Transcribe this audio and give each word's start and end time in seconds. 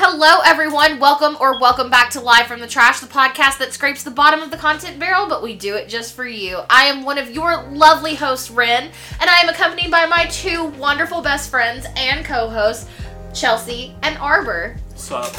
Hello, 0.00 0.38
everyone. 0.44 1.00
Welcome 1.00 1.36
or 1.40 1.58
welcome 1.58 1.90
back 1.90 2.10
to 2.10 2.20
Live 2.20 2.46
from 2.46 2.60
the 2.60 2.68
Trash, 2.68 3.00
the 3.00 3.08
podcast 3.08 3.58
that 3.58 3.72
scrapes 3.72 4.04
the 4.04 4.12
bottom 4.12 4.40
of 4.40 4.52
the 4.52 4.56
content 4.56 5.00
barrel, 5.00 5.26
but 5.28 5.42
we 5.42 5.56
do 5.56 5.74
it 5.74 5.88
just 5.88 6.14
for 6.14 6.24
you. 6.24 6.60
I 6.70 6.84
am 6.84 7.04
one 7.04 7.18
of 7.18 7.30
your 7.32 7.64
lovely 7.72 8.14
hosts, 8.14 8.48
Ren, 8.48 8.92
and 9.20 9.28
I 9.28 9.40
am 9.40 9.48
accompanied 9.48 9.90
by 9.90 10.06
my 10.06 10.26
two 10.26 10.66
wonderful 10.66 11.20
best 11.20 11.50
friends 11.50 11.84
and 11.96 12.24
co 12.24 12.48
hosts, 12.48 12.88
Chelsea 13.34 13.92
and 14.04 14.16
Arbor. 14.18 14.76
What's 14.90 15.10
up? 15.10 15.32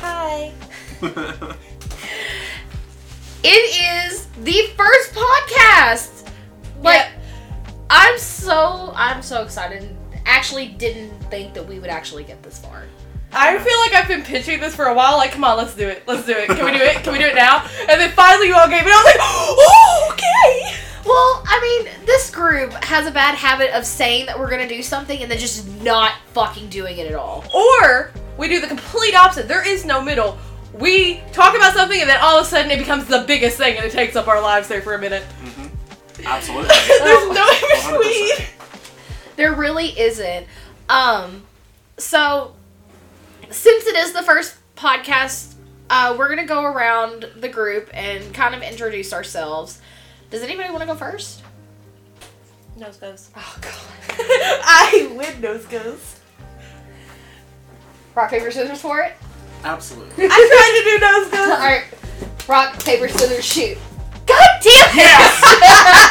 Hi. 0.00 0.52
It 3.44 4.10
is 4.10 4.26
the 4.42 4.70
first 4.76 5.12
podcast. 5.12 6.28
Like, 6.82 7.06
Yep. 7.06 7.10
I'm 7.88 8.18
so 8.18 8.92
I'm 8.96 9.22
so 9.22 9.42
excited. 9.42 9.94
Actually, 10.26 10.68
didn't 10.68 11.10
think 11.30 11.54
that 11.54 11.64
we 11.66 11.78
would 11.78 11.88
actually 11.88 12.24
get 12.24 12.42
this 12.42 12.58
far. 12.58 12.84
I 13.32 13.58
feel 13.58 13.78
like 13.80 13.94
I've 13.94 14.08
been 14.08 14.22
pitching 14.22 14.60
this 14.60 14.74
for 14.74 14.86
a 14.86 14.94
while. 14.94 15.16
Like, 15.16 15.32
come 15.32 15.44
on, 15.44 15.56
let's 15.56 15.74
do 15.74 15.86
it. 15.88 16.02
Let's 16.06 16.26
do 16.26 16.32
it. 16.32 16.48
Can 16.48 16.64
we 16.64 16.72
do 16.72 16.82
it? 16.82 17.02
Can 17.04 17.12
we 17.12 17.18
do 17.18 17.26
it 17.26 17.34
now? 17.34 17.66
And 17.80 18.00
then 18.00 18.10
finally 18.12 18.48
you 18.48 18.54
all 18.54 18.68
gave 18.68 18.86
it. 18.86 18.86
I 18.86 18.96
was 18.96 19.04
like, 19.04 19.16
oh, 19.20 20.08
okay. 20.12 20.76
Well, 21.04 21.42
I 21.46 21.60
mean, 21.84 22.06
this 22.06 22.30
group 22.30 22.72
has 22.84 23.06
a 23.06 23.10
bad 23.10 23.34
habit 23.34 23.70
of 23.76 23.84
saying 23.86 24.26
that 24.26 24.38
we're 24.38 24.50
gonna 24.50 24.68
do 24.68 24.82
something 24.82 25.22
and 25.22 25.30
then 25.30 25.38
just 25.38 25.68
not 25.82 26.12
fucking 26.32 26.68
doing 26.68 26.98
it 26.98 27.06
at 27.06 27.14
all. 27.14 27.44
Or 27.54 28.12
we 28.36 28.48
do 28.48 28.60
the 28.60 28.66
complete 28.66 29.14
opposite. 29.14 29.48
There 29.48 29.66
is 29.66 29.84
no 29.84 30.02
middle. 30.02 30.38
We 30.74 31.22
talk 31.32 31.56
about 31.56 31.74
something 31.74 32.00
and 32.00 32.08
then 32.08 32.18
all 32.20 32.38
of 32.38 32.46
a 32.46 32.48
sudden 32.48 32.70
it 32.70 32.78
becomes 32.78 33.06
the 33.06 33.24
biggest 33.26 33.56
thing 33.56 33.76
and 33.76 33.84
it 33.84 33.92
takes 33.92 34.16
up 34.16 34.28
our 34.28 34.40
lives 34.40 34.68
there 34.68 34.82
for 34.82 34.94
a 34.94 34.98
minute. 34.98 35.24
Absolutely. 36.24 36.68
There's 36.98 37.30
no 37.30 37.48
in 37.50 38.00
between. 38.00 38.46
There 39.36 39.54
really 39.54 39.98
isn't. 39.98 40.46
Um, 40.88 41.44
so 41.96 42.54
since 43.50 43.86
it 43.86 43.96
is 43.96 44.12
the 44.12 44.22
first 44.22 44.56
podcast, 44.76 45.54
uh, 45.90 46.14
we're 46.18 46.28
gonna 46.28 46.46
go 46.46 46.64
around 46.64 47.26
the 47.36 47.48
group 47.48 47.90
and 47.94 48.32
kind 48.34 48.54
of 48.54 48.62
introduce 48.62 49.12
ourselves. 49.12 49.80
Does 50.30 50.42
anybody 50.42 50.68
want 50.70 50.80
to 50.82 50.86
go 50.86 50.94
first? 50.94 51.42
Nose 52.76 52.96
goes. 52.96 53.30
Oh 53.36 53.58
God. 53.60 53.74
I 54.18 55.12
win 55.16 55.40
nose 55.40 55.64
goes. 55.66 56.20
Rock 58.14 58.30
paper 58.30 58.50
scissors 58.50 58.80
for 58.80 59.00
it. 59.00 59.14
Absolutely. 59.64 60.26
I 60.28 60.28
tried 60.28 60.78
to 60.78 60.84
do 60.84 60.98
nose 61.00 61.40
All 61.40 61.48
goes. 61.56 61.58
right. 61.58 61.84
Rock 62.48 62.84
paper 62.84 63.08
scissors 63.08 63.44
shoot. 63.44 63.78
God 64.26 64.46
damn 64.62 64.88
it! 64.90 64.96
Yes! 64.96 65.40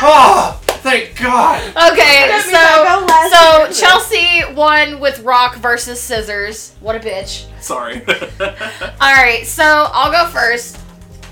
oh, 0.02 0.62
thank 0.82 1.18
God. 1.20 1.62
Okay, 1.70 2.28
That 2.28 2.44
means 2.46 2.58
I 2.58 3.00
go 3.00 3.06
last 3.06 3.32
so 3.32 3.72
so 3.72 3.88
Chelsea 3.88 4.54
won 4.54 5.00
with 5.00 5.20
rock 5.20 5.56
versus 5.58 6.00
scissors. 6.00 6.74
What 6.80 6.96
a 6.96 7.00
bitch. 7.00 7.46
Sorry. 7.62 8.02
All 8.40 9.14
right, 9.14 9.44
so 9.46 9.64
I'll 9.94 10.12
go 10.12 10.30
first. 10.32 10.80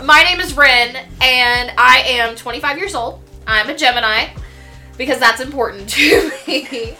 My 0.03 0.23
name 0.23 0.39
is 0.39 0.55
Ren, 0.57 0.95
and 1.21 1.71
I 1.77 2.03
am 2.05 2.35
25 2.35 2.77
years 2.77 2.95
old. 2.95 3.21
I'm 3.47 3.69
a 3.69 3.75
Gemini 3.75 4.27
because 4.97 5.19
that's 5.19 5.39
important 5.41 5.89
to 5.91 6.31
me. 6.47 6.95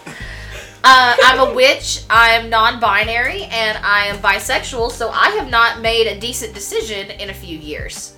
Uh, 0.88 1.16
I'm 1.24 1.40
a 1.40 1.52
witch. 1.54 2.04
I'm 2.08 2.48
non-binary, 2.48 3.42
and 3.44 3.76
I 3.78 4.06
am 4.06 4.18
bisexual. 4.18 4.92
So 4.92 5.10
I 5.10 5.30
have 5.30 5.50
not 5.50 5.80
made 5.80 6.06
a 6.06 6.18
decent 6.18 6.54
decision 6.54 7.10
in 7.10 7.30
a 7.30 7.34
few 7.34 7.58
years. 7.58 8.15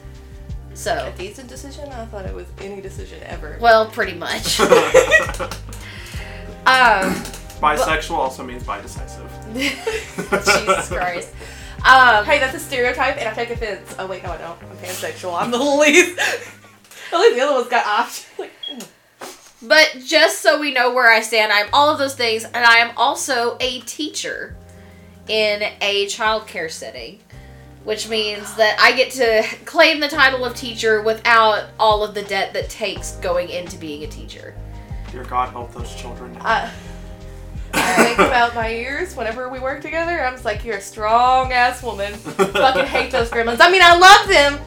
So, 0.78 1.12
A 1.12 1.18
decent 1.18 1.48
decision? 1.48 1.88
I 1.90 2.06
thought 2.06 2.24
it 2.24 2.32
was 2.32 2.46
any 2.60 2.80
decision 2.80 3.20
ever. 3.24 3.58
well, 3.60 3.86
pretty 3.90 4.14
much. 4.14 4.60
Um, 6.66 7.14
Bisexual 7.62 8.10
also 8.18 8.44
means 8.44 8.62
bi-decisive. 8.62 9.30
Jesus 9.54 10.88
Christ. 10.88 11.32
Um, 11.78 12.26
Hey, 12.26 12.38
that's 12.38 12.54
a 12.54 12.58
stereotype, 12.60 13.16
and 13.16 13.26
I 13.26 13.32
take 13.32 13.48
offense. 13.48 13.94
Oh 13.98 14.06
wait, 14.06 14.22
no, 14.22 14.32
I 14.32 14.36
don't. 14.36 14.62
I'm 14.62 14.76
pansexual. 14.76 15.40
I'm 15.40 15.50
the 15.50 15.56
least. 15.58 16.18
At 16.18 17.18
least 17.18 17.36
the 17.36 17.40
other 17.40 17.54
ones 17.54 17.68
got 17.68 17.86
off. 17.86 18.38
Like, 18.38 18.52
But 19.62 19.96
just 20.04 20.42
so 20.42 20.60
we 20.60 20.72
know 20.74 20.92
where 20.92 21.10
I 21.10 21.22
stand, 21.22 21.50
I'm 21.50 21.68
all 21.72 21.88
of 21.88 21.98
those 21.98 22.14
things, 22.14 22.44
and 22.44 22.56
I 22.56 22.76
am 22.80 22.92
also 22.98 23.56
a 23.58 23.80
teacher 23.80 24.54
in 25.26 25.62
a 25.80 26.04
childcare 26.06 26.70
setting, 26.70 27.20
which 27.84 28.08
means 28.08 28.54
that 28.56 28.76
I 28.80 28.92
get 28.96 29.10
to 29.12 29.42
claim 29.64 30.00
the 30.00 30.08
title 30.08 30.44
of 30.44 30.54
teacher 30.54 31.02
without 31.02 31.66
all 31.78 32.04
of 32.04 32.14
the 32.14 32.22
debt 32.22 32.52
that 32.52 32.68
takes 32.68 33.12
going 33.16 33.48
into 33.48 33.76
being 33.78 34.04
a 34.04 34.06
teacher. 34.06 34.54
Dear 35.10 35.24
God, 35.24 35.50
help 35.50 35.72
those 35.72 35.94
children. 35.94 36.36
I, 36.40 36.70
I 37.74 38.04
think 38.04 38.18
about 38.18 38.54
my 38.54 38.70
ears 38.70 39.14
whenever 39.16 39.48
we 39.48 39.58
work 39.58 39.80
together. 39.82 40.22
I'm 40.24 40.34
just 40.34 40.44
like, 40.44 40.64
you're 40.64 40.76
a 40.76 40.80
strong 40.80 41.52
ass 41.52 41.82
woman. 41.82 42.14
Fucking 42.14 42.86
hate 42.86 43.10
those 43.10 43.30
gremlins. 43.30 43.58
I 43.60 43.70
mean, 43.70 43.82
I 43.82 43.96
love 43.96 44.28
them, 44.28 44.58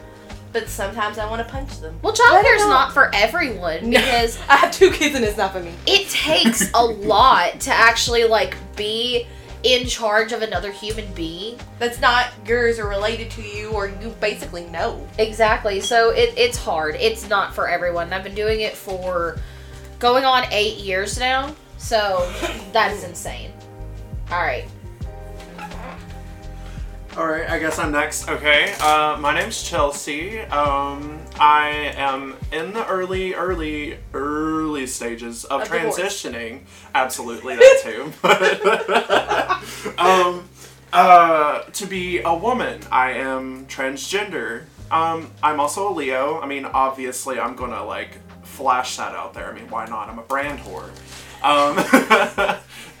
but 0.52 0.68
sometimes 0.68 1.18
I 1.18 1.28
want 1.28 1.46
to 1.46 1.52
punch 1.52 1.78
them. 1.80 1.98
Well, 2.02 2.12
Let 2.12 2.44
childcare 2.44 2.52
it 2.52 2.56
is 2.56 2.62
go. 2.62 2.68
not 2.70 2.92
for 2.92 3.14
everyone 3.14 3.90
No. 3.90 3.98
because 4.00 4.38
I 4.48 4.56
have 4.56 4.72
two 4.72 4.90
kids, 4.90 5.14
and 5.14 5.24
it's 5.24 5.36
not 5.36 5.52
for 5.52 5.60
me. 5.60 5.72
it 5.86 6.08
takes 6.10 6.70
a 6.74 6.82
lot 6.84 7.60
to 7.60 7.72
actually 7.72 8.24
like 8.24 8.56
be 8.76 9.26
in 9.62 9.86
charge 9.86 10.32
of 10.32 10.42
another 10.42 10.72
human 10.72 11.12
being 11.14 11.58
That's 11.78 12.00
not 12.00 12.28
yours 12.46 12.78
or 12.78 12.88
related 12.88 13.30
to 13.32 13.42
you, 13.42 13.70
or 13.70 13.88
you 13.88 14.08
basically 14.20 14.64
know. 14.66 15.06
Exactly. 15.18 15.80
So 15.80 16.10
it, 16.10 16.34
it's 16.36 16.58
hard. 16.58 16.96
It's 16.96 17.28
not 17.28 17.54
for 17.54 17.68
everyone. 17.68 18.12
I've 18.12 18.24
been 18.24 18.34
doing 18.34 18.60
it 18.60 18.74
for 18.74 19.38
going 19.98 20.24
on 20.24 20.44
eight 20.50 20.78
years 20.78 21.18
now. 21.18 21.54
So 21.78 22.28
that 22.72 22.92
is 22.92 23.04
insane. 23.04 23.52
All 24.30 24.42
right. 24.42 24.64
All 27.14 27.26
right, 27.26 27.46
I 27.50 27.58
guess 27.58 27.78
I'm 27.78 27.92
next. 27.92 28.26
Okay, 28.26 28.72
uh, 28.80 29.18
my 29.20 29.34
name's 29.34 29.62
Chelsea. 29.62 30.38
Um, 30.40 31.20
I 31.38 31.92
am 31.94 32.34
in 32.52 32.72
the 32.72 32.86
early, 32.86 33.34
early, 33.34 33.98
early 34.14 34.86
stages 34.86 35.44
of 35.44 35.60
Of 35.60 35.70
divorce. 35.70 35.98
transitioning. 35.98 36.60
Absolutely, 36.94 37.56
that 37.56 37.80
too. 37.84 38.12
to 41.82 41.88
be 41.88 42.20
a 42.20 42.32
woman, 42.32 42.80
I 42.92 43.10
am 43.12 43.66
transgender. 43.66 44.64
Um, 44.90 45.30
I'm 45.42 45.58
also 45.58 45.90
a 45.90 45.92
Leo. 45.92 46.40
I 46.40 46.46
mean, 46.46 46.64
obviously, 46.64 47.40
I'm 47.40 47.56
gonna 47.56 47.84
like 47.84 48.18
flash 48.44 48.96
that 48.98 49.14
out 49.14 49.34
there. 49.34 49.50
I 49.50 49.52
mean, 49.52 49.68
why 49.68 49.86
not? 49.86 50.08
I'm 50.08 50.18
a 50.18 50.22
brand 50.22 50.60
whore. 50.60 50.90
Um, 51.42 51.76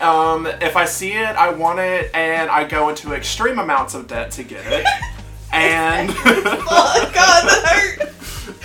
um, 0.00 0.46
if 0.60 0.76
I 0.76 0.84
see 0.84 1.12
it, 1.12 1.36
I 1.36 1.50
want 1.50 1.78
it, 1.78 2.10
and 2.12 2.50
I 2.50 2.64
go 2.64 2.88
into 2.88 3.12
extreme 3.14 3.60
amounts 3.60 3.94
of 3.94 4.08
debt 4.08 4.32
to 4.32 4.42
get 4.42 4.66
it. 4.66 4.86
And 5.54 6.08
Oh 6.16 7.10
God, 7.12 7.44
that 7.46 7.98
hurt. 8.00 8.14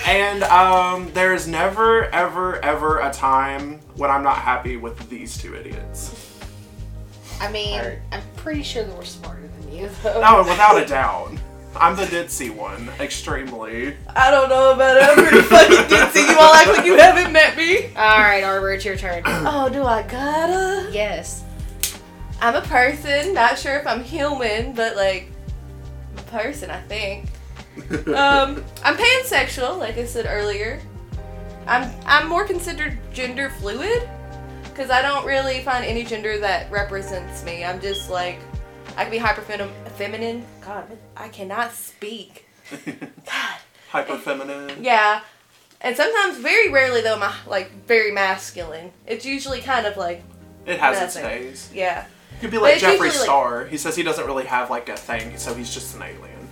and 0.07 0.41
um, 0.43 1.11
there's 1.13 1.45
never, 1.45 2.05
ever, 2.05 2.63
ever 2.63 2.99
a 2.99 3.11
time 3.11 3.81
when 3.97 4.09
I'm 4.09 4.23
not 4.23 4.37
happy 4.37 4.77
with 4.77 5.09
these 5.09 5.37
two 5.37 5.53
idiots. 5.53 6.39
I 7.41 7.51
mean, 7.51 7.77
All 7.81 7.87
right. 7.87 7.99
I'm 8.13 8.23
pretty 8.37 8.63
sure 8.63 8.85
that 8.85 8.95
we're 8.95 9.03
smarter 9.03 9.41
than 9.41 9.56
you, 9.71 9.89
though. 10.03 10.21
No, 10.21 10.43
without 10.47 10.81
a 10.81 10.85
doubt. 10.85 11.31
I'm 11.75 11.95
the 11.95 12.05
ditzy 12.05 12.49
one, 12.53 12.89
extremely. 12.99 13.95
I 14.15 14.31
don't 14.31 14.49
know 14.49 14.73
about 14.73 14.97
it. 14.97 15.03
I'm 15.03 15.15
pretty 15.15 15.41
fucking 15.43 15.77
ditzy. 15.95 16.27
You 16.27 16.37
all 16.39 16.53
act 16.55 16.69
like 16.69 16.85
you 16.85 16.97
haven't 16.97 17.31
met 17.31 17.55
me. 17.55 17.87
All 17.95 18.17
right, 18.19 18.43
Arbor, 18.43 18.71
it's 18.71 18.83
your 18.83 18.95
turn. 18.97 19.21
Oh, 19.27 19.69
do 19.69 19.83
I 19.83 20.01
gotta? 20.03 20.89
yes. 20.91 21.43
I'm 22.41 22.55
a 22.55 22.61
person. 22.61 23.33
Not 23.33 23.57
sure 23.59 23.75
if 23.77 23.85
I'm 23.85 24.03
human, 24.03 24.73
but 24.73 24.95
like 24.95 25.31
I'm 26.13 26.19
a 26.19 26.21
person. 26.23 26.69
I 26.71 26.81
think. 26.81 27.29
Um, 28.07 28.63
I'm 28.83 28.97
pansexual, 28.97 29.77
like 29.77 29.97
I 29.99 30.05
said 30.05 30.25
earlier. 30.27 30.81
I'm 31.67 31.91
I'm 32.07 32.27
more 32.27 32.43
considered 32.43 32.97
gender 33.13 33.51
fluid 33.51 34.09
because 34.63 34.89
I 34.89 35.03
don't 35.03 35.25
really 35.27 35.61
find 35.61 35.85
any 35.85 36.03
gender 36.03 36.39
that 36.39 36.71
represents 36.71 37.43
me. 37.43 37.63
I'm 37.63 37.79
just 37.79 38.09
like 38.09 38.39
I 38.97 39.03
can 39.03 39.11
be 39.11 39.19
hyper 39.19 39.41
feminine. 39.41 40.43
God, 40.59 40.97
I 41.15 41.29
cannot 41.29 41.71
speak. 41.73 42.47
God. 42.85 43.57
Hyper 43.91 44.17
feminine. 44.17 44.83
Yeah. 44.83 45.21
And 45.79 45.95
sometimes, 45.95 46.39
very 46.39 46.71
rarely 46.71 47.01
though, 47.01 47.19
my 47.19 47.31
like 47.45 47.71
very 47.85 48.11
masculine. 48.11 48.91
It's 49.05 49.23
usually 49.23 49.61
kind 49.61 49.85
of 49.85 49.97
like 49.97 50.23
It 50.65 50.79
has 50.79 50.99
its 50.99 51.13
days. 51.13 51.69
yeah. 51.71 52.07
You 52.33 52.39
could 52.41 52.51
be 52.51 52.57
like 52.57 52.75
it's 52.75 52.83
Jeffree 52.83 52.91
usually, 52.93 53.09
like- 53.09 53.17
Star. 53.19 53.65
He 53.65 53.77
says 53.77 53.95
he 53.95 54.01
doesn't 54.01 54.25
really 54.25 54.45
have 54.45 54.71
like 54.71 54.89
a 54.89 54.97
thing, 54.97 55.37
so 55.37 55.53
he's 55.53 55.71
just 55.71 55.95
an 55.95 56.01
alien. 56.01 56.49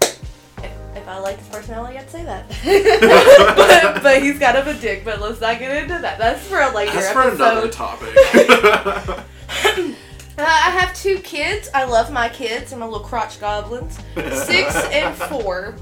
If, 0.00 0.72
if 0.96 1.08
I 1.08 1.18
like 1.18 1.38
his 1.38 1.48
personality, 1.48 1.98
I'd 1.98 2.10
say 2.10 2.24
that. 2.24 2.48
but, 3.94 4.02
but 4.02 4.22
he's 4.22 4.38
kind 4.38 4.56
of 4.56 4.66
a 4.66 4.74
dick. 4.80 5.04
But 5.04 5.20
let's 5.20 5.42
not 5.42 5.58
get 5.58 5.82
into 5.82 5.98
that. 6.00 6.18
That's 6.18 6.40
for 6.46 6.58
a 6.58 6.70
later 6.74 6.92
That's 6.92 7.12
for 7.12 7.28
another 7.28 7.68
topic. 7.68 8.14
Uh, 10.38 10.42
I 10.42 10.70
have 10.70 10.94
two 10.94 11.18
kids. 11.18 11.68
I 11.74 11.84
love 11.84 12.10
my 12.10 12.28
kids. 12.28 12.72
I'm 12.72 12.82
a 12.82 12.88
little 12.88 13.06
crotch 13.06 13.40
goblins. 13.40 13.98
Six 14.14 14.74
and 14.86 15.14
four. 15.14 15.76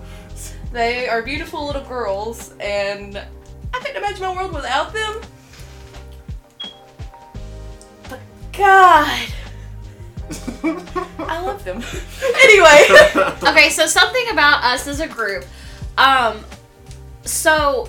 They 0.72 1.08
are 1.08 1.22
beautiful 1.22 1.66
little 1.66 1.84
girls, 1.84 2.52
and 2.60 3.16
I 3.16 3.78
couldn't 3.78 3.96
imagine 3.96 4.22
my 4.22 4.34
world 4.34 4.52
without 4.52 4.92
them. 4.92 5.20
But 8.08 8.20
God, 8.52 9.28
I 11.18 11.40
love 11.40 11.64
them. 11.64 11.82
anyway. 12.42 12.86
okay, 13.50 13.70
so 13.70 13.86
something 13.86 14.28
about 14.30 14.64
us 14.64 14.86
as 14.86 15.00
a 15.00 15.08
group. 15.08 15.44
Um, 15.96 16.44
so 17.24 17.88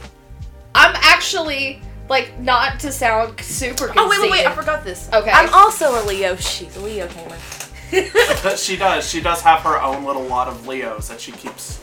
I'm 0.76 0.96
actually 0.96 1.82
like 2.10 2.40
not 2.40 2.80
to 2.82 2.92
sound 2.92 3.40
super. 3.42 3.88
Conceited. 3.88 3.98
Oh 3.98 4.10
wait, 4.10 4.22
wait, 4.22 4.32
wait! 4.32 4.46
I 4.46 4.54
forgot 4.54 4.84
this. 4.84 5.10
Okay. 5.14 5.32
I'm 5.32 5.54
also 5.54 6.02
a 6.02 6.04
Leo. 6.06 6.36
She's 6.36 6.76
a 6.76 6.82
Leo 6.82 7.08
gamer. 7.08 7.38
she 8.58 8.78
does. 8.78 9.10
She 9.10 9.22
does 9.22 9.42
have 9.42 9.62
her 9.62 9.82
own 9.82 10.04
little 10.06 10.24
lot 10.24 10.48
of 10.48 10.68
Leos 10.68 11.08
that 11.10 11.22
she 11.22 11.32
keeps. 11.32 11.82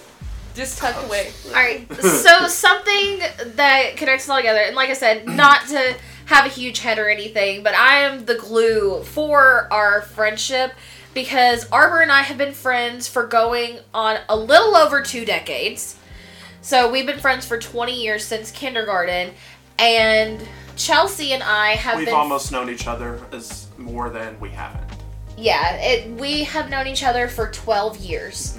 Just 0.54 0.78
tucked 0.78 1.04
away. 1.06 1.32
All 1.48 1.52
right. 1.54 1.86
So 2.02 2.48
something 2.48 3.20
that 3.56 3.96
connects 3.96 4.26
it 4.26 4.30
all 4.30 4.38
together, 4.38 4.60
and 4.60 4.74
like 4.74 4.90
I 4.90 4.94
said, 4.94 5.26
not 5.26 5.66
to 5.68 5.96
have 6.26 6.44
a 6.44 6.48
huge 6.48 6.80
head 6.80 6.98
or 6.98 7.08
anything, 7.08 7.62
but 7.62 7.74
I 7.74 7.98
am 7.98 8.24
the 8.24 8.34
glue 8.34 9.02
for 9.04 9.68
our 9.70 10.02
friendship 10.02 10.72
because 11.14 11.68
Arbor 11.70 12.00
and 12.00 12.10
I 12.10 12.22
have 12.22 12.36
been 12.36 12.52
friends 12.52 13.06
for 13.06 13.26
going 13.26 13.78
on 13.94 14.18
a 14.28 14.36
little 14.36 14.76
over 14.76 15.02
two 15.02 15.24
decades. 15.24 15.96
So 16.62 16.90
we've 16.90 17.06
been 17.06 17.20
friends 17.20 17.46
for 17.46 17.58
20 17.58 18.02
years 18.02 18.24
since 18.24 18.50
kindergarten, 18.50 19.34
and 19.78 20.46
Chelsea 20.76 21.32
and 21.32 21.42
I 21.42 21.70
have 21.76 21.96
We've 21.96 22.06
been 22.06 22.14
almost 22.14 22.52
known 22.52 22.68
each 22.70 22.86
other 22.86 23.20
as 23.32 23.66
more 23.78 24.10
than 24.10 24.38
we 24.40 24.50
haven't. 24.50 24.82
yeah, 25.36 25.76
it, 25.76 26.10
we 26.12 26.44
have 26.44 26.70
known 26.70 26.86
each 26.86 27.02
other 27.04 27.28
for 27.28 27.50
12 27.50 27.98
years, 27.98 28.58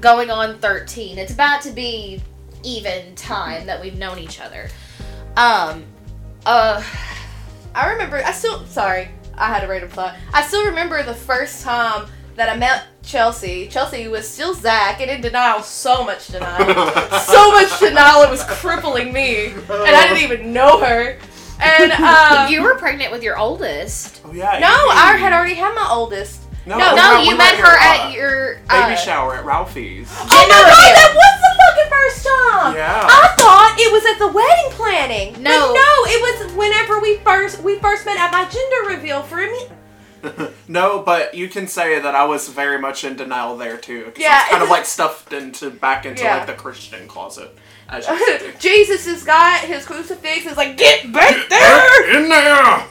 going 0.00 0.30
on 0.30 0.58
13. 0.58 1.18
It's 1.18 1.32
about 1.32 1.62
to 1.62 1.70
be 1.70 2.22
even 2.62 3.14
time 3.14 3.66
that 3.66 3.80
we've 3.80 3.96
known 3.96 4.18
each 4.18 4.40
other. 4.40 4.68
Um, 5.36 5.84
uh, 6.44 6.82
I 7.74 7.90
remember. 7.90 8.16
I 8.24 8.32
still. 8.32 8.64
Sorry, 8.66 9.08
I 9.36 9.48
had 9.48 9.62
a 9.64 9.68
random 9.68 9.90
thought. 9.90 10.16
I 10.32 10.42
still 10.42 10.64
remember 10.66 11.02
the 11.02 11.14
first 11.14 11.62
time 11.62 12.06
that 12.36 12.48
I 12.48 12.56
met 12.56 12.84
Chelsea. 13.02 13.66
Chelsea 13.68 14.08
was 14.08 14.28
still 14.28 14.54
Zach, 14.54 15.00
and 15.00 15.10
in 15.10 15.20
denial, 15.20 15.62
so 15.62 16.04
much 16.04 16.28
denial, 16.28 16.66
so 17.20 17.50
much 17.52 17.78
denial. 17.80 18.22
It 18.22 18.30
was 18.30 18.44
crippling 18.44 19.12
me, 19.12 19.46
and 19.46 19.66
I 19.70 20.06
didn't 20.08 20.22
even 20.22 20.52
know 20.52 20.78
her. 20.80 21.18
And 21.60 21.92
um, 21.92 22.52
you 22.52 22.62
were 22.62 22.76
pregnant 22.76 23.10
with 23.10 23.22
your 23.22 23.38
oldest. 23.38 24.20
Oh 24.24 24.32
yeah. 24.32 24.58
no, 24.58 24.68
I 24.68 25.16
had 25.18 25.32
already 25.32 25.54
had 25.54 25.74
my 25.74 25.88
oldest. 25.90 26.42
No, 26.66 26.78
No, 26.78 26.96
No, 26.96 27.22
you 27.22 27.30
were 27.30 27.36
met 27.36 27.56
your, 27.56 27.66
her 27.66 27.78
uh, 27.78 28.06
at 28.08 28.12
your 28.12 28.54
baby 28.68 28.92
uh, 28.92 28.96
shower 28.96 29.36
at 29.36 29.44
Ralphie's. 29.44 30.10
Oh 30.10 30.24
my 30.24 30.34
god, 30.34 30.66
that 30.98 31.12
was 31.14 31.34
the 31.40 31.52
fucking 31.62 31.90
first 31.90 32.26
time. 32.26 32.74
Yeah. 32.74 33.06
I 33.06 33.34
thought 33.38 33.76
it 33.78 33.92
was 33.92 34.04
at 34.04 34.18
the 34.18 34.28
wedding 34.28 34.70
planning. 34.72 35.42
No. 35.42 35.50
But 35.50 35.74
no, 35.74 35.90
it 36.10 36.20
was 36.20 36.52
whenever 36.54 37.00
we 37.00 37.18
first 37.18 37.62
we 37.62 37.78
first 37.78 38.04
met 38.04 38.18
at 38.18 38.32
my 38.32 38.44
gender 38.44 38.96
reveal 38.96 39.22
for 39.22 39.36
me. 39.36 39.68
no, 40.68 41.00
but 41.02 41.34
you 41.34 41.48
can 41.48 41.66
say 41.68 41.98
that 42.00 42.14
I 42.14 42.24
was 42.24 42.48
very 42.48 42.78
much 42.78 43.04
in 43.04 43.16
denial 43.16 43.56
there 43.56 43.76
too. 43.76 44.04
'cause 44.04 44.14
Yeah, 44.18 44.42
I 44.46 44.50
kind 44.50 44.62
of 44.62 44.68
like 44.70 44.84
stuffed 44.84 45.32
into 45.32 45.70
back 45.70 46.06
into 46.06 46.22
Yeah. 46.22 46.38
like 46.38 46.46
the 46.46 46.54
Christian 46.54 47.06
closet. 47.08 47.56
As. 47.88 48.06
Jesus 48.58 49.06
has 49.06 49.22
got 49.22 49.60
his 49.60 49.84
crucifix. 49.86 50.46
Is 50.46 50.56
like 50.56 50.76
get 50.76 51.12
back 51.12 51.48
there. 51.48 52.16
in 52.16 52.28
there. 52.28 52.84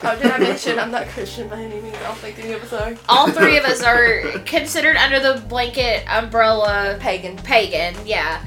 Oh, 0.00 0.16
did 0.22 0.30
I 0.30 0.38
mention 0.38 0.78
I'm 0.78 0.92
not 0.92 1.08
Christian 1.08 1.48
by 1.48 1.56
any 1.60 1.80
means? 1.80 1.96
I 1.96 2.02
don't 2.04 2.16
think 2.18 2.38
any 2.38 2.52
of 2.52 2.62
us 2.62 2.72
are. 2.72 2.96
all 3.08 3.30
three 3.32 3.56
of 3.58 3.64
us 3.64 3.82
are 3.82 4.22
considered 4.46 4.96
under 4.96 5.18
the 5.18 5.40
blanket 5.48 6.04
umbrella 6.08 6.96
Pagan. 7.00 7.36
pagan, 7.38 7.96
yeah. 8.06 8.40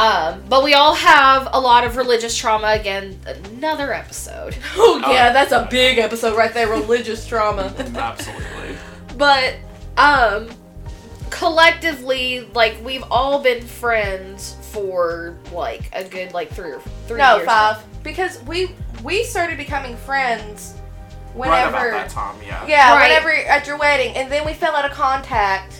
Um, 0.00 0.42
but 0.48 0.64
we 0.64 0.72
all 0.74 0.94
have 0.94 1.48
a 1.52 1.60
lot 1.60 1.84
of 1.84 1.96
religious 1.96 2.34
trauma. 2.36 2.68
Again, 2.68 3.20
another 3.26 3.92
episode. 3.92 4.56
Oh 4.76 5.02
Oh. 5.04 5.12
yeah, 5.12 5.32
that's 5.32 5.52
a 5.52 5.66
big 5.70 5.98
episode 5.98 6.36
right 6.36 6.52
there. 6.54 6.68
Religious 6.68 7.26
trauma. 7.26 7.74
Absolutely. 7.94 8.76
But 9.18 9.56
um, 9.98 10.48
collectively, 11.30 12.40
like 12.54 12.76
we've 12.84 13.04
all 13.10 13.42
been 13.42 13.62
friends 13.66 14.56
for 14.72 15.36
like 15.52 15.88
a 15.92 16.04
good 16.04 16.32
like 16.32 16.50
three 16.52 16.72
or 16.72 16.80
three 17.06 17.18
no, 17.18 17.36
years. 17.36 17.46
now. 17.46 17.74
five. 17.74 18.02
Because 18.02 18.42
we 18.44 18.74
we 19.02 19.24
started 19.24 19.56
becoming 19.58 19.96
friends 19.98 20.74
Right 21.34 21.48
whenever. 21.50 21.88
about 21.90 22.08
that 22.08 22.10
time, 22.10 22.36
yeah. 22.44 22.66
Yeah, 22.66 22.92
Right. 22.94 23.08
whenever 23.08 23.30
at 23.30 23.66
your 23.66 23.76
wedding, 23.78 24.16
and 24.16 24.30
then 24.32 24.44
we 24.46 24.52
fell 24.54 24.74
out 24.74 24.84
of 24.84 24.92
contact, 24.92 25.74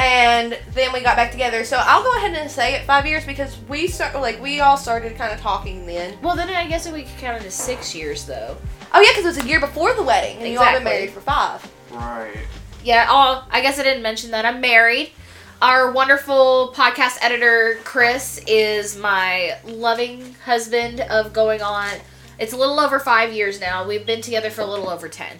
and 0.00 0.58
then 0.72 0.92
we 0.92 1.00
got 1.02 1.16
back 1.16 1.30
together. 1.30 1.62
So 1.62 1.76
I'll 1.84 2.02
go 2.02 2.16
ahead 2.16 2.34
and 2.34 2.50
say 2.50 2.74
it 2.74 2.84
five 2.86 3.06
years 3.06 3.24
because 3.26 3.58
we 3.68 3.86
start 3.86 4.14
like 4.14 4.40
we 4.40 4.60
all 4.60 4.76
started 4.78 5.16
kind 5.16 5.32
of 5.32 5.38
talking 5.40 5.84
then. 5.86 6.16
Well, 6.22 6.34
then 6.36 6.48
I 6.48 6.66
guess 6.66 6.90
we 6.90 7.02
could 7.02 7.18
count 7.18 7.42
it 7.42 7.46
as 7.46 7.54
six 7.54 7.94
years 7.94 8.24
though. 8.24 8.56
Oh 8.94 9.00
yeah, 9.00 9.10
because 9.10 9.24
it 9.24 9.38
was 9.38 9.44
a 9.44 9.48
year 9.48 9.60
before 9.60 9.92
the 9.94 10.02
wedding, 10.02 10.38
and 10.38 10.48
you 10.48 10.58
all 10.58 10.64
been 10.64 10.76
Exactly. 10.76 10.84
married 10.92 11.10
for 11.10 11.20
five. 11.20 11.72
Right. 11.92 12.34
Yeah. 12.82 13.06
Oh, 13.10 13.46
I 13.50 13.60
guess 13.60 13.78
I 13.78 13.82
didn't 13.82 14.02
mention 14.02 14.30
that 14.30 14.44
I'm 14.46 14.60
married. 14.60 15.12
Our 15.60 15.92
wonderful 15.92 16.72
podcast 16.74 17.18
editor 17.20 17.78
Chris 17.84 18.40
is 18.46 18.96
my 18.96 19.58
loving 19.66 20.34
husband 20.46 21.00
of 21.02 21.34
going 21.34 21.60
on. 21.60 21.90
It's 22.38 22.54
a 22.54 22.56
little 22.56 22.80
over 22.80 22.98
five 22.98 23.34
years 23.34 23.60
now. 23.60 23.86
We've 23.86 24.06
been 24.06 24.22
together 24.22 24.48
for 24.48 24.62
a 24.62 24.66
little 24.66 24.88
over 24.88 25.06
ten. 25.10 25.38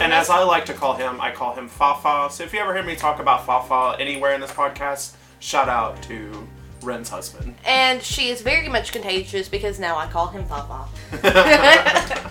And 0.00 0.12
as 0.12 0.30
I 0.30 0.42
like 0.42 0.64
to 0.66 0.72
call 0.74 0.94
him, 0.94 1.20
I 1.20 1.30
call 1.32 1.54
him 1.54 1.68
Fafa. 1.68 2.32
So 2.32 2.44
if 2.44 2.52
you 2.52 2.60
ever 2.60 2.72
hear 2.74 2.82
me 2.82 2.94
talk 2.96 3.20
about 3.20 3.44
Fafa 3.46 4.00
anywhere 4.00 4.34
in 4.34 4.40
this 4.40 4.50
podcast, 4.52 5.14
shout 5.40 5.68
out 5.68 6.02
to 6.04 6.46
Ren's 6.82 7.08
husband. 7.10 7.54
and 7.64 8.02
she 8.02 8.28
is 8.30 8.40
very 8.42 8.68
much 8.68 8.90
contagious 8.92 9.48
because 9.48 9.78
now 9.78 9.96
I 9.96 10.06
call 10.06 10.28
him 10.28 10.44
Fafa. 10.46 10.88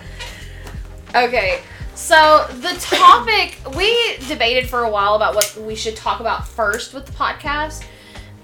Okay, 1.14 1.60
so 1.94 2.46
the 2.60 2.74
topic 2.80 3.58
we 3.76 4.16
debated 4.28 4.66
for 4.68 4.84
a 4.84 4.90
while 4.90 5.14
about 5.14 5.34
what 5.34 5.54
we 5.58 5.74
should 5.74 5.94
talk 5.94 6.20
about 6.20 6.48
first 6.48 6.94
with 6.94 7.04
the 7.04 7.12
podcast, 7.12 7.84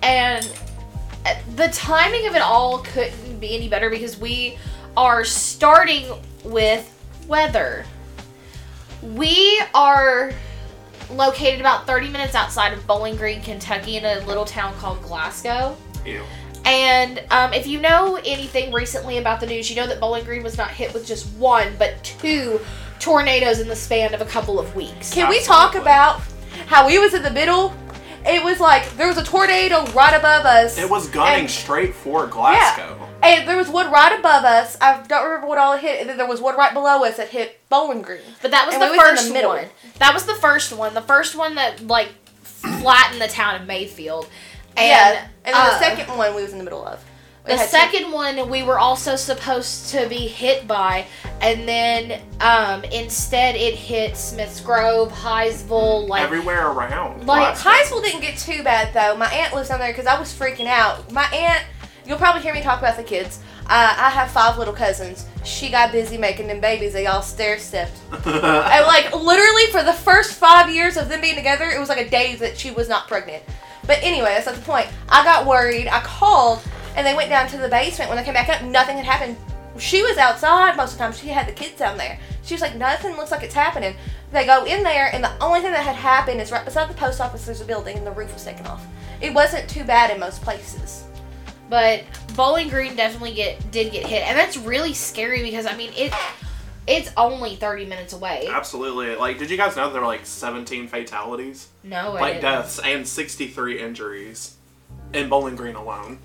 and 0.02 0.46
the 1.56 1.68
timing 1.68 2.26
of 2.26 2.34
it 2.34 2.42
all 2.42 2.80
couldn't 2.80 3.40
be 3.40 3.54
any 3.56 3.70
better 3.70 3.88
because 3.88 4.18
we 4.18 4.58
are 4.98 5.24
starting 5.24 6.04
with 6.44 6.94
weather. 7.26 7.86
We 9.02 9.62
are 9.74 10.32
located 11.10 11.60
about 11.60 11.86
30 11.86 12.10
minutes 12.10 12.34
outside 12.34 12.72
of 12.72 12.86
Bowling 12.86 13.16
Green, 13.16 13.40
Kentucky, 13.40 13.96
in 13.96 14.04
a 14.04 14.24
little 14.26 14.44
town 14.44 14.74
called 14.74 15.02
Glasgow. 15.02 15.76
Ew. 16.04 16.22
And 16.64 17.22
um, 17.30 17.54
if 17.54 17.66
you 17.66 17.80
know 17.80 18.20
anything 18.26 18.72
recently 18.72 19.18
about 19.18 19.40
the 19.40 19.46
news, 19.46 19.70
you 19.70 19.76
know 19.76 19.86
that 19.86 20.00
Bowling 20.00 20.24
Green 20.24 20.42
was 20.42 20.58
not 20.58 20.70
hit 20.70 20.92
with 20.92 21.06
just 21.06 21.26
one, 21.36 21.72
but 21.78 22.02
two 22.04 22.60
tornadoes 22.98 23.60
in 23.60 23.68
the 23.68 23.76
span 23.76 24.12
of 24.12 24.20
a 24.20 24.26
couple 24.26 24.58
of 24.58 24.74
weeks. 24.74 25.14
Can 25.14 25.30
we 25.30 25.42
talk 25.42 25.76
about 25.76 26.20
how 26.66 26.86
we 26.86 26.98
was 26.98 27.14
in 27.14 27.22
the 27.22 27.30
middle? 27.30 27.74
It 28.26 28.42
was 28.44 28.60
like 28.60 28.90
there 28.96 29.06
was 29.08 29.16
a 29.18 29.24
tornado 29.24 29.84
right 29.92 30.14
above 30.14 30.44
us. 30.44 30.78
It 30.78 30.88
was 30.90 31.08
gunning 31.08 31.40
And- 31.40 31.50
straight 31.50 31.94
for 31.94 32.26
Glasgow. 32.26 32.96
Yeah. 32.98 33.04
And 33.20 33.48
there 33.48 33.56
was 33.56 33.68
one 33.68 33.90
right 33.90 34.16
above 34.18 34.44
us. 34.44 34.76
I 34.80 35.02
don't 35.08 35.24
remember 35.24 35.46
what 35.48 35.58
all 35.58 35.72
it 35.72 35.80
hit. 35.80 36.00
And 36.00 36.08
then 36.08 36.16
there 36.18 36.26
was 36.28 36.40
one 36.40 36.56
right 36.56 36.72
below 36.72 37.04
us 37.04 37.16
that 37.16 37.28
hit 37.30 37.60
Bowling 37.68 38.00
Green. 38.02 38.20
But 38.42 38.52
that 38.52 38.66
was 38.66 38.74
And 38.74 38.82
the 38.82 38.90
we 38.90 38.96
was 38.96 39.08
in 39.08 39.14
first 39.16 39.28
the 39.28 39.34
middle. 39.34 39.50
one. 39.50 39.66
That 39.98 40.14
was 40.14 40.24
the 40.24 40.34
first 40.34 40.72
one. 40.72 40.94
The 40.94 41.00
first 41.02 41.34
one 41.36 41.56
that 41.56 41.84
like 41.86 42.08
flattened 42.42 43.20
the 43.20 43.26
town 43.28 43.60
of 43.60 43.66
Mayfield. 43.66 44.28
And, 44.76 44.86
yeah. 44.86 45.28
And 45.44 45.54
then 45.54 45.66
uh, 45.66 45.70
the 45.70 45.78
second 45.80 46.16
one 46.16 46.34
we 46.36 46.42
was 46.42 46.52
in 46.52 46.58
the 46.58 46.64
middle 46.64 46.86
of. 46.86 47.04
We 47.48 47.54
The 47.54 47.58
second 47.58 47.90
two- 47.90 47.96
second 47.98 48.12
one 48.12 48.50
we 48.50 48.62
were 48.62 48.78
also 48.78 49.16
supposed 49.16 49.88
to 49.90 50.06
be 50.08 50.26
hit 50.28 50.66
by, 50.68 51.06
and 51.40 51.66
then 51.68 52.20
um, 52.40 52.84
instead 52.84 53.56
it 53.56 53.74
hit 53.74 54.16
Smiths 54.16 54.60
Grove, 54.60 55.10
Hiseville, 55.12 56.06
like 56.08 56.22
Everywhere 56.22 56.68
around. 56.70 57.26
like, 57.26 57.60
Glasgow. 57.60 57.70
Hiseville 57.96 58.02
didn't 58.04 58.20
get 58.20 58.36
too 58.38 58.62
bad 58.62 58.92
though. 58.94 59.16
My 59.16 59.26
aunt 59.32 59.54
lives 59.54 59.68
down 59.70 59.80
there 59.80 59.90
because 59.90 60.06
I 60.06 60.18
was 60.18 60.32
freaking 60.32 60.66
out. 60.66 61.10
My 61.12 61.24
aunt, 61.32 61.64
you'll 62.06 62.18
probably 62.18 62.42
hear 62.42 62.54
me 62.54 62.60
talk 62.62 62.78
about 62.78 62.96
the 62.96 63.02
kids. 63.02 63.40
Uh, 63.70 63.94
I 63.98 64.08
have 64.10 64.30
five 64.30 64.56
little 64.56 64.72
cousins. 64.72 65.26
She 65.44 65.68
got 65.70 65.92
busy 65.92 66.16
making 66.16 66.46
them 66.46 66.58
babies. 66.58 66.94
They 66.94 67.06
all 67.06 67.20
stair 67.22 67.58
stepped. 67.58 67.98
And 68.26 68.86
like 68.86 69.14
literally 69.14 69.66
for 69.72 69.82
the 69.82 69.92
first 69.92 70.34
five 70.34 70.70
years 70.70 70.96
of 70.96 71.08
them 71.10 71.20
being 71.20 71.34
together, 71.36 71.66
it 71.66 71.78
was 71.78 71.88
like 71.90 71.98
a 71.98 72.08
day 72.08 72.34
that 72.36 72.56
she 72.58 72.70
was 72.70 72.88
not 72.88 73.08
pregnant. 73.08 73.42
But 73.86 73.98
anyway, 74.02 74.30
that's 74.30 74.46
not 74.46 74.54
the 74.54 74.62
point. 74.62 74.86
I 75.08 75.22
got 75.24 75.46
worried. 75.46 75.86
I 75.88 76.00
called, 76.00 76.60
and 76.96 77.06
they 77.06 77.14
went 77.14 77.28
down 77.30 77.48
to 77.48 77.58
the 77.58 77.68
basement. 77.68 78.08
When 78.10 78.16
they 78.18 78.24
came 78.24 78.34
back 78.34 78.48
up, 78.48 78.62
nothing 78.62 78.96
had 78.96 79.06
happened. 79.06 79.36
She 79.78 80.02
was 80.02 80.16
outside 80.18 80.76
most 80.76 80.92
of 80.92 80.98
the 80.98 81.04
time. 81.04 81.12
She 81.12 81.28
had 81.28 81.46
the 81.46 81.52
kids 81.52 81.78
down 81.78 81.96
there. 81.98 82.18
She 82.42 82.54
was 82.54 82.60
like, 82.62 82.74
nothing 82.76 83.16
looks 83.16 83.30
like 83.30 83.42
it's 83.42 83.54
happening. 83.54 83.94
They 84.32 84.44
go 84.44 84.64
in 84.64 84.82
there, 84.82 85.08
and 85.14 85.22
the 85.22 85.30
only 85.42 85.60
thing 85.60 85.72
that 85.72 85.84
had 85.84 85.94
happened 85.96 86.40
is 86.40 86.50
right 86.50 86.64
beside 86.64 86.90
the 86.90 86.94
post 86.94 87.20
office. 87.20 87.46
There's 87.46 87.60
a 87.60 87.64
building, 87.64 87.96
and 87.96 88.06
the 88.06 88.10
roof 88.10 88.32
was 88.34 88.44
taken 88.44 88.66
off. 88.66 88.84
It 89.20 89.32
wasn't 89.32 89.68
too 89.70 89.84
bad 89.84 90.10
in 90.10 90.18
most 90.20 90.42
places. 90.42 91.04
but 91.70 92.02
Bowling 92.34 92.68
Green 92.68 92.96
definitely 92.96 93.34
get 93.34 93.70
did 93.70 93.92
get 93.92 94.06
hit, 94.06 94.26
and 94.26 94.38
that's 94.38 94.56
really 94.56 94.94
scary 94.94 95.42
because 95.42 95.66
I 95.66 95.76
mean 95.76 95.90
it. 95.96 96.12
It's 96.86 97.10
only 97.18 97.56
thirty 97.56 97.84
minutes 97.84 98.14
away. 98.14 98.48
Absolutely. 98.50 99.14
Like, 99.16 99.38
did 99.38 99.50
you 99.50 99.56
guys 99.58 99.76
know 99.76 99.90
there 99.92 100.00
were 100.00 100.06
like 100.06 100.24
17 100.24 100.88
fatalities? 100.88 101.68
No, 101.84 102.16
I 102.16 102.20
like 102.20 102.32
didn't. 102.34 102.42
deaths 102.42 102.78
and 102.82 103.06
63 103.06 103.78
injuries 103.80 104.56
in 105.12 105.28
Bowling 105.28 105.54
Green 105.56 105.74
alone. 105.74 106.18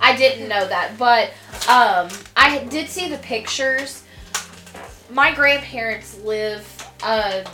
I 0.00 0.16
didn't 0.16 0.48
know 0.48 0.66
that, 0.66 0.98
but 0.98 1.30
um, 1.68 2.08
I 2.36 2.66
did 2.70 2.88
see 2.88 3.08
the 3.08 3.18
pictures. 3.18 4.04
My 5.10 5.34
grandparents 5.34 6.18
live 6.22 6.66
uh, 7.02 7.44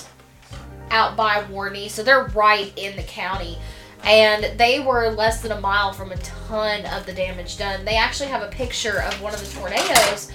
out 0.90 1.16
by 1.16 1.42
Warney, 1.44 1.88
so 1.88 2.02
they're 2.02 2.26
right 2.26 2.72
in 2.76 2.96
the 2.96 3.02
county. 3.02 3.58
And 4.02 4.58
they 4.58 4.80
were 4.80 5.10
less 5.10 5.42
than 5.42 5.52
a 5.52 5.60
mile 5.60 5.92
from 5.92 6.10
a 6.10 6.16
ton 6.16 6.86
of 6.86 7.04
the 7.04 7.12
damage 7.12 7.58
done. 7.58 7.84
They 7.84 7.96
actually 7.96 8.30
have 8.30 8.42
a 8.42 8.48
picture 8.48 9.02
of 9.02 9.20
one 9.20 9.34
of 9.34 9.40
the 9.40 9.60
tornadoes 9.60 10.32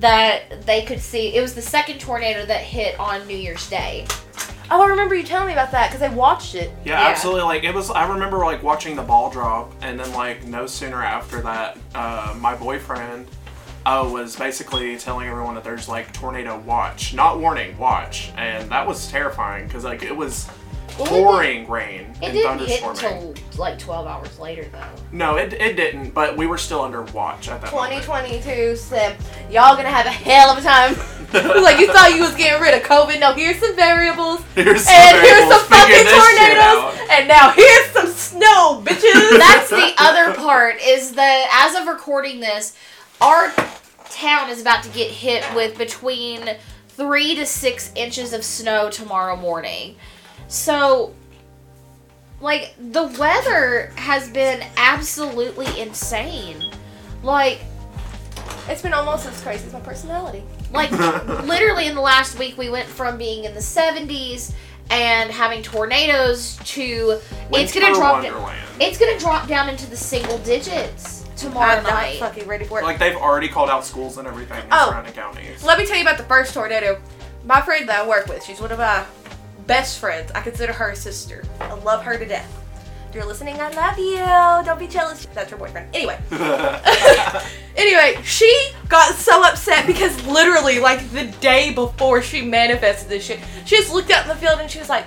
that 0.00 0.66
they 0.66 0.82
could 0.82 1.00
see. 1.00 1.34
It 1.34 1.40
was 1.40 1.54
the 1.54 1.62
second 1.62 1.98
tornado 1.98 2.44
that 2.44 2.60
hit 2.60 2.98
on 3.00 3.26
New 3.26 3.36
Year's 3.36 3.68
Day. 3.70 4.06
Oh, 4.70 4.82
I 4.82 4.88
remember 4.88 5.14
you 5.14 5.22
telling 5.22 5.46
me 5.46 5.52
about 5.52 5.70
that 5.72 5.90
because 5.90 6.02
I 6.02 6.12
watched 6.14 6.54
it. 6.54 6.70
Yeah, 6.84 7.00
Yeah. 7.00 7.08
absolutely. 7.08 7.42
Like 7.44 7.64
it 7.64 7.74
was. 7.74 7.90
I 7.90 8.08
remember 8.12 8.38
like 8.38 8.62
watching 8.62 8.96
the 8.96 9.02
ball 9.02 9.30
drop, 9.30 9.72
and 9.80 9.98
then 9.98 10.12
like 10.12 10.44
no 10.44 10.66
sooner 10.66 11.02
after 11.02 11.40
that, 11.42 11.78
uh, 11.94 12.34
my 12.40 12.54
boyfriend 12.56 13.28
uh, 13.84 14.08
was 14.10 14.34
basically 14.34 14.96
telling 14.98 15.28
everyone 15.28 15.54
that 15.54 15.62
there's 15.62 15.88
like 15.88 16.12
tornado 16.12 16.58
watch, 16.60 17.14
not 17.14 17.38
warning, 17.38 17.78
watch, 17.78 18.32
and 18.36 18.68
that 18.70 18.86
was 18.86 19.08
terrifying 19.08 19.66
because 19.68 19.84
like 19.84 20.02
it 20.02 20.16
was 20.16 20.48
Well, 20.98 21.06
it 21.06 21.10
pouring 21.10 21.68
rain 21.70 22.00
It 22.20 22.24
and 22.24 22.32
didn't 22.32 22.58
hit 22.66 22.82
thunderstorming. 22.82 23.28
until 23.30 23.34
like 23.60 23.78
12 23.78 24.06
hours 24.08 24.38
later, 24.40 24.64
though. 24.72 25.02
No, 25.12 25.36
it, 25.36 25.52
it 25.52 25.76
didn't. 25.76 26.10
But 26.10 26.36
we 26.36 26.48
were 26.48 26.58
still 26.58 26.80
under 26.82 27.02
watch 27.02 27.48
at 27.48 27.60
that 27.60 27.72
moment. 27.72 28.02
2022 28.02 28.74
said, 28.74 29.16
y'all 29.48 29.76
gonna 29.76 29.88
have 29.90 30.06
a 30.06 30.10
hell 30.10 30.50
of 30.50 30.58
a 30.58 30.62
time. 30.62 30.96
like 31.32 31.78
you 31.78 31.92
thought 31.92 32.12
you 32.14 32.22
was 32.22 32.34
getting 32.34 32.60
rid 32.62 32.74
of 32.74 32.82
COVID. 32.82 33.20
No, 33.20 33.32
here's 33.34 33.58
some 33.58 33.74
variables. 33.76 34.42
Here's 34.54 34.84
some 34.84 34.94
and 34.94 35.18
here's 35.18 35.38
variables. 35.38 35.60
some 35.60 35.70
fucking 35.70 35.94
Figure 35.94 36.10
this 36.10 36.36
tornadoes. 36.36 37.08
And 37.10 37.28
now 37.28 37.50
here's 37.50 37.86
some 37.90 38.06
snow, 38.08 38.82
bitches. 38.84 39.38
That's 39.38 39.70
the 39.70 39.94
other 39.98 40.34
part 40.34 40.76
is 40.82 41.12
that 41.12 41.68
as 41.68 41.80
of 41.80 41.88
recording 41.88 42.40
this, 42.40 42.76
our 43.20 43.52
town 44.10 44.50
is 44.50 44.60
about 44.60 44.82
to 44.84 44.88
get 44.90 45.10
hit 45.10 45.44
with 45.54 45.76
between 45.76 46.56
three 46.88 47.34
to 47.34 47.44
six 47.44 47.92
inches 47.94 48.32
of 48.32 48.44
snow 48.44 48.88
tomorrow 48.88 49.36
morning. 49.36 49.96
So, 50.48 51.14
like, 52.40 52.74
the 52.78 53.04
weather 53.18 53.92
has 53.96 54.30
been 54.30 54.64
absolutely 54.76 55.80
insane. 55.80 56.72
Like, 57.22 57.60
it's 58.68 58.82
been 58.82 58.94
almost 58.94 59.26
as 59.26 59.40
crazy 59.42 59.66
as 59.66 59.72
my 59.72 59.80
personality. 59.80 60.42
Like 60.76 60.90
literally 61.44 61.86
in 61.86 61.94
the 61.94 62.00
last 62.00 62.38
week 62.38 62.56
we 62.56 62.68
went 62.68 62.86
from 62.86 63.18
being 63.18 63.44
in 63.44 63.54
the 63.54 63.60
70s 63.60 64.52
and 64.90 65.30
having 65.30 65.62
tornadoes 65.62 66.58
to 66.64 67.18
it's 67.52 67.72
gonna 67.74 67.86
Winter 67.86 68.00
drop 68.00 68.22
down, 68.22 68.54
it's 68.80 68.98
gonna 68.98 69.18
drop 69.18 69.48
down 69.48 69.68
into 69.68 69.88
the 69.90 69.96
single 69.96 70.38
digits 70.38 71.24
tomorrow 71.36 71.76
I'm 71.76 71.82
not 71.82 71.92
night 71.92 72.18
fucking 72.18 72.46
ready 72.46 72.64
for 72.64 72.80
it. 72.80 72.84
Like 72.84 72.98
they've 72.98 73.16
already 73.16 73.48
called 73.48 73.70
out 73.70 73.84
schools 73.84 74.18
and 74.18 74.26
everything 74.26 74.58
in 74.58 74.68
Oh. 74.70 74.90
surrounding 74.90 75.12
counties. 75.12 75.62
Let 75.62 75.78
me 75.78 75.86
tell 75.86 75.96
you 75.96 76.02
about 76.02 76.18
the 76.18 76.24
first 76.24 76.54
tornado. 76.54 77.00
My 77.44 77.60
friend 77.60 77.88
that 77.88 78.04
I 78.04 78.08
work 78.08 78.26
with, 78.26 78.42
she's 78.42 78.60
one 78.60 78.72
of 78.72 78.78
my 78.78 79.04
best 79.66 79.98
friends. 79.98 80.32
I 80.34 80.40
consider 80.40 80.72
her 80.72 80.90
a 80.90 80.96
sister. 80.96 81.44
I 81.60 81.74
love 81.74 82.02
her 82.04 82.16
to 82.16 82.24
death. 82.24 82.52
If 83.08 83.14
you're 83.14 83.26
listening, 83.26 83.60
I 83.60 83.70
love 83.70 83.98
you. 83.98 84.64
Don't 84.66 84.78
be 84.78 84.88
jealous. 84.88 85.26
That's 85.34 85.50
her 85.50 85.56
boyfriend. 85.56 85.94
Anyway. 85.94 86.18
anyway, 87.76 88.20
she 88.22 88.70
got 88.88 89.14
so 89.14 89.42
upset 89.44 89.86
because 89.86 90.24
literally, 90.26 90.78
like 90.78 91.10
the 91.10 91.26
day 91.40 91.72
before 91.72 92.22
she 92.22 92.42
manifested 92.42 93.08
this 93.08 93.24
shit, 93.24 93.40
she 93.64 93.76
just 93.76 93.92
looked 93.92 94.10
out 94.10 94.22
in 94.22 94.28
the 94.28 94.34
field 94.36 94.58
and 94.60 94.70
she 94.70 94.78
was 94.78 94.88
like, 94.88 95.06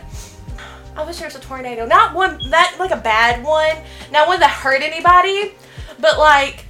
I 0.95 1.03
wish 1.05 1.17
there 1.17 1.27
was 1.27 1.35
a 1.35 1.39
tornado. 1.39 1.85
Not 1.85 2.13
one 2.13 2.39
that 2.49 2.75
like 2.79 2.91
a 2.91 2.97
bad 2.97 3.43
one, 3.43 3.77
not 4.11 4.27
one 4.27 4.39
that 4.39 4.49
hurt 4.49 4.81
anybody, 4.81 5.53
but 5.99 6.17
like 6.17 6.65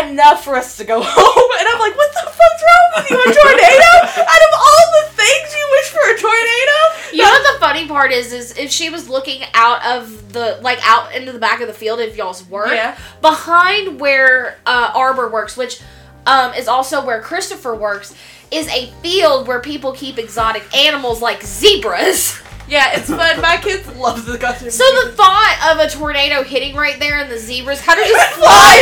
enough 0.00 0.44
for 0.44 0.54
us 0.56 0.76
to 0.78 0.84
go 0.84 1.00
home. 1.04 1.50
And 1.58 1.68
I'm 1.68 1.78
like, 1.80 1.96
what 1.96 2.12
the 2.12 2.30
fuck's 2.30 2.62
wrong 2.62 2.88
with 2.96 3.10
you? 3.10 3.18
A 3.20 3.24
tornado? 3.34 3.92
Out 4.22 4.42
of 4.48 4.52
all 4.56 4.84
the 5.02 5.12
things 5.12 5.54
you 5.54 5.68
wish 5.72 5.88
for 5.90 6.00
a 6.14 6.18
tornado? 6.18 6.78
you 7.12 7.22
know 7.22 7.28
what 7.30 7.52
the 7.54 7.60
funny 7.60 7.86
part 7.86 8.10
is 8.10 8.32
is 8.32 8.56
if 8.56 8.70
she 8.70 8.88
was 8.88 9.06
looking 9.08 9.42
out 9.52 9.84
of 9.84 10.32
the 10.32 10.58
like 10.62 10.78
out 10.88 11.14
into 11.14 11.30
the 11.30 11.38
back 11.38 11.60
of 11.60 11.66
the 11.68 11.74
field 11.74 12.00
if 12.00 12.16
y'all's 12.16 12.42
work 12.48 12.68
Yeah. 12.68 12.96
behind 13.20 14.00
where 14.00 14.56
uh, 14.64 14.92
arbor 14.94 15.28
works 15.28 15.54
which 15.54 15.82
um, 16.26 16.54
is 16.54 16.68
also 16.68 17.04
where 17.04 17.20
christopher 17.20 17.74
works 17.74 18.14
is 18.50 18.66
a 18.68 18.86
field 19.02 19.46
where 19.46 19.60
people 19.60 19.92
keep 19.92 20.16
exotic 20.18 20.62
animals 20.74 21.20
like 21.20 21.42
zebras 21.42 22.40
Yeah, 22.72 22.92
it's 22.96 23.10
fun. 23.10 23.38
My 23.42 23.58
kids 23.58 23.86
love 23.96 24.24
the 24.24 24.38
goddamn. 24.38 24.70
So 24.70 24.82
the 25.04 25.12
thought 25.12 25.72
of 25.72 25.78
a 25.78 25.90
tornado 25.90 26.42
hitting 26.42 26.74
right 26.74 26.98
there 26.98 27.18
and 27.18 27.30
the 27.30 27.36
zebras 27.38 27.82
kind 27.82 28.00
of 28.00 28.06
just 28.06 28.32
fly. 28.32 28.78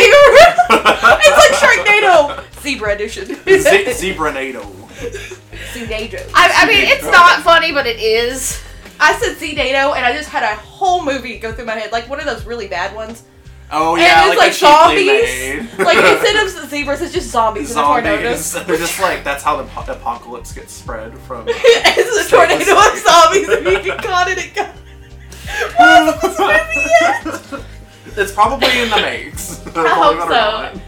it's 1.20 1.38
like 1.38 1.59
Sharknado 1.59 2.44
zebra 2.62 2.94
edition. 2.94 3.26
Z- 3.26 3.35
Zebranado. 4.14 4.62
Zedado. 5.73 6.30
I, 6.35 6.52
I 6.62 6.66
mean, 6.68 6.85
it's 6.85 7.02
not 7.04 7.42
funny, 7.42 7.73
but 7.73 7.87
it 7.88 7.99
is. 7.99 8.62
I 9.00 9.14
said 9.18 9.37
Zedado, 9.38 9.97
and 9.97 10.06
I 10.06 10.12
just 10.12 10.28
had 10.28 10.44
a 10.44 10.54
whole 10.54 11.04
movie 11.04 11.38
go 11.38 11.52
through 11.52 11.64
my 11.64 11.75
head, 11.75 11.90
like 11.90 12.09
one 12.09 12.20
of 12.20 12.26
those 12.26 12.44
really 12.47 12.68
bad 12.68 12.94
ones. 12.94 13.25
Oh 13.73 13.95
And 13.95 14.03
yeah, 14.03 14.27
it's 14.29 14.37
like, 14.37 14.49
like 14.49 14.53
zombies. 14.53 15.79
Like 15.79 15.97
instead 16.19 16.45
of 16.65 16.69
zebras, 16.71 17.00
it's 17.03 17.12
just 17.12 17.31
zombies, 17.31 17.71
and 17.71 17.81
a 17.81 17.83
tornado. 17.83 18.35
zombies. 18.37 18.53
They're 18.67 18.77
just 18.77 19.00
like 19.00 19.23
that's 19.25 19.43
how 19.45 19.57
the 19.57 19.65
po- 19.69 19.93
apocalypse 19.93 20.53
gets 20.53 20.73
spread 20.73 21.17
from. 21.21 21.45
it's 21.49 22.27
a 22.27 22.31
tornado 22.31 22.77
of 22.79 22.99
zombies, 22.99 23.49
and 23.49 23.67
you 23.67 23.83
get 23.83 24.03
caught 24.03 24.29
in 24.31 24.39
it. 24.39 24.55
Go- 24.55 24.71
What 25.77 26.15
is 26.15 26.21
this 26.21 26.39
movie 26.39 26.89
yet? 27.00 27.65
it's 28.19 28.33
probably 28.33 28.69
in 28.83 28.91
the 28.91 28.97
makes. 28.97 29.65
I 29.69 29.89
hope 29.89 30.17
Believe 30.17 30.31
it 30.31 30.33
or 30.33 30.75
so. 30.75 30.81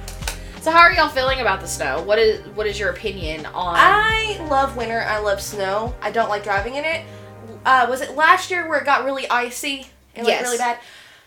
So, 0.61 0.71
how 0.71 0.79
are 0.79 0.93
y'all 0.93 1.09
feeling 1.09 1.41
about 1.41 1.61
the 1.61 1.67
snow? 1.69 2.03
What 2.03 2.19
is 2.19 2.45
what 2.57 2.67
is 2.67 2.79
your 2.79 2.91
opinion 2.91 3.47
on? 3.47 3.75
I 3.77 4.45
love 4.51 4.77
winter. 4.77 5.01
I 5.03 5.19
love 5.19 5.41
snow. 5.41 5.95
I 6.01 6.11
don't 6.11 6.29
like 6.29 6.43
driving 6.45 6.75
in 6.77 6.85
it. 6.85 7.05
Uh, 7.65 7.87
was 7.89 8.01
it 8.01 8.17
last 8.17 8.51
year 8.51 8.69
where 8.69 8.79
it 8.81 8.85
got 8.85 9.05
really 9.05 9.29
icy 9.31 9.87
and 10.17 10.27
like 10.27 10.35
Yes. 10.35 10.43
really 10.43 10.59
bad? 10.59 10.79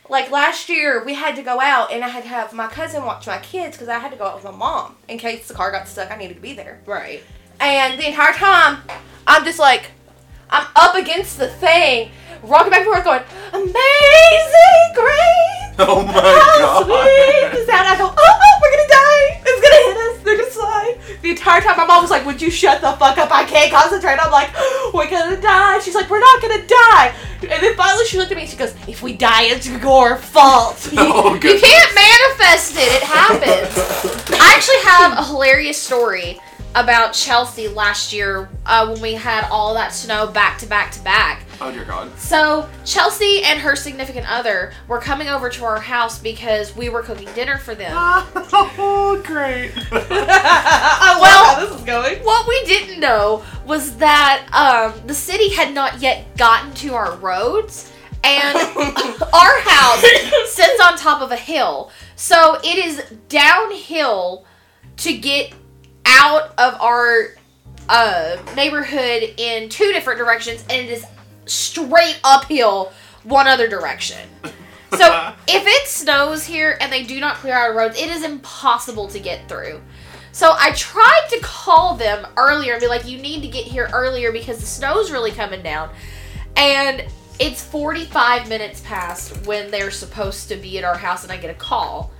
Like 0.10 0.30
last 0.30 0.70
year, 0.70 1.04
we 1.04 1.16
had 1.16 1.36
to 1.36 1.42
go 1.42 1.60
out 1.60 1.92
and 1.92 2.04
I 2.04 2.10
had 2.10 2.24
to 2.24 2.30
have 2.30 2.54
my 2.54 2.68
cousin 2.68 3.04
watch 3.06 3.26
my 3.26 3.40
kids 3.40 3.76
because 3.76 3.88
I 3.90 3.98
had 4.00 4.12
to 4.12 4.18
go 4.18 4.26
out 4.26 4.36
with 4.36 4.44
my 4.44 4.52
mom 4.52 4.96
in 5.08 5.18
case 5.18 5.48
the 5.48 5.54
car 5.56 5.72
got 5.72 5.88
stuck. 5.88 6.12
I 6.12 6.16
needed 6.16 6.36
to 6.36 6.42
be 6.42 6.54
there. 6.54 6.80
right. 6.86 7.24
And 7.60 7.98
the 8.00 8.08
entire 8.10 8.34
time, 8.34 8.82
I'm 9.26 9.44
just 9.46 9.60
like, 9.60 9.92
I'm 10.50 10.68
up 10.76 10.94
against 10.96 11.38
the 11.40 11.48
thing, 11.48 12.12
rocking 12.44 12.70
back 12.70 12.82
and 12.82 12.88
forth, 12.88 13.04
going, 13.06 13.24
"Amazing 13.54 14.94
grace." 14.94 15.52
Oh 15.80 16.04
my 16.06 16.14
How 16.14 16.84
sweet 16.84 17.52
god. 17.52 17.58
is 17.60 17.66
that? 17.68 17.84
I 17.86 17.98
go, 17.98 18.08
oh, 18.08 18.16
oh, 18.16 18.60
we're 18.62 18.72
gonna 18.72 18.88
die. 18.88 19.42
It's 19.46 19.60
gonna 19.60 19.82
hit 19.84 19.98
us. 20.05 20.05
They're 20.26 20.38
gonna 20.38 20.50
slide. 20.52 20.98
The 21.22 21.30
entire 21.30 21.62
time, 21.62 21.78
my 21.78 21.86
mom 21.86 22.02
was 22.02 22.12
like, 22.12 22.26
would 22.26 22.42
you 22.42 22.50
shut 22.52 22.82
the 22.82 22.92
fuck 22.94 23.18
up? 23.18 23.32
I 23.32 23.46
can't 23.46 23.72
concentrate. 23.72 24.18
I'm 24.20 24.32
like, 24.32 24.50
we're 24.94 25.10
gonna 25.10 25.40
die. 25.40 25.80
She's 25.80 25.96
like, 25.96 26.10
we're 26.10 26.20
not 26.20 26.42
gonna 26.42 26.66
die. 26.68 27.14
And 27.44 27.62
then 27.64 27.76
finally, 27.76 28.06
she 28.06 28.18
looked 28.18 28.32
at 28.32 28.36
me 28.36 28.42
and 28.42 28.50
she 28.52 28.58
goes, 28.58 28.74
if 28.88 29.04
we 29.04 29.14
die, 29.14 29.44
it's 29.44 29.68
your 29.68 30.18
fault. 30.18 30.90
Oh, 30.98 31.34
You 31.36 31.40
can't 31.40 31.96
manifest 31.96 32.76
it. 32.76 33.02
It 33.02 33.04
happens. 33.04 34.32
I 34.42 34.54
actually 34.56 34.82
have 34.84 35.18
a 35.20 35.24
hilarious 35.24 35.82
story 35.82 36.40
about 36.74 37.14
Chelsea 37.14 37.68
last 37.70 38.12
year 38.12 38.50
uh, 38.66 38.88
when 38.92 39.02
we 39.02 39.14
had 39.14 39.48
all 39.50 39.74
that 39.76 39.94
snow 39.94 40.28
back 40.28 40.58
to 40.60 40.66
back 40.66 40.92
to 40.92 41.00
back. 41.04 41.45
Oh 41.62 41.72
dear 41.72 41.86
God. 41.86 42.18
So 42.18 42.68
Chelsea 42.84 43.42
and 43.44 43.60
her 43.60 43.76
significant 43.76 44.30
other 44.30 44.74
were 44.88 45.00
coming 45.00 45.30
over 45.30 45.50
to 45.50 45.64
our 45.64 45.80
house 45.80 46.20
because 46.20 46.76
we 46.76 46.90
were 46.90 47.02
cooking 47.02 47.30
dinner 47.34 47.58
for 47.58 47.76
them. 47.76 47.92
Oh 48.78 49.22
great. 49.26 49.72
I 49.92 51.18
Well- 51.22 51.56
how 51.56 51.66
this 51.66 51.76
is 51.80 51.86
going. 51.86 52.20
What 52.24 52.48
we 52.48 52.64
didn't 52.66 53.00
know 53.00 53.44
was 53.66 53.96
that 53.98 54.48
um, 54.54 55.08
the 55.08 55.14
city 55.14 55.50
had 55.50 55.74
not 55.74 56.02
yet 56.02 56.36
gotten 56.38 56.74
to 56.76 56.94
our 56.94 57.16
roads, 57.18 57.92
and 58.24 58.56
our 59.34 59.60
house 59.62 60.02
sits 60.52 60.82
on 60.84 60.98
top 60.98 61.22
of 61.22 61.32
a 61.32 61.36
hill. 61.38 61.92
So 62.16 62.58
it 62.64 62.86
is 62.86 63.04
downhill 63.30 64.46
to 64.98 65.18
get 65.18 65.54
out 66.06 66.54
of 66.58 66.80
our 66.82 67.36
uh, 67.90 68.38
neighborhood 68.56 69.34
in 69.38 69.70
two 69.70 69.92
different 69.94 70.18
directions, 70.20 70.64
and 70.70 70.86
it 70.88 70.90
is 70.92 71.06
straight 71.46 72.20
uphill 72.24 72.92
one 73.24 73.48
other 73.48 73.68
direction. 73.68 74.30
So 74.92 75.34
if 75.48 75.64
it 75.66 75.88
snows 75.88 76.46
here 76.46 76.78
and 76.80 76.92
they 76.92 77.04
do 77.04 77.20
not 77.20 77.38
clear 77.38 77.56
our 77.56 77.76
roads, 77.76 78.00
it 78.00 78.10
is 78.10 78.24
impossible 78.24 79.08
to 79.10 79.20
get 79.20 79.48
through. 79.50 79.82
So 80.32 80.54
I 80.58 80.72
tried 80.72 81.28
to 81.30 81.40
call 81.40 81.96
them 81.96 82.28
earlier 82.36 82.74
and 82.74 82.82
be 82.82 82.88
like, 82.88 83.08
you 83.08 83.18
need 83.18 83.42
to 83.42 83.48
get 83.48 83.66
here 83.66 83.90
earlier 83.94 84.32
because 84.32 84.60
the 84.60 84.66
snow's 84.66 85.10
really 85.10 85.32
coming 85.32 85.62
down. 85.62 85.90
And 86.58 87.06
it's 87.40 87.64
45 87.64 88.50
minutes 88.50 88.82
past 88.82 89.46
when 89.46 89.72
they're 89.72 89.92
supposed 89.92 90.50
to 90.50 90.56
be 90.56 90.78
at 90.78 90.84
our 90.84 90.98
house 90.98 91.24
and 91.24 91.32
I 91.32 91.38
get 91.38 91.50
a 91.52 91.56
call. 91.56 92.12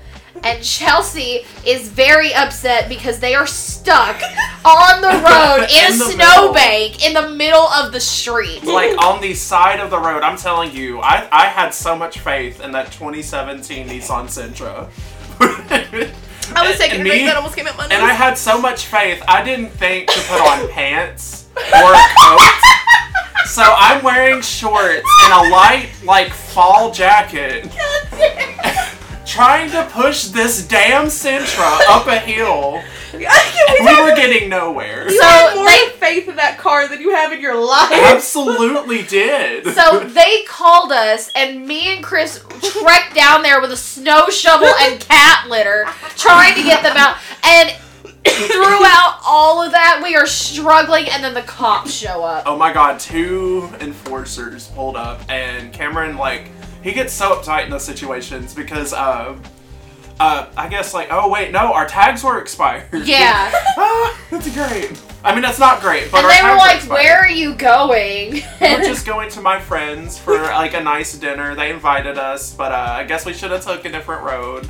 And 0.44 0.64
Chelsea 0.64 1.46
is 1.66 1.90
very 1.90 2.34
upset 2.34 2.88
because 2.88 3.20
they 3.20 3.34
are 3.34 3.48
stuck 3.48 4.22
on 4.64 5.02
the 5.02 5.08
road 5.08 5.68
in, 5.72 5.86
In 5.86 6.02
a 6.02 6.06
snowbank 6.06 7.04
in 7.06 7.14
the 7.14 7.30
middle 7.30 7.68
of 7.68 7.92
the 7.92 8.00
street. 8.00 8.64
like 8.64 8.96
on 9.04 9.22
the 9.22 9.34
side 9.34 9.80
of 9.80 9.90
the 9.90 9.98
road, 10.00 10.22
I'm 10.24 10.38
telling 10.38 10.72
you, 10.72 11.00
I, 11.00 11.28
I 11.32 11.46
had 11.48 11.74
so 11.74 11.96
much 11.96 12.20
faith 12.20 12.62
in 12.62 12.72
that 12.74 12.92
2017 12.92 13.88
Nissan 13.88 14.26
Sentra. 14.28 14.90
I 16.56 16.68
was 16.70 16.78
taking 16.78 16.98
a 16.98 17.00
And 17.00 17.08
break 17.08 17.22
me- 17.22 17.26
that 17.28 17.36
almost 17.38 17.56
came 17.56 17.66
out 17.68 17.76
my 17.78 17.84
nose. 17.88 17.94
And 17.98 18.04
I 18.06 18.14
had 18.14 18.38
so 18.38 18.60
much 18.62 18.86
faith, 18.86 19.24
I 19.28 19.44
didn't 19.44 19.70
think 19.72 20.10
to 20.12 20.20
put 20.28 20.42
on 20.42 20.70
pants 20.72 21.48
or 21.56 21.94
a 21.94 22.08
coat. 22.20 22.42
So 23.48 23.64
I'm 23.64 24.04
wearing 24.04 24.42
shorts 24.42 25.08
and 25.24 25.34
a 25.34 25.50
light, 25.52 25.90
like, 26.04 26.32
fall 26.34 26.92
jacket, 26.92 27.66
trying 29.36 29.70
to 29.72 29.84
push 29.92 30.26
this 30.28 30.68
damn 30.68 31.06
Sentra 31.08 31.80
up 31.90 32.08
a 32.08 32.18
hill. 32.20 32.82
We 33.16 33.20
We 33.20 34.02
were 34.02 34.14
getting 34.14 34.50
nowhere. 34.50 35.10
You 35.10 35.18
So 35.18 35.24
have 35.26 35.56
more 35.56 35.66
they- 35.66 35.88
faith 36.00 36.28
in 36.28 36.36
that 36.36 36.58
car 36.58 36.90
than 36.90 37.00
you 37.00 37.12
have 37.16 37.32
in 37.32 37.40
your 37.40 37.56
life. 37.56 37.90
Absolutely 37.94 39.04
did. 39.04 39.66
So 39.74 40.00
they 40.02 40.44
called 40.44 40.92
us, 40.92 41.32
and 41.34 41.66
me 41.66 41.96
and 41.96 42.04
Chris 42.04 42.44
trekked 42.82 43.16
down 43.16 43.42
there 43.42 43.62
with 43.62 43.72
a 43.72 43.78
snow 43.78 44.30
shovel 44.30 44.68
and 44.68 45.00
cat 45.00 45.48
litter, 45.50 45.86
trying 46.18 46.56
to 46.56 46.64
get 46.64 46.84
them 46.84 46.98
out. 46.98 47.16
And 47.44 47.72
throughout 48.28 49.20
all 49.26 49.64
of 49.64 49.72
that, 49.72 50.02
we 50.04 50.16
are 50.16 50.26
struggling, 50.28 51.08
and 51.10 51.24
then 51.24 51.34
the 51.34 51.42
cops 51.44 51.92
show 51.92 52.24
up. 52.24 52.44
Oh 52.46 52.58
my 52.58 52.74
god, 52.74 53.00
two 53.00 53.70
enforcers 53.80 54.68
pulled 54.70 54.98
up, 54.98 55.22
and 55.30 55.72
Cameron, 55.74 56.18
like, 56.18 56.50
he 56.86 56.94
gets 56.94 57.12
so 57.12 57.36
uptight 57.36 57.66
in 57.66 57.72
those 57.72 57.84
situations 57.84 58.54
because, 58.54 58.94
uh, 58.94 59.36
uh, 60.20 60.48
I 60.56 60.70
guess, 60.70 60.94
like, 60.94 61.08
oh 61.10 61.28
wait, 61.32 61.52
no, 61.52 61.74
our 61.74 61.88
tags 61.88 62.24
were 62.24 62.40
expired. 62.40 62.86
Yeah. 63.06 63.52
ah, 63.78 64.22
that's 64.30 64.54
great. 64.54 65.02
I 65.24 65.34
mean, 65.34 65.42
that's 65.42 65.58
not 65.58 65.82
great, 65.82 66.12
but 66.12 66.24
And 66.24 66.30
they 66.30 66.48
were 66.48 66.58
like, 66.58 66.76
expired. 66.78 67.04
Where 67.04 67.18
are 67.18 67.30
you 67.30 67.56
going? 67.56 68.44
We're 68.62 68.84
just 68.84 69.04
going 69.14 69.32
to 69.32 69.42
my 69.42 69.60
friends 69.60 70.20
for 70.20 70.38
like 70.38 70.76
a 70.76 70.84
nice 70.84 71.18
dinner. 71.18 71.56
They 71.56 71.72
invited 71.72 72.20
us, 72.20 72.54
but 72.54 72.72
uh, 72.72 72.76
I 72.76 73.04
guess 73.04 73.26
we 73.26 73.34
should 73.34 73.50
have 73.50 73.66
took 73.66 73.84
a 73.86 73.92
different 73.92 74.22
road. 74.22 74.70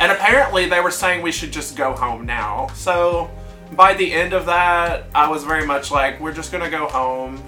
And 0.00 0.10
apparently, 0.10 0.68
they 0.68 0.80
were 0.80 0.90
saying 0.90 1.22
we 1.22 1.30
should 1.30 1.52
just 1.52 1.76
go 1.76 1.92
home 1.92 2.26
now. 2.26 2.66
So 2.74 3.30
by 3.72 3.94
the 3.94 4.12
end 4.12 4.32
of 4.32 4.46
that, 4.46 5.04
I 5.14 5.30
was 5.30 5.44
very 5.44 5.64
much 5.64 5.92
like, 5.92 6.18
we're 6.18 6.34
just 6.34 6.50
gonna 6.50 6.70
go 6.70 6.88
home. 6.88 7.40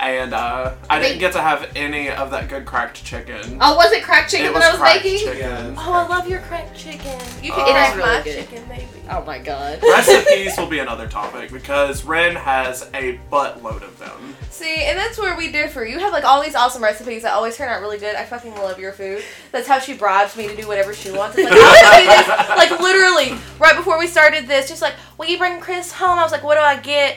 And 0.00 0.34
uh, 0.34 0.74
I 0.90 0.98
didn't 1.00 1.18
get 1.18 1.32
to 1.32 1.40
have 1.40 1.70
any 1.76 2.10
of 2.10 2.30
that 2.32 2.48
good 2.48 2.66
cracked 2.66 3.02
chicken. 3.04 3.58
oh, 3.60 3.76
was 3.76 3.90
it 3.92 4.02
cracked 4.02 4.30
chicken 4.30 4.46
it 4.46 4.52
that 4.52 4.54
was 4.54 4.64
I 4.64 4.70
was 4.72 4.78
cracked 4.80 5.04
making? 5.04 5.26
chicken. 5.26 5.74
Oh, 5.78 5.92
I 5.92 6.06
love 6.06 6.28
your 6.28 6.40
cracked 6.40 6.76
chicken. 6.76 7.18
You 7.42 7.52
Oh. 7.52 7.56
can 7.56 7.68
It 7.68 7.72
crack 7.72 7.96
really 7.96 8.08
my 8.08 8.22
good. 8.22 8.34
chicken, 8.36 8.64
baby. 8.68 8.86
Oh 9.10 9.22
my 9.24 9.38
god. 9.38 9.82
Recipes 9.82 10.56
will 10.58 10.66
be 10.66 10.78
another 10.80 11.06
topic 11.08 11.50
because 11.52 12.04
Ren 12.04 12.34
has 12.36 12.88
a 12.94 13.18
buttload 13.30 13.82
of 13.82 13.98
them. 13.98 14.36
See, 14.50 14.84
and 14.84 14.98
that's 14.98 15.18
where 15.18 15.36
we 15.36 15.50
differ. 15.52 15.84
You 15.84 15.98
have 16.00 16.12
like 16.12 16.24
all 16.24 16.42
these 16.42 16.54
awesome 16.54 16.82
recipes 16.82 17.22
that 17.22 17.32
always 17.32 17.56
turn 17.56 17.68
out 17.68 17.80
really 17.80 17.98
good. 17.98 18.14
I 18.14 18.24
fucking 18.24 18.54
love 18.56 18.78
your 18.78 18.92
food. 18.92 19.22
That's 19.52 19.68
how 19.68 19.78
she 19.78 19.94
bribes 19.94 20.36
me 20.36 20.48
to 20.48 20.56
do 20.56 20.66
whatever 20.68 20.92
she 20.94 21.10
wants. 21.12 21.36
It's 21.38 21.48
like, 21.50 21.58
I'll 21.60 22.00
do 22.00 22.06
this. 22.06 22.48
Like 22.56 22.80
literally, 22.80 23.36
right 23.58 23.76
before 23.76 23.98
we 23.98 24.06
started 24.06 24.46
this, 24.46 24.68
just 24.68 24.80
like, 24.82 24.94
will 25.18 25.26
you 25.26 25.38
bring 25.38 25.60
Chris 25.60 25.92
home? 25.92 26.18
I 26.18 26.22
was 26.22 26.32
like, 26.32 26.44
what 26.44 26.54
do 26.54 26.60
I 26.60 26.76
get 26.76 27.16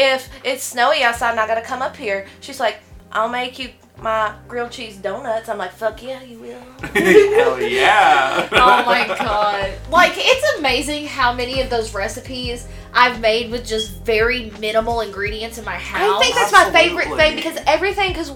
if 0.00 0.30
it's 0.44 0.64
snowy 0.64 1.02
outside 1.02 1.32
and 1.32 1.40
I 1.40 1.46
gotta 1.46 1.62
come 1.62 1.82
up 1.82 1.96
here? 1.96 2.26
She's 2.40 2.58
like, 2.58 2.78
I'll 3.12 3.28
make 3.28 3.58
you 3.58 3.70
my 3.98 4.34
grilled 4.48 4.70
cheese 4.70 4.96
donuts. 4.96 5.48
I'm 5.48 5.58
like, 5.58 5.72
fuck 5.72 6.02
yeah, 6.02 6.22
you 6.22 6.38
will. 6.38 6.60
Hell 6.80 7.60
yeah. 7.60 8.48
oh 8.52 8.84
my 8.86 9.06
god. 9.06 9.74
Like, 9.90 10.12
it's 10.16 10.58
amazing 10.58 11.06
how 11.06 11.34
many 11.34 11.60
of 11.60 11.68
those 11.68 11.92
recipes 11.94 12.66
I've 12.94 13.20
made 13.20 13.50
with 13.50 13.66
just 13.66 14.02
very 14.02 14.50
minimal 14.58 15.02
ingredients 15.02 15.58
in 15.58 15.64
my 15.66 15.76
house. 15.76 16.18
I 16.18 16.22
think 16.22 16.34
that's 16.34 16.52
my 16.52 16.70
favorite 16.70 17.14
thing 17.16 17.36
because 17.36 17.58
everything. 17.66 18.08
Because 18.08 18.32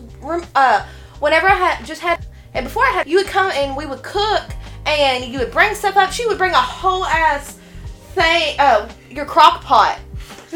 uh, 0.55 0.87
whenever 1.21 1.49
I 1.49 1.55
had 1.55 1.87
just 1.87 2.03
had 2.03 2.27
and 2.53 2.65
before 2.65 2.85
I 2.85 2.91
had, 2.91 3.09
you 3.09 3.17
would 3.17 3.27
come 3.27 3.51
and 3.53 3.77
we 3.77 3.87
would 3.87 4.03
cook 4.03 4.45
and 4.87 5.25
you 5.25 5.39
would 5.39 5.51
bring 5.51 5.75
stuff 5.75 5.97
up. 5.97 6.13
She 6.13 6.27
would 6.27 6.39
bring 6.39 6.53
a 6.53 6.61
whole 6.61 7.05
ass 7.05 7.59
thing. 8.15 8.57
Uh, 8.59 8.89
your 9.11 9.25
crock 9.25 9.63
pot. 9.63 9.99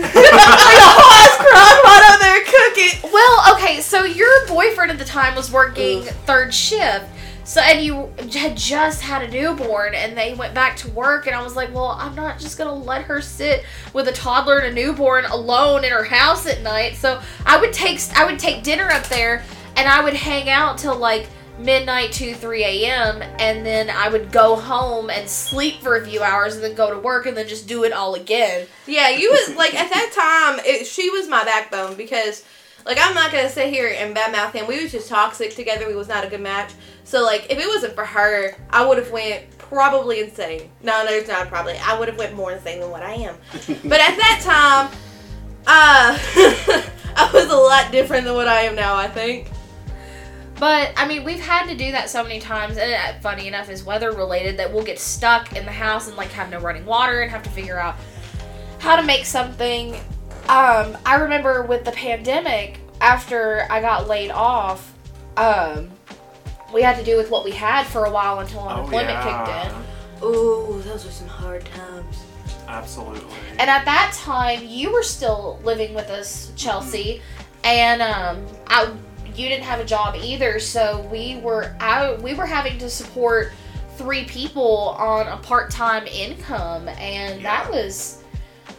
Bring 0.02 0.25
a 0.25 1.28
crock 1.37 1.83
pot 1.83 2.21
there, 2.21 2.45
cook 2.45 2.76
it. 2.76 3.12
Well, 3.12 3.55
okay, 3.55 3.81
so 3.81 4.05
your 4.05 4.47
boyfriend 4.47 4.90
at 4.90 4.99
the 4.99 5.05
time 5.05 5.35
was 5.35 5.50
working 5.50 6.02
third 6.02 6.55
shift. 6.55 7.07
So 7.44 7.62
and 7.62 7.83
you 7.83 8.12
had 8.33 8.59
just 8.59 9.01
had 9.01 9.23
a 9.23 9.29
newborn 9.29 9.94
and 9.94 10.16
they 10.16 10.35
went 10.35 10.53
back 10.53 10.77
to 10.79 10.90
work 10.90 11.27
and 11.27 11.35
I 11.35 11.42
was 11.42 11.57
like, 11.57 11.73
"Well, 11.75 11.96
I'm 11.99 12.14
not 12.14 12.38
just 12.38 12.59
going 12.59 12.68
to 12.68 12.87
let 12.87 13.03
her 13.05 13.23
sit 13.23 13.64
with 13.94 14.07
a 14.07 14.12
toddler 14.12 14.59
and 14.59 14.66
a 14.66 14.75
newborn 14.75 15.25
alone 15.25 15.83
in 15.83 15.90
her 15.90 16.05
house 16.05 16.46
at 16.46 16.61
night." 16.61 16.96
So 16.96 17.23
I 17.46 17.59
would 17.59 17.73
take 17.73 18.01
I 18.14 18.27
would 18.27 18.38
take 18.38 18.62
dinner 18.62 18.90
up 18.90 19.07
there 19.09 19.42
and 19.77 19.88
I 19.88 20.05
would 20.05 20.12
hang 20.12 20.51
out 20.51 20.77
till 20.77 20.94
like 20.94 21.27
midnight 21.59 22.12
to 22.12 22.35
3 22.35 22.64
a.m 22.64 23.23
and 23.38 23.66
then 23.66 23.90
i 23.90 24.09
would 24.09 24.31
go 24.31 24.55
home 24.57 25.11
and 25.11 25.29
sleep 25.29 25.81
for 25.83 25.97
a 25.97 26.07
few 26.07 26.23
hours 26.23 26.55
and 26.55 26.62
then 26.62 26.75
go 26.75 26.92
to 26.92 26.99
work 26.99 27.27
and 27.27 27.37
then 27.37 27.49
just 27.49 27.66
do 27.66 27.85
it 27.85 27.92
all 27.92 28.14
again 28.14 28.66
Yeah, 28.87 29.11
you 29.11 29.31
was 29.31 29.57
like 29.57 29.75
at 29.75 29.90
that 29.90 30.12
time. 30.57 30.64
It, 30.64 30.87
she 30.87 31.11
was 31.11 31.29
my 31.29 31.44
backbone 31.44 31.94
because, 31.97 32.44
like, 32.87 32.97
I'm 33.01 33.14
not 33.14 33.31
gonna 33.31 33.51
sit 33.51 33.68
here 33.73 33.94
and 33.97 34.16
badmouth 34.16 34.53
him. 34.53 34.66
We 34.66 34.83
was 34.83 34.92
just 34.92 35.09
toxic 35.09 35.55
together. 35.55 35.87
We 35.87 35.94
was 35.94 36.09
not 36.09 36.25
a 36.25 36.29
good 36.29 36.40
match. 36.40 36.73
So 37.05 37.23
like, 37.25 37.47
if 37.51 37.59
it 37.59 37.66
wasn't 37.66 37.94
for 37.94 38.05
her, 38.05 38.57
I 38.71 38.87
would 38.87 38.99
have 38.99 39.11
went 39.11 39.57
probably 39.59 40.21
insane. 40.21 40.71
No, 40.83 41.05
no, 41.05 41.11
it's 41.12 41.29
not 41.29 41.49
probably. 41.49 41.77
I 41.79 41.99
would 41.99 42.09
have 42.09 42.18
went 42.18 42.35
more 42.35 42.53
insane 42.53 42.81
than 42.81 42.90
what 42.90 43.03
I 43.03 43.12
am. 43.12 43.37
but 43.66 44.01
at 44.01 44.16
that 44.16 44.40
time, 44.42 44.99
uh, 45.66 46.16
I 47.16 47.31
was 47.33 47.51
a 47.51 47.57
lot 47.57 47.92
different 47.92 48.25
than 48.25 48.35
what 48.35 48.49
I 48.49 48.62
am 48.62 48.75
now. 48.75 48.94
I 48.94 49.09
think. 49.09 49.51
But 50.59 50.92
I 50.97 51.07
mean, 51.07 51.25
we've 51.25 51.40
had 51.40 51.68
to 51.68 51.77
do 51.77 51.92
that 51.92 52.11
so 52.11 52.23
many 52.23 52.40
times, 52.40 52.77
and 52.79 52.92
uh, 52.92 53.21
funny 53.21 53.47
enough, 53.47 53.71
is 53.71 53.85
weather 53.85 54.12
related 54.12 54.57
that 54.59 54.73
we'll 54.73 54.85
get 54.85 54.99
stuck 54.99 55.55
in 55.57 55.64
the 55.64 55.73
house 55.73 56.09
and 56.09 56.16
like 56.16 56.31
have 56.31 56.51
no 56.51 56.59
running 56.59 56.85
water 56.85 57.21
and 57.21 57.31
have 57.31 57.42
to 57.44 57.51
figure 57.51 57.79
out 57.79 57.97
how 58.79 58.97
to 58.97 59.03
make 59.03 59.25
something. 59.25 59.94
Um, 60.49 60.97
I 61.05 61.16
remember 61.21 61.62
with 61.62 61.85
the 61.85 61.92
pandemic, 61.92 62.81
after 63.01 63.66
I 63.71 63.81
got 63.81 64.09
laid 64.09 64.31
off, 64.31 64.92
um, 65.37 65.90
we 66.75 66.83
had 66.83 66.97
to 66.97 67.05
do 67.05 67.16
with 67.16 67.31
what 67.31 67.44
we 67.44 67.51
had 67.53 67.87
for 67.87 68.07
a 68.07 68.11
while 68.11 68.40
until 68.40 68.61
Oh, 68.61 68.68
unemployment 68.68 69.11
yeah. 69.11 69.66
kicked 69.66 69.75
in. 70.23 70.25
Ooh, 70.29 70.83
those 70.85 71.05
were 71.05 71.11
some 71.11 71.29
hard 71.29 71.64
times. 71.66 72.18
Absolutely. 72.66 73.23
And 73.59 73.71
at 73.71 73.85
that 73.85 74.12
time, 74.14 74.64
you 74.64 74.92
were 74.92 75.03
still 75.03 75.61
living 75.64 75.94
with 75.94 76.09
us, 76.11 76.53
Chelsea, 76.57 77.23
and 77.64 78.03
um, 78.03 78.44
I, 78.66 78.92
you 79.38 79.48
didn't 79.48 79.64
have 79.64 79.81
a 79.81 79.85
job 79.85 80.16
either. 80.16 80.59
So 80.59 81.07
we 81.11 81.38
were 81.38 81.77
out. 81.81 82.20
We 82.20 82.35
were 82.35 82.46
having 82.46 82.79
to 82.79 82.90
support 82.90 83.53
three 83.96 84.24
people 84.24 84.96
on 84.98 85.27
a 85.27 85.37
part-time 85.38 86.07
income, 86.07 86.88
and 86.88 87.44
that 87.44 87.70
was 87.70 88.22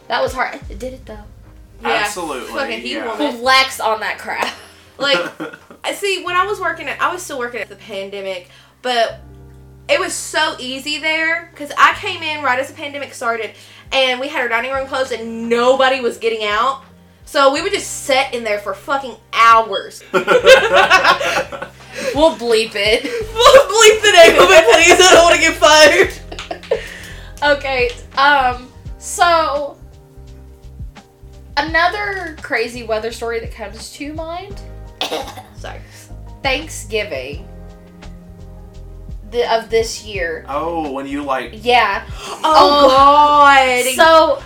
that 0.08 0.22
was 0.22 0.32
hard. 0.32 0.60
It 0.68 0.78
did 0.78 0.94
it 0.94 1.06
though. 1.06 1.24
Yeah, 1.82 1.88
Absolutely, 2.04 2.52
Fucking 2.52 2.80
he 2.80 2.94
yeah. 2.94 3.06
woman. 3.06 3.38
Flex 3.38 3.80
on 3.80 4.00
that 4.00 4.18
crap. 4.18 4.52
Like, 4.98 5.32
I 5.82 5.94
see 5.94 6.22
when 6.24 6.36
I 6.36 6.44
was 6.44 6.60
working 6.60 6.86
at, 6.86 7.00
I 7.00 7.10
was 7.10 7.22
still 7.22 7.38
working 7.38 7.62
at 7.62 7.70
the 7.70 7.76
pandemic, 7.76 8.50
but 8.82 9.20
it 9.88 9.98
was 9.98 10.12
so 10.12 10.56
easy 10.58 10.98
there 10.98 11.48
because 11.50 11.72
I 11.78 11.94
came 11.94 12.22
in 12.22 12.44
right 12.44 12.58
as 12.58 12.68
the 12.68 12.74
pandemic 12.74 13.14
started, 13.14 13.52
and 13.92 14.20
we 14.20 14.28
had 14.28 14.42
our 14.42 14.48
dining 14.48 14.72
room 14.72 14.86
closed, 14.86 15.10
and 15.10 15.48
nobody 15.48 16.00
was 16.00 16.18
getting 16.18 16.44
out. 16.44 16.82
So 17.30 17.52
we 17.52 17.62
would 17.62 17.72
just 17.72 18.06
sit 18.06 18.34
in 18.34 18.42
there 18.42 18.58
for 18.58 18.74
fucking 18.74 19.14
hours. 19.32 20.02
We'll 22.14 22.34
bleep 22.36 22.72
it. 22.74 23.02
we'll 23.34 23.66
bleep 23.66 24.00
the 24.02 24.12
name 24.12 24.38
of 24.40 24.48
it, 24.50 24.64
please. 24.74 25.00
I 25.00 25.10
don't 25.14 25.24
want 25.24 25.34
to 25.36 25.40
get 25.40 25.56
fired. 25.56 26.12
Okay. 27.56 27.90
Um. 28.16 28.70
So 28.98 29.76
another 31.56 32.36
crazy 32.42 32.82
weather 32.84 33.10
story 33.12 33.40
that 33.40 33.52
comes 33.52 33.92
to 33.94 34.12
mind. 34.12 34.60
Sorry. 35.56 35.80
Thanksgiving 36.42 37.46
the, 39.30 39.50
of 39.52 39.70
this 39.70 40.04
year. 40.04 40.44
oh, 40.48 40.90
when 40.90 41.06
you 41.06 41.22
like 41.22 41.64
Yeah. 41.64 42.04
Oh, 42.42 42.88
God. 42.88 43.84
So 43.94 44.42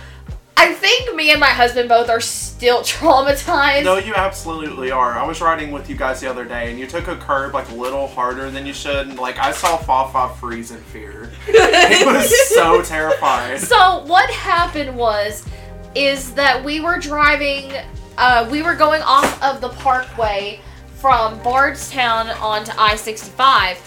I 0.57 0.73
think 0.73 1.15
me 1.15 1.31
and 1.31 1.39
my 1.39 1.49
husband 1.49 1.89
both 1.89 2.09
are 2.09 2.21
still 2.21 2.81
traumatized. 2.83 3.83
No, 3.83 3.97
you 3.97 4.13
absolutely 4.15 4.91
are. 4.91 5.13
I 5.13 5.25
was 5.25 5.41
riding 5.41 5.71
with 5.71 5.89
you 5.89 5.95
guys 5.95 6.21
the 6.21 6.29
other 6.29 6.45
day, 6.45 6.69
and 6.69 6.79
you 6.79 6.87
took 6.87 7.07
a 7.07 7.15
curb 7.17 7.53
like 7.53 7.69
a 7.69 7.75
little 7.75 8.07
harder 8.07 8.49
than 8.49 8.65
you 8.65 8.73
should. 8.73 9.07
And, 9.07 9.19
like 9.19 9.37
I 9.37 9.51
saw 9.51 9.77
Fafa 9.77 10.35
freeze 10.35 10.71
in 10.71 10.81
fear. 10.81 11.31
it 11.47 12.05
was 12.05 12.49
so 12.49 12.81
terrifying. 12.81 13.59
So 13.59 14.03
what 14.05 14.29
happened 14.29 14.95
was 14.95 15.45
is 15.93 16.33
that 16.33 16.63
we 16.63 16.81
were 16.81 16.99
driving 16.99 17.71
uh, 18.17 18.47
we 18.49 18.61
were 18.61 18.75
going 18.75 19.01
off 19.01 19.41
of 19.43 19.61
the 19.61 19.69
parkway 19.69 20.59
from 20.95 21.41
Bardstown 21.43 22.29
onto 22.29 22.71
I-65 22.71 23.77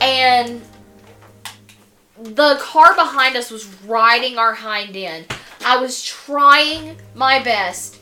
and 0.00 0.62
the 2.20 2.56
car 2.60 2.94
behind 2.94 3.36
us 3.36 3.50
was 3.50 3.66
riding 3.84 4.38
our 4.38 4.52
hind 4.52 4.96
end. 4.96 5.26
I 5.64 5.76
was 5.78 6.04
trying 6.04 6.96
my 7.14 7.42
best 7.42 7.98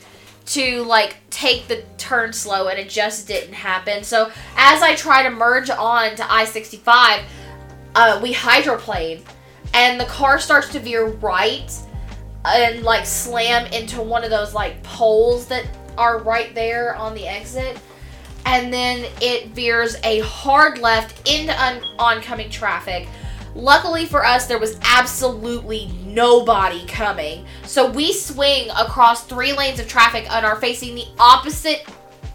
to 0.46 0.82
like 0.84 1.16
take 1.30 1.66
the 1.66 1.82
turn 1.98 2.32
slow 2.32 2.68
and 2.68 2.78
it 2.78 2.88
just 2.88 3.26
didn't 3.26 3.54
happen. 3.54 4.04
So 4.04 4.30
as 4.56 4.82
I 4.82 4.94
try 4.94 5.22
to 5.22 5.30
merge 5.30 5.70
on 5.70 6.14
to 6.16 6.32
I-65, 6.32 7.22
uh, 7.94 8.20
we 8.22 8.32
hydroplane 8.32 9.22
and 9.74 9.98
the 10.00 10.04
car 10.04 10.38
starts 10.38 10.68
to 10.70 10.78
veer 10.78 11.06
right 11.06 11.72
and 12.44 12.82
like 12.82 13.04
slam 13.04 13.66
into 13.72 14.00
one 14.00 14.22
of 14.22 14.30
those 14.30 14.54
like 14.54 14.80
poles 14.82 15.46
that 15.48 15.66
are 15.98 16.18
right 16.18 16.54
there 16.54 16.94
on 16.94 17.14
the 17.14 17.26
exit 17.26 17.78
and 18.46 18.72
then 18.72 19.10
it 19.20 19.48
veers 19.48 19.96
a 20.04 20.20
hard 20.20 20.78
left 20.78 21.28
into 21.28 21.52
un- 21.60 21.82
oncoming 21.98 22.48
traffic. 22.48 23.08
Luckily 23.56 24.04
for 24.04 24.22
us, 24.22 24.46
there 24.46 24.58
was 24.58 24.78
absolutely 24.82 25.90
nobody 26.04 26.84
coming. 26.86 27.46
So 27.64 27.90
we 27.90 28.12
swing 28.12 28.68
across 28.78 29.24
three 29.24 29.54
lanes 29.54 29.80
of 29.80 29.88
traffic 29.88 30.30
and 30.30 30.44
are 30.44 30.56
facing 30.56 30.94
the 30.94 31.06
opposite 31.18 31.86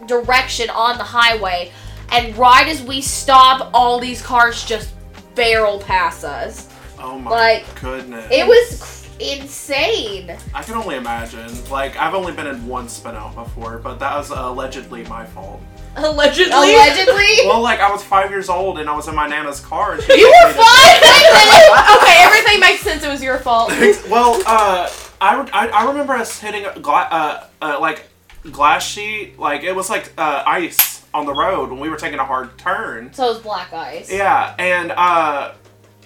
direction 0.08 0.72
on 0.72 0.98
the 0.98 1.04
highway. 1.04 1.72
And 2.12 2.36
right 2.36 2.68
as 2.68 2.82
we 2.82 3.02
stop, 3.02 3.70
all 3.72 4.00
these 4.00 4.20
cars 4.20 4.66
just 4.66 4.96
barrel 5.36 5.80
past 5.80 6.24
us. 6.24 6.70
Oh 6.98 7.20
my 7.20 7.30
Like, 7.30 7.82
goodness. 7.82 8.28
It 8.32 8.48
was 8.48 9.08
insane. 9.20 10.36
I 10.56 10.64
can 10.64 10.74
only 10.74 10.96
imagine. 10.96 11.50
Like, 11.70 11.98
I've 11.98 12.16
only 12.16 12.34
been 12.34 12.48
in 12.48 12.66
one 12.66 12.90
spin 12.90 13.16
out 13.16 13.36
before, 13.36 13.78
but 13.78 14.00
that 14.00 14.18
was 14.18 14.32
allegedly 14.32 15.04
my 15.04 15.26
fault. 15.26 15.62
Allegedly. 15.96 16.52
Allegedly. 16.54 17.28
Well, 17.46 17.62
like, 17.62 17.80
I 17.80 17.92
was 17.92 18.04
five 18.04 18.30
years 18.30 18.50
old 18.50 18.80
and 18.80 18.90
I 18.90 18.96
was 18.96 19.08
in 19.08 19.16
my 19.16 19.28
nana's 19.28 19.60
car. 19.60 19.94
And 19.94 20.04
she 20.04 20.18
You 20.20 20.26
were 20.28 20.48
me 20.50 20.54
to- 20.54 20.60
fine. 20.64 20.98
okay, 21.98 22.24
everything 22.24 22.60
makes 22.60 22.82
sense. 22.82 23.04
It 23.04 23.10
was 23.10 23.22
your 23.22 23.38
fault. 23.40 23.70
well, 24.10 24.42
uh, 24.46 24.90
I, 25.20 25.50
I, 25.54 25.68
I 25.68 25.88
remember 25.90 26.14
us 26.14 26.40
hitting 26.40 26.66
a 26.66 26.80
gla- 26.80 27.10
uh, 27.12 27.46
uh, 27.62 27.78
like 27.82 28.08
glass 28.52 28.86
sheet, 28.88 29.38
like 29.38 29.64
it 29.64 29.76
was 29.76 29.90
like 29.90 30.12
uh, 30.18 30.44
ice 30.48 31.04
on 31.14 31.26
the 31.26 31.34
road 31.34 31.70
when 31.72 31.80
we 31.80 31.90
were 31.90 31.98
taking 31.98 32.20
a 32.20 32.26
hard 32.26 32.58
turn. 32.58 33.12
so 33.14 33.26
it 33.26 33.30
was 33.34 33.40
black 33.40 33.74
ice. 33.74 34.10
Yeah, 34.12 34.56
and 34.58 34.92
uh, 34.94 35.54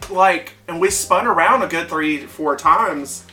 like, 0.09 0.53
and 0.67 0.79
we 0.79 0.89
spun 0.89 1.27
around 1.27 1.61
a 1.61 1.67
good 1.67 1.87
three, 1.89 2.25
four 2.25 2.55
times, 2.57 3.25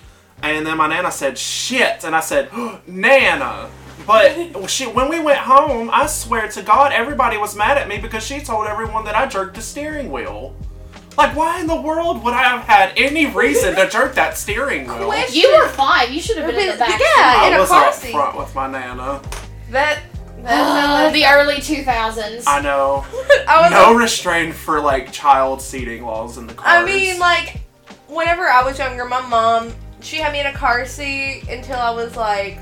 and 0.42 0.66
then 0.66 0.76
my 0.76 0.86
nana 0.86 1.10
said 1.10 1.38
shit, 1.38 2.04
and 2.04 2.14
I 2.14 2.20
said 2.20 2.50
nana. 2.86 3.70
But 4.06 4.68
she, 4.68 4.86
when 4.86 5.08
we 5.08 5.20
went 5.20 5.38
home, 5.38 5.90
I 5.92 6.06
swear 6.06 6.48
to 6.48 6.62
God, 6.62 6.92
everybody 6.92 7.36
was 7.36 7.54
mad 7.56 7.78
at 7.78 7.88
me 7.88 7.98
because 7.98 8.24
she 8.24 8.40
told 8.40 8.66
everyone 8.66 9.04
that 9.04 9.14
I 9.14 9.26
jerked 9.26 9.54
the 9.56 9.62
steering 9.62 10.10
wheel. 10.10 10.54
Like, 11.16 11.36
why 11.36 11.60
in 11.60 11.66
the 11.66 11.80
world 11.80 12.24
would 12.24 12.32
I 12.32 12.42
have 12.44 12.62
had 12.62 12.94
any 12.96 13.26
reason 13.26 13.74
to 13.76 13.88
jerk 13.88 14.14
that 14.14 14.36
steering 14.38 14.86
wheel? 14.86 15.06
Question. 15.06 15.40
You 15.42 15.52
were 15.58 15.68
five. 15.68 16.10
You 16.10 16.20
should 16.20 16.38
have 16.38 16.46
been 16.50 16.58
in 16.58 16.70
the 16.72 16.76
back. 16.78 16.98
Yeah, 16.98 17.46
in 17.48 17.52
I 17.52 17.56
a 17.56 17.60
was 17.60 17.68
car 17.68 17.84
up 17.88 17.94
seat. 17.94 18.12
front 18.12 18.36
with 18.38 18.54
my 18.54 18.66
nana. 18.66 19.20
That. 19.70 20.00
Uh, 20.38 20.44
that 20.44 21.12
the 21.12 21.24
early 21.26 21.56
2000s. 21.56 22.44
I 22.46 22.60
know. 22.62 23.04
I 23.46 23.60
was 23.62 23.70
No 23.70 23.92
like- 23.92 24.02
restraint 24.02 24.54
for 24.54 24.80
like 24.80 25.12
child 25.12 25.60
seating 25.62 26.02
laws 26.04 26.38
in 26.38 26.46
the 26.46 26.54
cars. 26.54 26.66
I 26.66 26.84
mean, 26.84 27.20
like, 27.20 27.60
whenever 28.08 28.48
I 28.48 28.64
was 28.64 28.78
younger, 28.78 29.04
my 29.04 29.20
mom, 29.28 29.72
she 30.00 30.16
had 30.16 30.32
me 30.32 30.40
in 30.40 30.46
a 30.46 30.52
car 30.52 30.84
seat 30.86 31.44
until 31.48 31.76
I 31.78 31.90
was 31.90 32.16
like 32.16 32.58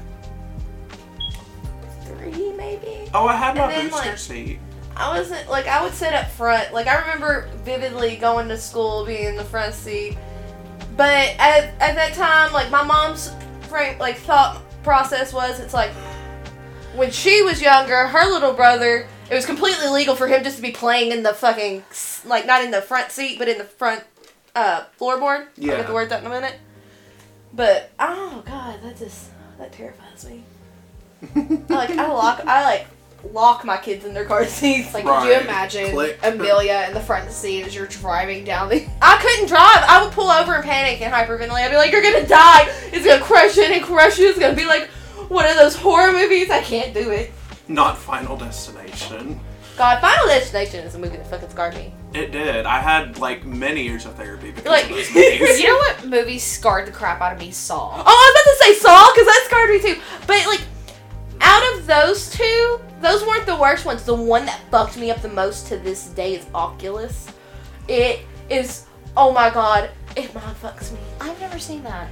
three, 2.20 2.52
maybe. 2.52 3.10
oh, 3.14 3.26
I 3.26 3.36
had 3.36 3.56
my 3.56 3.68
then, 3.68 3.88
booster 3.88 4.08
like- 4.10 4.18
seat. 4.18 4.58
I 4.96 5.16
wasn't 5.16 5.48
like 5.48 5.66
I 5.66 5.82
would 5.82 5.94
sit 5.94 6.12
up 6.12 6.28
front. 6.30 6.74
Like 6.74 6.86
I 6.86 7.00
remember 7.00 7.48
vividly 7.64 8.16
going 8.16 8.48
to 8.48 8.58
school, 8.58 9.06
being 9.06 9.24
in 9.24 9.36
the 9.36 9.44
front 9.44 9.72
seat. 9.74 10.18
But 10.96 11.34
at, 11.38 11.72
at 11.80 11.94
that 11.94 12.12
time, 12.12 12.52
like 12.52 12.70
my 12.70 12.82
mom's 12.82 13.32
like 13.70 14.16
thought 14.18 14.60
process 14.82 15.32
was, 15.32 15.58
it's 15.60 15.72
like 15.72 15.90
when 16.94 17.10
she 17.10 17.40
was 17.42 17.62
younger, 17.62 18.08
her 18.08 18.30
little 18.30 18.52
brother, 18.52 19.06
it 19.30 19.34
was 19.34 19.46
completely 19.46 19.88
legal 19.88 20.16
for 20.16 20.26
him 20.26 20.42
just 20.42 20.56
to 20.56 20.62
be 20.62 20.72
playing 20.72 21.12
in 21.12 21.22
the 21.22 21.32
fucking 21.32 21.82
like 22.26 22.44
not 22.46 22.62
in 22.62 22.70
the 22.70 22.82
front 22.82 23.10
seat, 23.10 23.38
but 23.38 23.48
in 23.48 23.56
the 23.56 23.64
front 23.64 24.02
uh, 24.54 24.84
floorboard. 25.00 25.46
Yeah. 25.56 25.72
I'll 25.72 25.78
get 25.78 25.86
the 25.86 25.94
words 25.94 26.12
out 26.12 26.20
in 26.20 26.26
a 26.26 26.30
minute. 26.30 26.56
But 27.54 27.90
oh 27.98 28.42
god, 28.44 28.82
that 28.82 28.98
just 28.98 29.30
that 29.58 29.72
terrifies 29.72 30.26
me. 30.26 30.44
I, 31.36 31.58
like 31.68 31.90
I 31.90 32.08
lock 32.08 32.40
I 32.46 32.64
like 32.64 32.86
lock 33.32 33.64
my 33.66 33.76
kids 33.76 34.04
in 34.04 34.14
their 34.14 34.24
car 34.24 34.46
seats. 34.46 34.94
Like, 34.94 35.04
Right. 35.04 35.22
could 35.22 35.28
you 35.34 35.40
imagine 35.40 35.90
Click. 35.92 36.18
Amelia 36.22 36.84
in 36.88 36.94
the 36.94 37.00
front 37.00 37.30
seat 37.30 37.64
as 37.64 37.74
you're 37.74 37.86
driving 37.86 38.44
down 38.44 38.68
the. 38.68 38.86
I 39.02 39.18
couldn't 39.20 39.46
drive. 39.48 39.84
I 39.86 40.02
would 40.02 40.12
pull 40.12 40.30
over 40.30 40.54
and 40.54 40.64
panic 40.64 41.00
and 41.02 41.12
hyperventilate. 41.12 41.64
I'd 41.64 41.70
be 41.70 41.76
like, 41.76 41.92
"You're 41.92 42.02
gonna 42.02 42.26
die. 42.26 42.68
It's 42.92 43.04
gonna 43.06 43.22
crush 43.22 43.58
it 43.58 43.70
and 43.70 43.84
crush 43.84 44.18
you. 44.18 44.28
It's 44.30 44.38
gonna 44.38 44.56
be 44.56 44.64
like 44.66 44.88
one 45.28 45.46
of 45.46 45.56
those 45.56 45.76
horror 45.76 46.12
movies. 46.12 46.50
I 46.50 46.62
can't 46.62 46.94
do 46.94 47.10
it." 47.10 47.32
Not 47.68 47.98
Final 47.98 48.36
Destination. 48.36 49.40
God, 49.76 50.00
Final 50.00 50.26
Destination 50.26 50.84
is 50.84 50.94
a 50.94 50.98
movie 50.98 51.16
that 51.16 51.26
fucking 51.30 51.48
scarred 51.50 51.74
me. 51.74 51.92
It 52.12 52.32
did. 52.32 52.66
I 52.66 52.80
had 52.80 53.18
like 53.18 53.44
many 53.46 53.82
years 53.82 54.04
of 54.04 54.14
therapy 54.14 54.50
because 54.50 54.66
Like- 54.66 54.84
of 54.84 54.90
those 54.90 55.14
movies. 55.14 55.60
You 55.60 55.68
know 55.68 55.76
what 55.76 56.04
movie 56.06 56.38
scarred 56.38 56.86
the 56.86 56.92
crap 56.92 57.20
out 57.20 57.32
of 57.32 57.38
me? 57.38 57.50
Saw. 57.50 57.90
Oh, 57.94 58.02
I 58.04 58.32
was 58.32 58.32
about 58.34 58.50
to 58.50 58.74
say 58.74 58.80
Saw 58.80 59.12
because 59.14 59.26
that 59.26 59.42
scarred 59.46 59.70
me 59.70 59.80
too. 59.80 60.00
But 60.26 60.46
like, 60.46 60.60
out 61.40 61.74
of 61.74 61.86
those 61.86 62.30
two, 62.30 62.80
those 63.00 63.22
weren't 63.26 63.46
the 63.46 63.56
worst 63.56 63.84
ones. 63.84 64.04
The 64.04 64.14
one 64.14 64.46
that 64.46 64.60
fucked 64.70 64.96
me 64.96 65.10
up 65.10 65.22
the 65.22 65.28
most 65.28 65.66
to 65.68 65.78
this 65.78 66.06
day 66.08 66.34
is 66.34 66.46
Oculus. 66.54 67.28
It 67.88 68.20
is. 68.48 68.86
Oh 69.16 69.32
my 69.32 69.50
god, 69.50 69.90
it 70.16 70.32
mind 70.34 70.56
fucks 70.62 70.92
me. 70.92 70.98
I've 71.20 71.40
never 71.40 71.58
seen 71.58 71.82
that. 71.82 72.08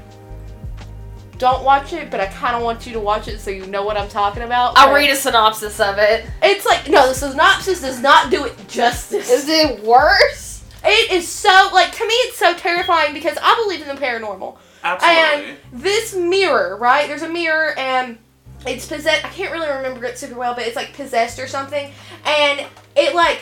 Don't 1.38 1.62
watch 1.62 1.92
it, 1.92 2.10
but 2.10 2.18
I 2.18 2.26
kind 2.26 2.56
of 2.56 2.62
want 2.62 2.84
you 2.84 2.92
to 2.94 3.00
watch 3.00 3.28
it 3.28 3.38
so 3.38 3.50
you 3.50 3.64
know 3.66 3.84
what 3.84 3.96
I'm 3.96 4.08
talking 4.08 4.42
about. 4.42 4.76
I'll 4.76 4.92
read 4.92 5.08
a 5.10 5.14
synopsis 5.14 5.78
of 5.78 5.98
it. 5.98 6.26
It's 6.42 6.66
like 6.66 6.88
no, 6.88 7.08
the 7.08 7.14
synopsis 7.14 7.80
does 7.80 8.00
not 8.00 8.30
do 8.30 8.44
it 8.44 8.68
justice. 8.68 9.30
Is 9.30 9.48
it 9.48 9.84
worse? 9.84 10.64
It 10.84 11.12
is 11.12 11.28
so 11.28 11.70
like 11.72 11.92
to 11.92 12.06
me, 12.06 12.14
it's 12.14 12.38
so 12.38 12.54
terrifying 12.54 13.14
because 13.14 13.38
I 13.40 13.54
believe 13.62 13.86
in 13.86 13.94
the 13.94 14.00
paranormal. 14.00 14.56
Absolutely. 14.82 15.50
And 15.50 15.58
this 15.72 16.14
mirror, 16.14 16.76
right? 16.76 17.06
There's 17.06 17.22
a 17.22 17.28
mirror 17.28 17.78
and 17.78 18.18
it's 18.66 18.86
possessed. 18.86 19.24
I 19.24 19.28
can't 19.28 19.52
really 19.52 19.68
remember 19.68 20.04
it 20.04 20.18
super 20.18 20.34
well, 20.34 20.54
but 20.54 20.66
it's 20.66 20.76
like 20.76 20.92
possessed 20.94 21.38
or 21.38 21.46
something. 21.46 21.92
And 22.24 22.66
it 22.96 23.14
like 23.14 23.40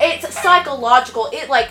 it's 0.00 0.40
psychological. 0.40 1.28
It 1.32 1.48
like 1.48 1.70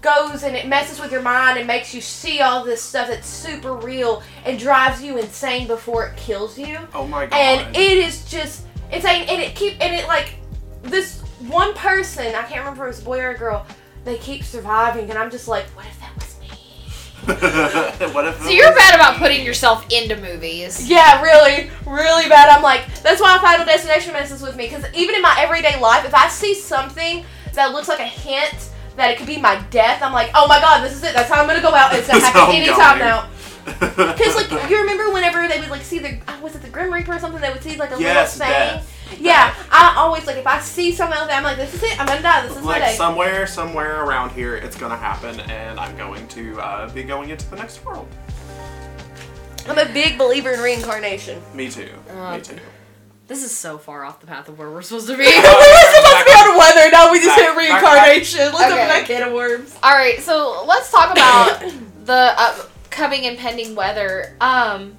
goes 0.00 0.42
and 0.42 0.54
it 0.54 0.68
messes 0.68 1.00
with 1.00 1.10
your 1.10 1.22
mind 1.22 1.56
and 1.58 1.66
makes 1.66 1.94
you 1.94 2.00
see 2.00 2.40
all 2.40 2.62
this 2.62 2.82
stuff 2.82 3.08
that's 3.08 3.26
super 3.26 3.74
real 3.74 4.22
and 4.44 4.58
drives 4.58 5.02
you 5.02 5.16
insane 5.16 5.66
before 5.66 6.06
it 6.06 6.16
kills 6.16 6.58
you. 6.58 6.78
oh 6.94 7.06
my 7.06 7.26
god. 7.26 7.36
And 7.36 7.76
it 7.76 7.98
is 7.98 8.24
just 8.30 8.66
insane. 8.92 9.26
And 9.28 9.40
it 9.40 9.54
keep 9.54 9.80
and 9.80 9.94
it 9.94 10.06
like 10.06 10.34
this 10.82 11.22
one 11.48 11.74
person. 11.74 12.26
I 12.34 12.42
can't 12.42 12.60
remember 12.60 12.84
if 12.84 12.86
it 12.86 12.96
was 12.96 13.02
a 13.02 13.04
boy 13.04 13.20
or 13.20 13.30
a 13.30 13.38
girl. 13.38 13.66
They 14.04 14.18
keep 14.18 14.44
surviving, 14.44 15.08
and 15.08 15.18
I'm 15.18 15.30
just 15.30 15.48
like, 15.48 15.64
what 15.68 15.86
if 15.86 15.98
So 18.44 18.50
you're 18.50 18.74
bad 18.74 18.94
about 18.94 19.16
putting 19.18 19.44
yourself 19.44 19.86
into 19.90 20.16
movies. 20.20 20.88
Yeah, 20.88 21.22
really, 21.22 21.70
really 21.86 22.28
bad. 22.28 22.48
I'm 22.48 22.62
like, 22.62 22.82
that's 23.02 23.20
why 23.20 23.38
Final 23.38 23.64
Destination 23.64 24.12
messes 24.12 24.42
with 24.42 24.56
me. 24.56 24.66
Because 24.68 24.84
even 24.94 25.14
in 25.14 25.22
my 25.22 25.34
everyday 25.38 25.78
life, 25.80 26.04
if 26.04 26.14
I 26.14 26.28
see 26.28 26.54
something 26.54 27.24
that 27.54 27.72
looks 27.72 27.88
like 27.88 28.00
a 28.00 28.06
hint 28.06 28.70
that 28.96 29.10
it 29.10 29.16
could 29.18 29.26
be 29.26 29.38
my 29.40 29.60
death, 29.70 30.02
I'm 30.02 30.12
like, 30.12 30.30
oh 30.34 30.46
my 30.46 30.60
god, 30.60 30.82
this 30.84 30.92
is 30.92 31.02
it. 31.02 31.14
That's 31.14 31.30
how 31.30 31.40
I'm 31.40 31.46
gonna 31.46 31.62
go 31.62 31.74
out. 31.74 31.94
It's 31.94 32.06
gonna 32.06 32.20
happen 32.20 32.42
I'm 32.42 32.50
anytime 32.62 32.98
now. 32.98 33.28
Because 33.64 34.36
like, 34.36 34.70
you 34.70 34.78
remember 34.80 35.10
whenever 35.10 35.48
they 35.48 35.58
would 35.60 35.70
like 35.70 35.82
see 35.82 35.98
the 35.98 36.18
uh, 36.28 36.38
was 36.42 36.54
it 36.54 36.62
the 36.62 36.68
Grim 36.68 36.92
Reaper 36.92 37.14
or 37.14 37.18
something? 37.18 37.40
They 37.40 37.50
would 37.50 37.62
see 37.62 37.76
like 37.76 37.92
a 37.92 38.00
Yes, 38.00 38.38
little 38.38 38.52
thing. 38.54 38.62
death. 38.76 38.93
Yeah, 39.20 39.54
I 39.70 39.94
always 39.96 40.26
like 40.26 40.36
if 40.36 40.46
I 40.46 40.60
see 40.60 40.92
something 40.92 41.18
like 41.18 41.28
that, 41.28 41.38
I'm 41.38 41.42
like, 41.44 41.56
this 41.56 41.74
is 41.74 41.82
it. 41.82 41.98
I'm 42.00 42.06
gonna 42.06 42.22
die. 42.22 42.42
This 42.46 42.56
is 42.56 42.62
my 42.62 42.78
like 42.78 42.82
day. 42.82 42.94
somewhere, 42.96 43.46
somewhere 43.46 44.02
around 44.04 44.30
here, 44.32 44.56
it's 44.56 44.76
gonna 44.76 44.96
happen, 44.96 45.40
and 45.40 45.78
I'm 45.80 45.96
going 45.96 46.26
to 46.28 46.60
uh, 46.60 46.88
be 46.90 47.02
going 47.02 47.30
into 47.30 47.48
the 47.50 47.56
next 47.56 47.84
world. 47.84 48.08
I'm 49.68 49.78
a 49.78 49.90
big 49.92 50.18
believer 50.18 50.52
in 50.52 50.60
reincarnation. 50.60 51.40
Me 51.54 51.70
too. 51.70 51.90
Uh, 52.10 52.36
Me 52.36 52.40
too. 52.42 52.58
This 53.26 53.42
is 53.42 53.56
so 53.56 53.78
far 53.78 54.04
off 54.04 54.20
the 54.20 54.26
path 54.26 54.48
of 54.50 54.58
where 54.58 54.70
we're 54.70 54.82
supposed 54.82 55.06
to 55.06 55.12
be. 55.16 55.22
we 55.24 55.24
were 55.24 55.32
supposed 55.32 56.18
to 56.18 56.24
be 56.26 56.30
on 56.32 56.58
weather. 56.58 56.90
Now 56.92 57.10
we 57.10 57.20
just 57.20 57.38
hit 57.38 57.56
reincarnation. 57.56 58.40
Let's 58.52 58.56
Okay. 58.56 58.74
open 58.74 58.88
that 58.88 59.04
can 59.06 59.22
of 59.28 59.32
worms. 59.32 59.74
All 59.82 59.92
right, 59.94 60.20
so 60.20 60.64
let's 60.68 60.90
talk 60.90 61.12
about 61.12 61.60
the 62.04 62.34
upcoming 62.36 63.24
impending 63.24 63.74
weather. 63.74 64.36
Um, 64.42 64.98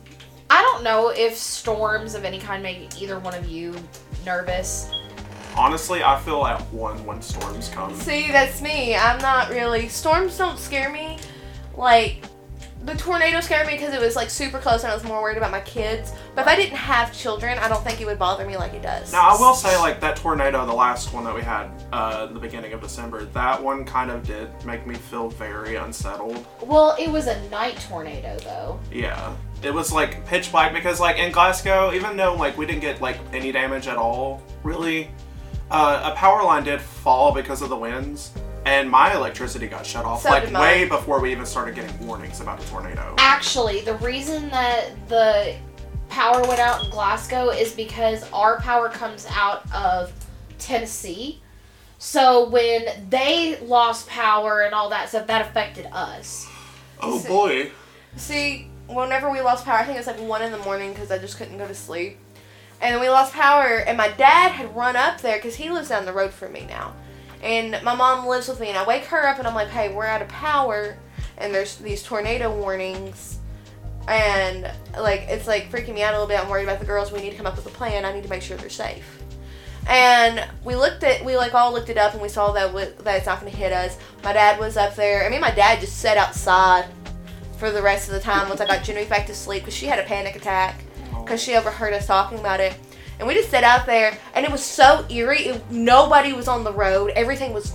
I 0.50 0.62
don't 0.64 0.84
know 0.84 1.10
if 1.10 1.36
storms 1.36 2.16
of 2.16 2.24
any 2.24 2.40
kind 2.40 2.64
make 2.64 3.00
either 3.00 3.20
one 3.20 3.36
of 3.36 3.48
you 3.48 3.76
nervous. 4.26 4.92
Honestly, 5.58 6.04
I 6.04 6.20
feel 6.20 6.46
at 6.46 6.62
one 6.74 7.06
when 7.06 7.22
storms 7.22 7.70
come. 7.70 7.96
See, 7.96 8.32
that's 8.32 8.62
me. 8.62 8.96
I'm 8.96 9.20
not 9.20 9.50
really. 9.50 9.88
Storms 9.88 10.38
don't 10.38 10.60
scare 10.60 10.92
me. 10.92 11.18
Like, 11.76 12.26
the 12.84 12.94
tornado 12.96 13.40
scared 13.40 13.66
me 13.66 13.74
because 13.74 13.94
it 13.94 14.00
was 14.00 14.16
like 14.16 14.30
super 14.30 14.60
close 14.60 14.84
and 14.84 14.92
I 14.92 14.94
was 14.94 15.04
more 15.04 15.20
worried 15.22 15.38
about 15.38 15.50
my 15.50 15.62
kids. 15.62 16.14
But 16.36 16.42
if 16.42 16.48
I 16.48 16.56
didn't 16.56 16.78
have 16.78 17.12
children, 17.12 17.58
I 17.58 17.68
don't 17.68 17.84
think 17.84 18.00
it 18.00 18.06
would 18.06 18.20
bother 18.20 18.46
me 18.46 18.58
like 18.58 18.74
it 18.74 18.84
does. 18.84 19.12
Now, 19.12 19.30
I 19.30 19.40
will 19.40 19.56
say, 19.56 19.76
like, 19.78 20.00
that 20.02 20.18
tornado, 20.18 20.66
the 20.66 20.74
last 20.74 21.14
one 21.14 21.24
that 21.24 21.34
we 21.34 21.42
had 21.42 21.72
uh, 21.92 22.28
at 22.28 22.34
the 22.34 22.40
beginning 22.40 22.74
of 22.74 22.82
December, 22.82 23.26
that 23.26 23.64
one 23.64 23.86
kind 23.86 24.12
of 24.12 24.24
did 24.24 24.50
make 24.66 24.86
me 24.86 24.96
feel 24.96 25.30
very 25.30 25.76
unsettled. 25.78 26.46
Well, 26.62 26.96
it 27.00 27.10
was 27.10 27.28
a 27.28 27.50
night 27.50 27.80
tornado, 27.88 28.38
though. 28.40 28.80
Yeah. 28.92 29.36
It 29.64 29.74
was, 29.74 29.92
like, 29.92 30.26
pitch 30.26 30.52
black 30.52 30.74
because, 30.74 31.00
like, 31.00 31.18
in 31.18 31.32
Glasgow, 31.32 31.92
even 31.94 32.18
though, 32.18 32.36
like, 32.36 32.58
we 32.58 32.66
didn't 32.66 32.82
get, 32.82 33.02
like, 33.02 33.18
any 33.34 33.52
damage 33.52 33.88
at 33.88 33.98
all, 33.98 34.44
really, 34.64 35.10
uh, 35.72 36.12
a 36.14 36.16
power 36.16 36.44
line 36.44 36.64
did 36.64 36.80
fall 36.82 37.34
because 37.34 37.62
of 37.62 37.70
the 37.70 37.76
winds, 37.76 38.32
and 38.66 38.90
my 38.90 39.16
electricity 39.16 39.68
got 39.68 39.86
shut 39.86 40.06
off, 40.06 40.22
So 40.22 40.30
like, 40.30 40.44
did 40.44 40.52
mine. 40.54 40.62
way 40.62 40.88
before 40.88 41.20
we 41.20 41.32
even 41.32 41.46
started 41.46 41.76
getting 41.76 42.06
warnings 42.06 42.42
about 42.42 42.64
a 42.64 42.68
tornado. 42.68 43.16
Actually, 43.18 43.82
the 43.82 43.96
reason 43.96 44.50
that 44.50 44.90
the 45.08 45.56
power 46.10 46.42
went 46.48 46.60
out 46.60 46.84
in 46.84 46.92
Glasgow 46.92 47.50
is 47.50 47.72
because 47.74 48.24
our 48.32 48.60
power 48.62 48.90
comes 48.90 49.28
out 49.32 49.64
of 49.74 50.14
Tennessee. 50.60 51.42
So 51.98 52.50
when 52.50 52.86
they 53.10 53.58
lost 53.62 54.08
power 54.08 54.62
and 54.62 54.74
all 54.74 54.90
that 54.90 55.10
stuff, 55.10 55.28
that 55.28 55.42
affected 55.48 55.88
us. 55.92 56.48
Oh 57.02 57.24
boy. 57.24 57.72
See, 58.16 58.70
whenever 58.88 59.30
we 59.30 59.42
lost 59.42 59.66
power, 59.66 59.78
I 59.78 59.84
think 59.84 59.96
it 59.96 60.06
was 60.06 60.08
like 60.08 60.20
one 60.20 60.42
in 60.42 60.52
the 60.52 60.58
morning 60.60 60.92
because 60.94 61.12
I 61.12 61.18
just 61.18 61.38
couldn't 61.38 61.58
go 61.58 61.68
to 61.68 61.76
sleep. 61.76 62.18
And 62.82 62.94
then 62.94 63.02
we 63.02 63.10
lost 63.10 63.34
power, 63.34 63.78
and 63.80 63.98
my 63.98 64.10
dad 64.10 64.52
had 64.52 64.76
run 64.76 64.96
up 64.96 65.22
there 65.22 65.38
because 65.38 65.56
he 65.56 65.70
lives 65.70 65.90
down 65.90 66.06
the 66.06 66.14
road 66.14 66.32
from 66.32 66.52
me 66.52 66.66
now. 66.68 66.94
And 67.42 67.80
my 67.84 67.96
mom 67.96 68.28
lives 68.28 68.48
with 68.48 68.60
me, 68.60 68.70
and 68.70 68.78
I 68.78 68.86
wake 68.86 69.06
her 69.06 69.28
up 69.28 69.40
and 69.40 69.48
I'm 69.48 69.56
like, 69.56 69.70
hey, 69.70 69.94
we're 69.94 70.06
out 70.06 70.22
of 70.22 70.28
power, 70.28 70.98
and 71.38 71.54
there's 71.54 71.78
these 71.78 72.04
tornado 72.04 72.54
warnings. 72.56 73.40
And 74.08 74.70
like, 75.00 75.22
it's 75.30 75.48
like 75.48 75.72
freaking 75.72 75.96
me 75.96 76.04
out 76.04 76.14
a 76.14 76.18
little 76.20 76.28
bit. 76.28 76.40
I'm 76.40 76.50
worried 76.50 76.64
about 76.64 76.80
the 76.80 76.86
girls. 76.86 77.12
We 77.12 77.22
need 77.22 77.32
to 77.32 77.38
come 77.38 77.48
up 77.48 77.56
with 77.56 77.66
a 77.66 77.72
plan. 77.72 78.06
I 78.06 78.14
need 78.14 78.24
to 78.24 78.30
make 78.30 78.42
sure 78.42 78.58
they're 78.58 78.70
safe. 78.70 79.24
And 79.88 80.44
we 80.64 80.76
looked 80.76 81.04
at, 81.04 81.24
we 81.24 81.38
like 81.38 81.54
all 81.54 81.72
looked 81.72 81.90
it 81.90 81.98
up, 81.98 82.14
and 82.14 82.22
we 82.22 82.30
saw 82.30 82.52
that 82.52 82.68
w- 82.68 82.92
that 83.04 83.18
it's 83.18 83.26
not 83.26 83.40
going 83.40 83.52
to 83.52 83.58
hit 83.58 83.72
us. 83.72 83.98
My 84.24 84.34
dad 84.34 84.60
was 84.60 84.78
up 84.78 84.96
there. 84.96 85.26
I 85.26 85.30
mean, 85.30 85.42
my 85.42 85.52
dad 85.52 85.80
just 85.80 85.98
sat 86.00 86.18
outside 86.18 86.86
for 87.58 87.72
the 87.72 87.82
rest 87.82 88.08
of 88.08 88.14
the 88.14 88.20
time 88.20 88.50
once 88.50 88.62
I 88.62 88.66
got 88.66 88.84
Genevieve 88.84 89.10
back 89.10 89.26
to 89.28 89.36
sleep 89.36 89.64
because 89.64 89.74
she 89.74 89.86
had 89.86 90.00
a 90.00 90.04
panic 90.04 90.36
attack 90.36 90.82
oh. 91.14 91.22
because 91.22 91.42
she 91.42 91.56
overheard 91.56 91.94
us 91.94 92.08
talking 92.08 92.40
about 92.40 92.60
it. 92.60 92.78
And 93.18 93.28
we 93.28 93.34
just 93.34 93.50
sat 93.50 93.64
out 93.64 93.86
there, 93.86 94.18
and 94.34 94.46
it 94.46 94.52
was 94.52 94.62
so 94.64 95.06
eerie. 95.10 95.46
It, 95.46 95.72
nobody 95.72 96.34
was 96.34 96.50
on 96.50 96.66
the 96.66 96.74
road. 96.74 97.12
Everything 97.16 97.54
was 97.54 97.74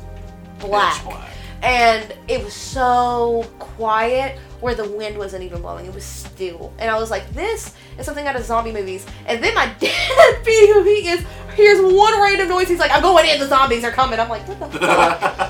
black. 0.59 1.03
Black. 1.05 1.31
And 1.63 2.15
it 2.29 2.43
was 2.43 2.55
so 2.55 3.47
quiet 3.59 4.39
where 4.61 4.75
the 4.75 4.89
wind 4.89 5.17
wasn't 5.17 5.43
even 5.43 5.63
blowing. 5.63 5.87
It 5.87 5.95
was 5.95 6.05
still. 6.05 6.73
And 6.79 6.91
I 6.91 6.99
was 6.99 7.11
like, 7.11 7.31
this 7.33 7.75
is 7.99 8.07
something 8.07 8.27
out 8.27 8.37
of 8.37 8.45
zombie 8.45 8.73
movies. 8.73 9.07
And 9.27 9.43
then 9.43 9.55
my 9.55 9.67
dad, 9.81 10.45
being 10.45 10.73
who 10.73 10.83
he 10.85 11.09
is, 11.09 11.25
hears 11.55 11.81
one 11.81 12.21
random 12.21 12.49
noise. 12.49 12.69
He's 12.69 12.79
like, 12.79 12.91
I'm 12.91 13.03
going 13.03 13.27
in. 13.27 13.41
The 13.41 13.47
zombies 13.47 13.85
are 13.85 13.91
coming. 13.91 14.21
I'm 14.21 14.29
like, 14.29 14.47
what 14.49 14.61
the 14.61 14.79
fuck? 14.79 15.50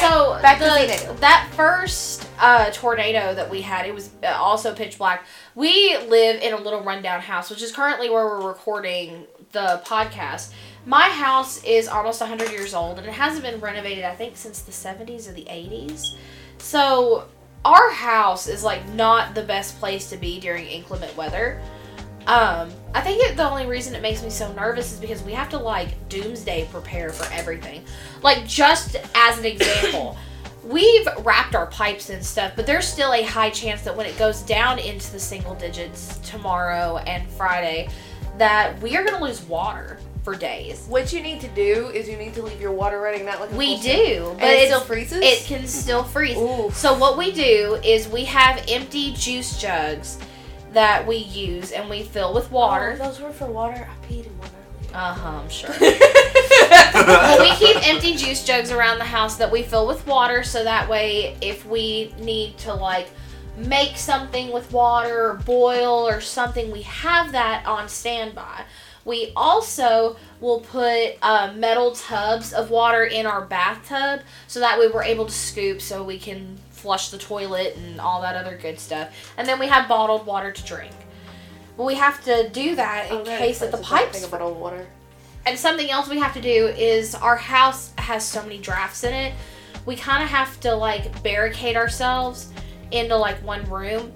So 0.00 0.38
Back 0.42 0.58
to 0.58 0.64
the, 0.64 0.70
tornado. 0.70 1.14
that 1.20 1.50
first 1.54 2.28
uh, 2.38 2.70
tornado 2.70 3.34
that 3.34 3.50
we 3.50 3.62
had, 3.62 3.86
it 3.86 3.94
was 3.94 4.10
uh, 4.22 4.28
also 4.28 4.74
pitch 4.74 4.98
black. 4.98 5.26
We 5.54 5.96
live 6.08 6.42
in 6.42 6.52
a 6.52 6.58
little 6.58 6.82
rundown 6.82 7.20
house, 7.20 7.50
which 7.50 7.62
is 7.62 7.72
currently 7.72 8.10
where 8.10 8.26
we're 8.26 8.46
recording 8.46 9.26
the 9.52 9.82
podcast. 9.86 10.52
My 10.84 11.08
house 11.08 11.64
is 11.64 11.88
almost 11.88 12.20
100 12.20 12.50
years 12.50 12.74
old, 12.74 12.98
and 12.98 13.06
it 13.06 13.12
hasn't 13.12 13.42
been 13.42 13.60
renovated, 13.60 14.04
I 14.04 14.14
think, 14.14 14.36
since 14.36 14.60
the 14.60 14.72
70s 14.72 15.28
or 15.28 15.32
the 15.32 15.44
80s. 15.44 16.16
So 16.58 17.26
our 17.64 17.90
house 17.90 18.46
is 18.46 18.62
like 18.62 18.88
not 18.90 19.34
the 19.34 19.42
best 19.42 19.78
place 19.80 20.08
to 20.10 20.16
be 20.16 20.38
during 20.38 20.66
inclement 20.66 21.16
weather. 21.16 21.60
Um, 22.26 22.72
I 22.92 23.00
think 23.02 23.22
it, 23.22 23.36
the 23.36 23.48
only 23.48 23.66
reason 23.66 23.94
it 23.94 24.02
makes 24.02 24.22
me 24.22 24.30
so 24.30 24.52
nervous 24.54 24.92
is 24.92 24.98
because 24.98 25.22
we 25.22 25.32
have 25.32 25.48
to 25.50 25.58
like 25.58 26.08
doomsday 26.08 26.68
prepare 26.72 27.10
for 27.10 27.32
everything. 27.32 27.84
Like 28.22 28.46
just 28.46 28.96
as 29.14 29.38
an 29.38 29.44
example, 29.44 30.18
we've 30.64 31.06
wrapped 31.24 31.54
our 31.54 31.66
pipes 31.66 32.10
and 32.10 32.24
stuff, 32.24 32.52
but 32.56 32.66
there's 32.66 32.86
still 32.86 33.12
a 33.12 33.22
high 33.22 33.50
chance 33.50 33.82
that 33.82 33.96
when 33.96 34.06
it 34.06 34.18
goes 34.18 34.42
down 34.42 34.80
into 34.80 35.12
the 35.12 35.20
single 35.20 35.54
digits 35.54 36.18
tomorrow 36.18 36.96
and 37.06 37.28
Friday, 37.30 37.88
that 38.38 38.80
we 38.82 38.96
are 38.96 39.04
going 39.04 39.16
to 39.16 39.24
lose 39.24 39.42
water 39.42 39.98
for 40.24 40.34
days. 40.34 40.86
what 40.88 41.12
you 41.12 41.22
need 41.22 41.40
to 41.40 41.46
do 41.48 41.86
is 41.90 42.08
you 42.08 42.16
need 42.16 42.34
to 42.34 42.42
leave 42.42 42.60
your 42.60 42.72
water 42.72 43.00
running, 43.00 43.24
not 43.24 43.38
like 43.38 43.52
We 43.52 43.80
do, 43.80 44.34
but 44.40 44.48
it 44.48 44.66
still 44.66 44.80
freezes? 44.80 45.20
It 45.22 45.44
can 45.44 45.68
still 45.68 46.02
freeze. 46.02 46.36
Ooh. 46.36 46.68
So 46.72 46.98
what 46.98 47.16
we 47.16 47.30
do 47.30 47.78
is 47.84 48.08
we 48.08 48.24
have 48.24 48.60
empty 48.66 49.12
juice 49.12 49.60
jugs 49.60 50.18
that 50.76 51.06
we 51.06 51.16
use 51.16 51.72
and 51.72 51.88
we 51.88 52.02
fill 52.02 52.34
with 52.34 52.52
water. 52.52 52.98
Oh, 53.00 53.06
those 53.06 53.18
were 53.18 53.32
for 53.32 53.46
water. 53.46 53.88
I 53.90 54.06
peed 54.06 54.26
in 54.26 54.38
one 54.38 54.50
Uh 54.92 55.14
huh, 55.14 55.40
I'm 55.42 55.48
sure. 55.48 55.70
well, 55.80 57.40
we 57.40 57.50
keep 57.56 57.88
empty 57.88 58.14
juice 58.14 58.44
jugs 58.44 58.70
around 58.70 58.98
the 58.98 59.04
house 59.04 59.36
that 59.36 59.50
we 59.50 59.62
fill 59.62 59.86
with 59.86 60.06
water 60.06 60.42
so 60.42 60.64
that 60.64 60.86
way 60.86 61.34
if 61.40 61.64
we 61.64 62.14
need 62.18 62.58
to 62.58 62.74
like 62.74 63.08
make 63.56 63.96
something 63.96 64.52
with 64.52 64.70
water 64.70 65.30
or 65.30 65.34
boil 65.46 66.06
or 66.06 66.20
something, 66.20 66.70
we 66.70 66.82
have 66.82 67.32
that 67.32 67.64
on 67.64 67.88
standby. 67.88 68.64
We 69.06 69.32
also 69.36 70.16
will 70.40 70.60
put 70.60 71.12
uh, 71.22 71.52
metal 71.56 71.92
tubs 71.92 72.52
of 72.52 72.70
water 72.70 73.04
in 73.04 73.24
our 73.24 73.40
bathtub 73.42 74.20
so 74.48 74.60
that 74.60 74.78
way 74.78 74.88
we're 74.88 75.04
able 75.04 75.24
to 75.26 75.32
scoop 75.32 75.80
so 75.80 76.02
we 76.02 76.18
can 76.18 76.58
flush 76.70 77.08
the 77.10 77.16
toilet 77.18 77.76
and 77.76 78.00
all 78.00 78.20
that 78.22 78.34
other 78.36 78.58
good 78.60 78.78
stuff. 78.80 79.32
And 79.38 79.46
then 79.48 79.58
we 79.60 79.68
have 79.68 79.88
bottled 79.88 80.26
water 80.26 80.50
to 80.50 80.62
drink. 80.64 80.92
But 81.76 81.84
we 81.84 81.94
have 81.94 82.22
to 82.24 82.48
do 82.50 82.74
that 82.74 83.10
in 83.10 83.18
Oh, 83.18 83.24
that 83.24 83.38
case 83.38 83.60
that 83.60 83.70
the 83.70 83.78
pipes 83.78 84.18
something 84.20 84.36
about 84.40 84.56
water. 84.56 84.86
and 85.46 85.56
something 85.58 85.88
else 85.90 86.08
we 86.08 86.18
have 86.18 86.34
to 86.34 86.40
do 86.42 86.66
is 86.76 87.14
our 87.14 87.36
house 87.36 87.92
has 87.98 88.26
so 88.26 88.42
many 88.42 88.58
drafts 88.58 89.04
in 89.04 89.14
it. 89.14 89.34
We 89.86 89.94
kind 89.94 90.22
of 90.22 90.28
have 90.30 90.58
to 90.60 90.74
like 90.74 91.22
barricade 91.22 91.76
ourselves 91.76 92.50
into 92.90 93.16
like 93.16 93.36
one 93.44 93.62
room. 93.70 94.10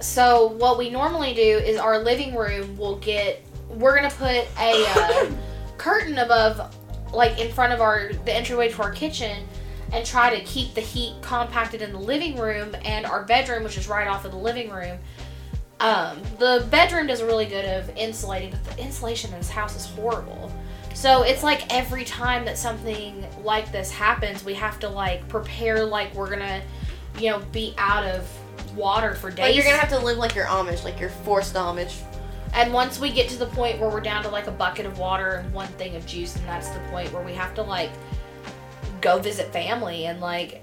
So 0.00 0.48
what 0.48 0.76
we 0.76 0.90
normally 0.90 1.34
do 1.34 1.40
is 1.58 1.76
our 1.78 1.98
living 2.00 2.34
room 2.34 2.76
will 2.76 2.96
get 2.96 3.44
we're 3.72 3.96
going 3.96 4.08
to 4.08 4.16
put 4.16 4.46
a 4.58 4.84
uh, 4.88 5.30
curtain 5.78 6.18
above 6.18 6.74
like 7.12 7.38
in 7.38 7.52
front 7.52 7.72
of 7.72 7.80
our 7.80 8.12
the 8.24 8.32
entryway 8.32 8.70
to 8.70 8.82
our 8.82 8.92
kitchen 8.92 9.46
and 9.92 10.06
try 10.06 10.34
to 10.34 10.42
keep 10.44 10.72
the 10.74 10.80
heat 10.80 11.14
compacted 11.20 11.82
in 11.82 11.92
the 11.92 11.98
living 11.98 12.36
room 12.36 12.74
and 12.84 13.04
our 13.04 13.24
bedroom 13.24 13.62
which 13.62 13.76
is 13.76 13.88
right 13.88 14.08
off 14.08 14.24
of 14.24 14.30
the 14.30 14.38
living 14.38 14.70
room 14.70 14.98
um, 15.82 16.22
the 16.38 16.64
bedroom 16.70 17.08
does 17.08 17.20
a 17.20 17.26
really 17.26 17.44
good 17.44 17.64
of 17.64 17.94
insulating, 17.96 18.50
but 18.52 18.64
the 18.64 18.82
insulation 18.82 19.32
in 19.32 19.38
this 19.38 19.50
house 19.50 19.74
is 19.74 19.84
horrible. 19.84 20.50
So 20.94 21.24
it's 21.24 21.42
like 21.42 21.74
every 21.74 22.04
time 22.04 22.44
that 22.44 22.56
something 22.56 23.26
like 23.42 23.72
this 23.72 23.90
happens, 23.90 24.44
we 24.44 24.54
have 24.54 24.78
to 24.80 24.88
like 24.88 25.26
prepare 25.28 25.84
like 25.84 26.14
we're 26.14 26.30
gonna, 26.30 26.62
you 27.18 27.30
know, 27.30 27.40
be 27.50 27.74
out 27.78 28.04
of 28.04 28.28
water 28.76 29.16
for 29.16 29.28
days. 29.30 29.38
Like 29.40 29.54
you're 29.56 29.64
gonna 29.64 29.76
have 29.76 29.88
to 29.88 29.98
live 29.98 30.18
like 30.18 30.36
you're 30.36 30.46
Amish, 30.46 30.84
like 30.84 31.00
you're 31.00 31.10
forced 31.10 31.54
Amish. 31.54 32.00
And 32.52 32.72
once 32.72 33.00
we 33.00 33.10
get 33.12 33.28
to 33.30 33.38
the 33.38 33.46
point 33.46 33.80
where 33.80 33.88
we're 33.88 34.00
down 34.00 34.22
to 34.24 34.28
like 34.28 34.46
a 34.46 34.52
bucket 34.52 34.86
of 34.86 34.98
water 34.98 35.42
and 35.44 35.52
one 35.52 35.68
thing 35.68 35.96
of 35.96 36.06
juice, 36.06 36.36
and 36.36 36.46
that's 36.46 36.68
the 36.70 36.80
point 36.90 37.12
where 37.12 37.22
we 37.22 37.32
have 37.32 37.54
to 37.54 37.62
like 37.62 37.90
go 39.00 39.18
visit 39.18 39.52
family 39.52 40.06
and 40.06 40.20
like 40.20 40.62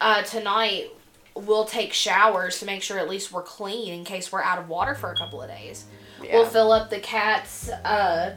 uh, 0.00 0.22
tonight 0.22 0.90
we'll 1.34 1.64
take 1.64 1.92
showers 1.92 2.58
to 2.60 2.66
make 2.66 2.82
sure 2.82 2.98
at 2.98 3.08
least 3.08 3.32
we're 3.32 3.42
clean 3.42 3.92
in 3.92 4.04
case 4.04 4.32
we're 4.32 4.42
out 4.42 4.58
of 4.58 4.68
water 4.68 4.94
for 4.94 5.12
a 5.12 5.16
couple 5.16 5.40
of 5.40 5.48
days. 5.48 5.84
We'll 6.20 6.46
fill 6.46 6.72
up 6.72 6.90
the 6.90 6.98
cats' 6.98 7.70
uh, 7.70 8.34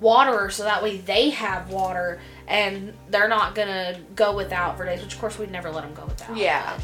water 0.00 0.50
so 0.50 0.64
that 0.64 0.82
way 0.82 0.98
they 0.98 1.30
have 1.30 1.70
water 1.70 2.20
and 2.48 2.94
they're 3.08 3.28
not 3.28 3.54
gonna 3.54 3.96
go 4.16 4.34
without 4.34 4.76
for 4.76 4.84
days. 4.84 5.02
Which 5.02 5.14
of 5.14 5.20
course 5.20 5.38
we'd 5.38 5.50
never 5.50 5.70
let 5.70 5.84
them 5.84 5.94
go 5.94 6.04
without. 6.04 6.36
Yeah. 6.36 6.78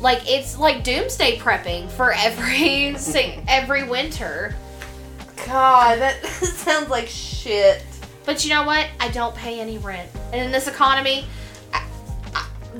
Like 0.00 0.28
it's 0.30 0.58
like 0.58 0.84
doomsday 0.84 1.38
prepping 1.38 1.90
for 1.90 2.12
every 2.12 2.94
sing- 2.98 3.44
every 3.48 3.84
winter. 3.84 4.54
God, 5.46 5.98
that 5.98 6.24
sounds 6.26 6.88
like 6.88 7.08
shit. 7.08 7.84
But 8.24 8.44
you 8.44 8.50
know 8.50 8.64
what? 8.64 8.88
I 9.00 9.08
don't 9.08 9.34
pay 9.34 9.60
any 9.60 9.78
rent, 9.78 10.08
and 10.32 10.40
in 10.42 10.50
this 10.50 10.66
economy. 10.68 11.26
I 11.72 11.86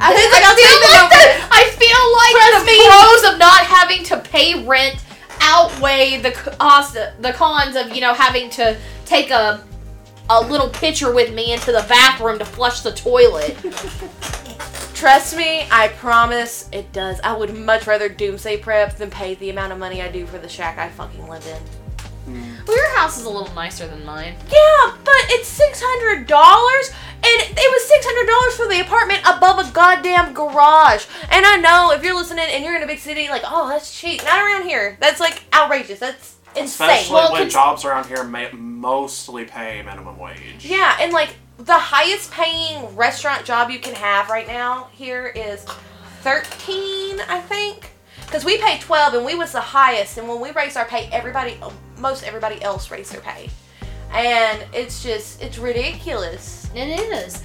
I, 0.01 0.11
like 0.11 0.43
I'll 0.43 0.57
feel 0.57 0.81
like 0.91 1.11
the. 1.11 1.25
I 1.51 1.65
feel 1.77 2.03
like 2.17 2.35
the 2.53 2.67
me. 2.67 2.89
pros 2.89 3.33
of 3.33 3.39
not 3.39 3.65
having 3.65 4.03
to 4.05 4.19
pay 4.29 4.65
rent 4.65 5.05
outweigh 5.41 6.21
the 6.21 6.33
cost, 6.33 6.95
the 6.95 7.33
cons 7.33 7.77
of 7.77 7.95
you 7.95 8.01
know 8.01 8.15
having 8.15 8.51
to 8.51 8.77
take 9.05 9.31
a 9.31 9.63
a 10.31 10.41
little 10.41 10.71
pitcher 10.71 11.13
with 11.13 11.35
me 11.35 11.53
into 11.53 11.71
the 11.71 11.85
bathroom 11.89 12.39
to 12.39 12.45
flush 12.45 12.81
the 12.81 12.93
toilet. 12.93 13.57
Trust 14.95 15.37
me, 15.37 15.67
I 15.71 15.89
promise 15.89 16.69
it 16.73 16.93
does. 16.93 17.21
I 17.25 17.37
would 17.37 17.55
much 17.57 17.87
rather 17.87 18.09
doomsday 18.09 18.59
prep 18.59 18.97
than 18.97 19.11
pay 19.11 19.35
the 19.35 19.51
amount 19.51 19.73
of 19.73 19.79
money 19.79 20.01
I 20.01 20.09
do 20.11 20.25
for 20.27 20.39
the 20.39 20.49
shack 20.49 20.79
I 20.79 20.89
fucking 20.89 21.29
live 21.29 21.47
in. 21.47 21.61
Hmm. 22.33 22.55
well, 22.67 22.77
your 22.77 22.97
house 22.97 23.19
is 23.19 23.27
a 23.27 23.31
little 23.31 23.53
nicer 23.55 23.87
than 23.87 24.03
mine. 24.05 24.35
Yeah, 24.51 24.97
but 25.05 25.15
it's 25.29 25.47
six 25.49 25.83
hundred 25.85 26.27
dollars, 26.27 26.89
and 27.17 27.43
it 27.59 27.71
was 27.73 27.85
six 27.87 28.07
hundred 28.09 28.31
dollars 28.31 28.57
for 28.57 28.67
the 28.69 28.81
apartment 28.81 29.21
above 29.27 29.59
a 29.69 29.71
goddamn 29.73 30.33
garage. 30.33 31.05
And 31.31 31.45
I 31.45 31.57
know 31.57 31.91
if 31.93 32.03
you're 32.03 32.15
listening 32.17 32.47
and 32.49 32.65
you're 32.65 32.77
in 32.77 32.83
a 32.83 32.87
big 32.87 32.99
city, 33.01 33.29
like, 33.29 33.43
oh, 33.45 33.69
that's 33.69 33.95
cheap. 34.01 34.25
Not 34.25 34.43
around 34.43 34.67
here. 34.67 34.97
That's 35.01 35.21
like 35.21 35.43
outrageous. 35.53 35.99
That's 35.99 36.37
insane. 36.57 36.65
Especially 36.89 37.15
Well, 37.15 37.33
when 37.33 37.43
cons- 37.43 37.53
jobs 37.53 37.85
around 37.85 38.07
here 38.07 38.25
ma- 38.25 38.53
mostly 38.53 39.45
pay 39.45 39.83
minimum 39.83 40.19
wage. 40.19 40.65
Yeah, 40.65 40.97
and 41.01 41.13
like 41.13 41.35
the 41.59 41.79
highest 41.79 42.31
paying 42.31 42.95
restaurant 42.97 43.45
job 43.45 43.71
you 43.71 43.79
can 43.79 43.95
have 43.95 44.29
right 44.29 44.47
now 44.47 44.89
here 44.93 45.27
is 45.27 45.65
13, 46.23 47.21
I 47.29 47.41
think. 47.41 47.91
Because 48.25 48.45
we 48.45 48.59
pay 48.59 48.79
12 48.79 49.15
and 49.15 49.25
we 49.25 49.35
was 49.35 49.53
the 49.53 49.61
highest. 49.61 50.19
And 50.19 50.29
when 50.29 50.41
we 50.41 50.51
raise 50.53 50.77
our 50.77 50.85
pay, 50.85 51.09
everybody, 51.13 51.59
most 51.99 52.25
everybody 52.25 52.63
else 52.63 52.91
raised 52.91 53.13
their 53.13 53.21
pay. 53.21 53.51
And 54.13 54.65
it's 54.73 55.03
just, 55.03 55.43
it's 55.43 55.59
ridiculous. 55.59 56.69
It 56.75 56.89
is, 56.89 57.43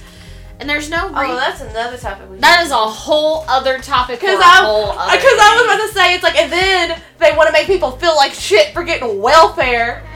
and 0.60 0.68
there's 0.68 0.90
no. 0.90 1.10
Oh, 1.14 1.36
that's 1.36 1.62
another 1.62 1.96
topic. 1.96 2.30
we 2.30 2.36
that 2.36 2.62
is 2.64 2.70
a 2.70 2.76
whole 2.76 3.44
other 3.48 3.78
topic 3.78 4.20
Because 4.20 4.38
I, 4.42 4.60
because 5.16 5.38
I 5.40 5.54
was 5.56 5.64
about 5.64 5.86
to 5.86 5.92
say, 5.94 6.14
it's 6.14 6.22
like, 6.22 6.36
and 6.36 6.52
then 6.52 7.00
they 7.18 7.34
want 7.34 7.46
to 7.46 7.52
make 7.52 7.66
people 7.66 7.92
feel 7.92 8.14
like 8.14 8.34
shit 8.34 8.74
for 8.74 8.84
getting 8.84 9.20
welfare. 9.20 10.06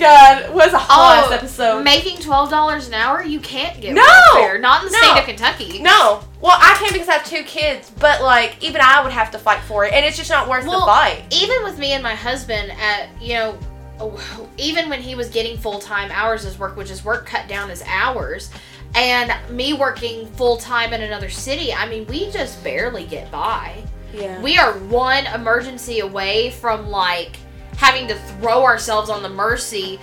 God, 0.00 0.52
was 0.54 0.72
a 0.72 0.78
whole 0.78 1.30
Oh, 1.30 1.32
episode. 1.32 1.82
Making 1.84 2.18
twelve 2.18 2.50
dollars 2.50 2.88
an 2.88 2.94
hour, 2.94 3.22
you 3.22 3.38
can't 3.40 3.80
get 3.80 3.94
No! 3.94 4.02
welfare. 4.34 4.58
Not 4.58 4.82
in 4.82 4.88
the 4.90 4.92
No. 4.92 4.98
state 4.98 5.18
of 5.20 5.24
Kentucky. 5.26 5.78
no, 5.80 6.22
well, 6.40 6.56
I 6.58 6.74
can't 6.78 6.92
because 6.92 7.08
I 7.08 7.12
have 7.14 7.24
two 7.24 7.42
kids, 7.44 7.90
but 7.98 8.22
like 8.22 8.56
even 8.62 8.80
I 8.80 9.02
would 9.02 9.12
have 9.12 9.30
to 9.32 9.38
fight 9.38 9.60
for 9.62 9.84
it, 9.84 9.92
and 9.92 10.04
it's 10.04 10.16
just 10.16 10.30
not 10.30 10.48
worth 10.48 10.66
Well, 10.66 10.80
the 10.80 10.86
fight. 10.86 11.22
even 11.30 11.62
with 11.62 11.78
me 11.78 11.92
and 11.92 12.02
my 12.02 12.14
husband 12.14 12.72
at 12.72 13.08
you 13.20 13.34
know 13.34 13.58
even 14.56 14.88
when 14.88 15.00
he 15.02 15.14
was 15.14 15.28
getting 15.28 15.58
full-time 15.58 16.10
hours 16.12 16.44
as 16.46 16.58
work 16.58 16.76
which 16.76 16.90
is 16.90 17.04
work 17.04 17.26
cut 17.26 17.46
down 17.48 17.70
as 17.70 17.82
hours 17.86 18.50
and 18.94 19.32
me 19.50 19.72
working 19.74 20.26
full-time 20.32 20.92
in 20.94 21.02
another 21.02 21.28
city 21.28 21.72
i 21.74 21.86
mean 21.86 22.06
we 22.06 22.30
just 22.30 22.64
barely 22.64 23.04
get 23.04 23.30
by 23.30 23.76
Yeah. 24.14 24.40
we 24.40 24.56
are 24.58 24.72
one 24.72 25.26
emergency 25.26 26.00
away 26.00 26.50
from 26.50 26.88
like 26.88 27.36
having 27.80 28.06
to 28.08 28.14
throw 28.14 28.62
ourselves 28.62 29.08
on 29.08 29.22
the 29.22 29.28
mercy 29.28 29.98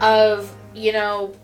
of 0.00 0.54
you 0.74 0.92
know 0.92 1.34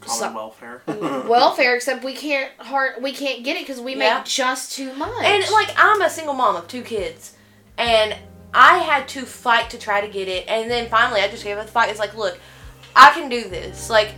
Common 0.00 0.18
So- 0.18 0.34
welfare. 0.34 0.82
welfare 1.28 1.76
except 1.76 2.02
we 2.02 2.14
can't 2.14 2.50
hard 2.58 3.00
we 3.00 3.12
can't 3.12 3.44
get 3.44 3.56
it 3.56 3.60
because 3.66 3.80
we 3.80 3.94
Yeah. 3.94 4.16
make 4.16 4.24
just 4.24 4.72
too 4.72 4.92
much 4.94 5.22
And 5.24 5.44
like 5.52 5.68
I'm 5.76 6.02
a 6.02 6.10
single 6.10 6.34
mom 6.34 6.56
of 6.56 6.66
two 6.66 6.82
kids, 6.82 7.34
and 7.78 8.16
I 8.52 8.78
had 8.78 9.06
to 9.08 9.22
fight 9.22 9.70
to 9.70 9.78
try 9.78 10.00
to 10.00 10.08
get 10.08 10.26
it, 10.26 10.46
and 10.48 10.68
then 10.68 10.88
finally 10.90 11.20
I 11.20 11.28
just 11.28 11.44
gave 11.44 11.56
up 11.56 11.66
the 11.66 11.72
fight. 11.72 11.88
It's 11.88 12.00
like, 12.00 12.16
look, 12.16 12.36
I 12.96 13.12
can 13.12 13.30
do 13.30 13.48
this. 13.48 13.88
Like, 13.88 14.10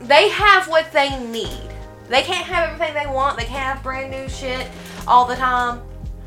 they 0.00 0.28
have 0.30 0.68
what 0.68 0.92
they 0.92 1.16
need. 1.24 1.70
They 2.08 2.20
can't 2.22 2.44
have 2.44 2.68
everything 2.70 2.92
they 2.92 3.06
want. 3.10 3.38
They 3.38 3.44
can't 3.44 3.62
have 3.76 3.82
brand 3.82 4.10
new 4.10 4.28
shit 4.28 4.66
all 5.08 5.24
the 5.24 5.36
time, 5.36 5.80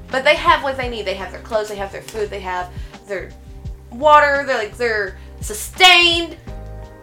but 0.10 0.24
they 0.24 0.36
have 0.36 0.64
what 0.64 0.78
they 0.78 0.90
need. 0.90 1.06
They 1.06 1.14
have 1.16 1.32
their 1.32 1.42
clothes. 1.42 1.68
They 1.70 1.76
have 1.76 1.92
their 1.92 2.02
food. 2.02 2.30
They 2.32 2.40
have 2.40 2.72
their 3.06 3.30
water. 3.92 4.44
They're 4.46 4.58
like 4.58 4.78
they're 4.78 5.18
sustained. 5.42 6.38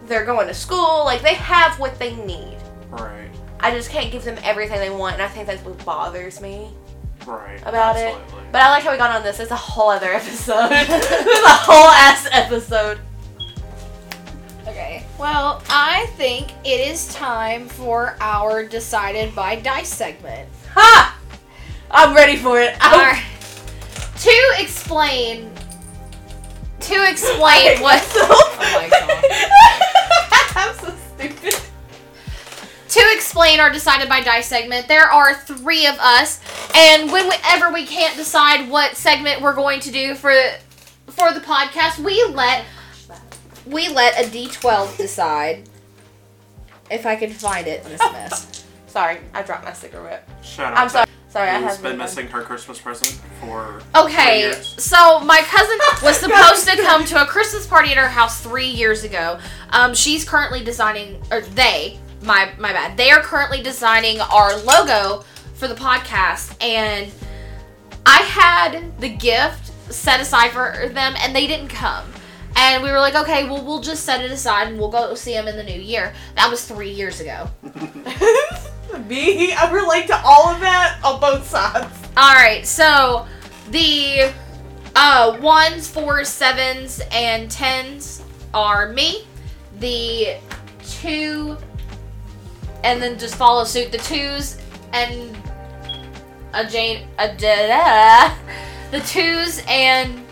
They're 0.05 0.25
going 0.25 0.47
to 0.47 0.53
school. 0.53 1.03
Like 1.05 1.21
they 1.21 1.33
have 1.35 1.79
what 1.79 1.97
they 1.99 2.15
need. 2.15 2.57
right. 2.89 3.29
I 3.59 3.71
just 3.71 3.89
can't 3.89 4.11
give 4.11 4.23
them 4.23 4.37
everything 4.43 4.79
they 4.79 4.89
want, 4.91 5.13
and 5.15 5.23
I 5.23 5.27
think 5.27 5.47
that's 5.47 5.63
what 5.63 5.83
bothers 5.83 6.39
me 6.41 6.69
Right. 7.25 7.59
about 7.65 7.95
it. 7.95 8.15
But 8.51 8.61
I 8.61 8.69
like 8.69 8.83
how 8.83 8.91
we 8.91 8.97
got 8.97 9.09
on 9.15 9.23
this. 9.23 9.39
It's 9.39 9.49
a 9.49 9.55
whole 9.55 9.89
other 9.89 10.11
episode. 10.13 10.67
it's 10.71 11.45
a 11.45 11.49
whole 11.49 11.89
ass 11.89 12.27
episode. 12.31 12.99
Okay. 14.67 15.03
Well, 15.17 15.63
I 15.69 16.05
think 16.17 16.51
it 16.63 16.87
is 16.87 17.07
time 17.13 17.67
for 17.67 18.15
our 18.19 18.63
decided 18.65 19.33
by 19.33 19.55
dice 19.55 19.89
segment. 19.93 20.47
Ha! 20.73 21.17
I'm 21.89 22.15
ready 22.15 22.35
for 22.35 22.59
it. 22.59 22.75
I'm, 22.81 22.99
Alright. 22.99 23.23
To 24.19 24.53
explain 24.59 25.49
to 26.85 27.09
explain 27.09 27.81
what 27.81 28.03
Oh 28.15 28.57
my 28.59 28.89
God. 28.89 29.25
I'm 30.55 30.75
so 30.75 30.93
stupid. 31.15 31.61
to 32.89 33.11
explain 33.13 33.59
our 33.59 33.69
decided 33.69 34.07
by 34.07 34.21
dice 34.21 34.47
segment, 34.47 34.87
there 34.87 35.05
are 35.11 35.33
three 35.33 35.87
of 35.87 35.95
us, 35.99 36.39
and 36.75 37.11
whenever 37.11 37.71
we 37.71 37.85
can't 37.85 38.15
decide 38.15 38.69
what 38.69 38.95
segment 38.95 39.41
we're 39.41 39.55
going 39.55 39.79
to 39.81 39.91
do 39.91 40.15
for 40.15 40.33
for 41.07 41.33
the 41.33 41.39
podcast, 41.39 41.99
we 41.99 42.23
let 42.25 42.65
we 43.65 43.89
let 43.89 44.19
a 44.19 44.29
D12 44.29 44.97
decide. 44.97 45.69
If 46.91 47.07
I 47.07 47.15
can 47.15 47.31
find 47.31 47.65
it 47.65 47.83
in 47.83 47.91
this 47.91 48.01
mess. 48.11 48.63
Sorry, 48.87 49.17
I 49.33 49.41
dropped 49.41 49.65
my 49.65 49.73
cigarette. 49.73 50.29
Shout 50.43 50.71
out 50.71 50.79
I'm 50.79 50.89
sorry. 50.89 51.05
Sorry, 51.35 51.49
I 51.49 51.59
who's 51.59 51.71
have 51.73 51.81
been 51.81 51.97
missing 51.97 52.27
her 52.27 52.41
Christmas 52.43 52.79
present 52.79 53.19
for 53.41 53.81
Okay, 53.93 54.39
years. 54.39 54.81
so 54.81 55.19
my 55.19 55.41
cousin 55.41 55.77
was 56.01 56.15
supposed 56.15 56.65
to 56.65 56.81
come 56.81 57.03
to 57.03 57.21
a 57.21 57.25
Christmas 57.25 57.67
party 57.67 57.91
at 57.91 57.97
her 57.97 58.07
house 58.07 58.39
three 58.39 58.69
years 58.69 59.03
ago. 59.03 59.37
Um, 59.71 59.93
she's 59.93 60.23
currently 60.23 60.63
designing, 60.63 61.21
or 61.31 61.41
they, 61.41 61.99
my 62.21 62.53
my 62.57 62.71
bad, 62.71 62.95
they 62.95 63.11
are 63.11 63.19
currently 63.19 63.61
designing 63.61 64.21
our 64.21 64.55
logo 64.59 65.25
for 65.55 65.67
the 65.67 65.75
podcast, 65.75 66.55
and 66.63 67.11
I 68.05 68.21
had 68.21 68.97
the 69.01 69.09
gift 69.09 69.73
set 69.93 70.21
aside 70.21 70.51
for 70.51 70.87
them, 70.87 71.15
and 71.17 71.35
they 71.35 71.47
didn't 71.47 71.67
come. 71.67 72.05
And 72.55 72.81
we 72.81 72.89
were 72.89 72.99
like, 72.99 73.15
okay, 73.15 73.43
well, 73.43 73.61
we'll 73.61 73.81
just 73.81 74.05
set 74.05 74.23
it 74.23 74.31
aside 74.31 74.69
and 74.69 74.79
we'll 74.79 74.89
go 74.89 75.13
see 75.15 75.33
them 75.33 75.49
in 75.49 75.57
the 75.57 75.63
new 75.63 75.81
year. 75.81 76.13
That 76.37 76.49
was 76.49 76.65
three 76.65 76.91
years 76.91 77.19
ago. 77.19 77.49
Me, 78.99 79.53
I 79.53 79.71
relate 79.71 80.07
to 80.07 80.21
all 80.23 80.47
of 80.47 80.59
that 80.61 80.99
on 81.03 81.19
both 81.19 81.47
sides. 81.47 81.93
All 82.17 82.33
right, 82.33 82.65
so 82.65 83.27
the 83.71 84.31
uh, 84.95 85.37
ones, 85.41 85.87
fours, 85.87 86.29
sevens, 86.29 87.01
and 87.11 87.51
tens 87.51 88.23
are 88.53 88.91
me. 88.91 89.27
The 89.79 90.37
two, 90.87 91.57
and 92.83 93.01
then 93.01 93.19
just 93.19 93.35
follow 93.35 93.65
suit. 93.65 93.91
The 93.91 93.97
twos 93.97 94.57
and 94.93 95.37
a 96.53 96.65
Jane, 96.65 97.07
a 97.19 97.35
da, 97.35 98.33
the 98.91 99.01
twos 99.01 99.61
and 99.67 100.25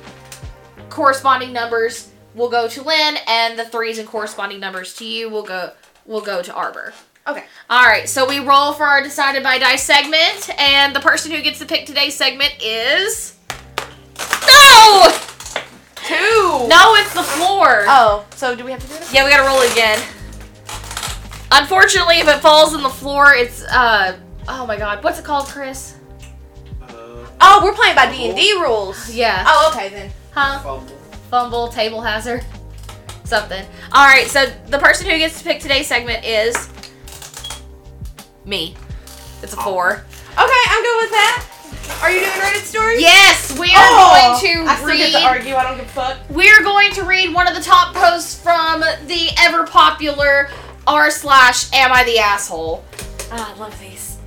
corresponding 0.89 1.52
numbers 1.52 2.12
will 2.34 2.49
go 2.49 2.67
to 2.67 2.82
Lynn, 2.82 3.17
and 3.28 3.60
the 3.60 3.65
threes 3.65 3.99
and 3.99 4.08
corresponding 4.08 4.60
numbers 4.60 4.95
to 4.95 5.06
you 5.06 5.30
will 5.30 5.43
go 5.43 5.71
will 6.06 6.21
go 6.21 6.41
to 6.41 6.54
Arbor. 6.54 6.93
Okay. 7.27 7.43
All 7.69 7.86
right, 7.86 8.07
so 8.09 8.27
we 8.27 8.39
roll 8.39 8.73
for 8.73 8.83
our 8.83 9.01
decided 9.01 9.43
by 9.43 9.57
dice 9.57 9.83
segment, 9.83 10.49
and 10.59 10.93
the 10.95 10.99
person 10.99 11.31
who 11.31 11.41
gets 11.41 11.59
to 11.59 11.65
pick 11.65 11.86
today's 11.86 12.15
segment 12.15 12.53
is 12.62 13.36
no, 14.47 15.09
Two. 15.95 16.67
no, 16.67 16.95
it's 16.95 17.13
the 17.13 17.23
floor. 17.23 17.86
Oh, 17.88 18.25
so 18.36 18.55
do 18.55 18.65
we 18.65 18.71
have 18.71 18.81
to 18.81 18.88
do 18.88 18.93
this? 18.95 19.13
Yeah, 19.13 19.23
we 19.23 19.31
gotta 19.31 19.43
roll 19.47 19.62
it 19.62 19.71
again. 19.71 19.99
Unfortunately, 21.51 22.17
if 22.19 22.27
it 22.27 22.39
falls 22.41 22.73
on 22.73 22.83
the 22.83 22.89
floor, 22.89 23.33
it's 23.33 23.63
uh 23.63 24.17
oh 24.49 24.65
my 24.65 24.75
god, 24.77 25.01
what's 25.03 25.19
it 25.19 25.25
called, 25.25 25.47
Chris? 25.47 25.95
Uh, 26.81 27.25
Oh, 27.39 27.62
we're 27.63 27.73
playing 27.73 27.95
by 27.95 28.12
D 28.12 28.27
and 28.27 28.36
D 28.38 28.53
rules. 28.59 29.13
Yeah, 29.13 29.45
Oh, 29.47 29.71
okay 29.73 29.88
then. 29.89 30.12
huh? 30.31 30.59
fumble. 30.59 30.88
Fumble, 31.29 31.67
table 31.69 32.01
hazard, 32.01 32.45
something. 33.23 33.65
All 33.93 34.05
right, 34.05 34.27
so 34.27 34.45
the 34.67 34.77
person 34.77 35.09
who 35.09 35.17
gets 35.17 35.38
to 35.39 35.43
pick 35.45 35.62
today's 35.62 35.88
segment 35.88 36.23
is 36.25 36.67
me. 38.45 38.75
It's 39.41 39.53
a 39.53 39.58
four. 39.58 39.91
Okay, 39.93 40.63
I'm 40.69 40.84
good 40.84 40.97
with 41.03 41.12
that. 41.12 41.45
Are 42.01 42.12
you 42.12 42.19
doing 42.19 42.32
Reddit 42.32 42.63
stories? 42.63 43.01
Yes, 43.01 43.58
we 43.60 43.67
are 43.67 43.75
Oh, 43.75 44.39
going 44.41 44.65
to 44.65 44.69
I 44.71 44.75
still 44.75 44.88
read. 44.88 44.97
get 45.12 45.19
to 45.21 45.25
argue. 45.25 45.56
I 45.56 45.63
don't 45.63 45.77
give 45.77 45.86
a 45.86 45.89
fuck. 45.89 46.17
We're 46.29 46.62
going 46.63 46.91
to 46.93 47.03
read 47.03 47.34
one 47.34 47.47
of 47.47 47.56
the 47.56 47.62
top 47.62 47.93
posts 47.93 48.41
from 48.41 48.82
the 48.82 49.29
ever 49.39 49.65
popular 49.65 50.49
r 50.88 51.10
slash 51.12 51.71
Am 51.73 51.91
I 51.91 52.03
the 52.03 52.19
asshole? 52.19 52.84
Ah, 53.32 53.53
I 53.53 53.60
love 53.60 53.77
these. 53.79 54.17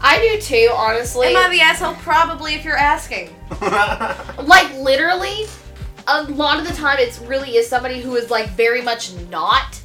I 0.00 0.18
do 0.18 0.40
too, 0.40 0.70
honestly. 0.74 1.28
Am 1.28 1.36
I 1.36 1.48
the 1.50 1.60
asshole? 1.60 1.94
Probably, 1.94 2.54
if 2.54 2.64
you're 2.64 2.76
asking. 2.76 3.34
like 3.60 4.72
literally, 4.78 5.46
a 6.06 6.24
lot 6.24 6.58
of 6.58 6.66
the 6.68 6.74
time 6.74 6.98
it 6.98 7.18
really 7.26 7.56
is 7.56 7.66
somebody 7.68 8.00
who 8.00 8.14
is 8.16 8.30
like 8.30 8.48
very 8.50 8.82
much 8.82 9.14
not 9.30 9.80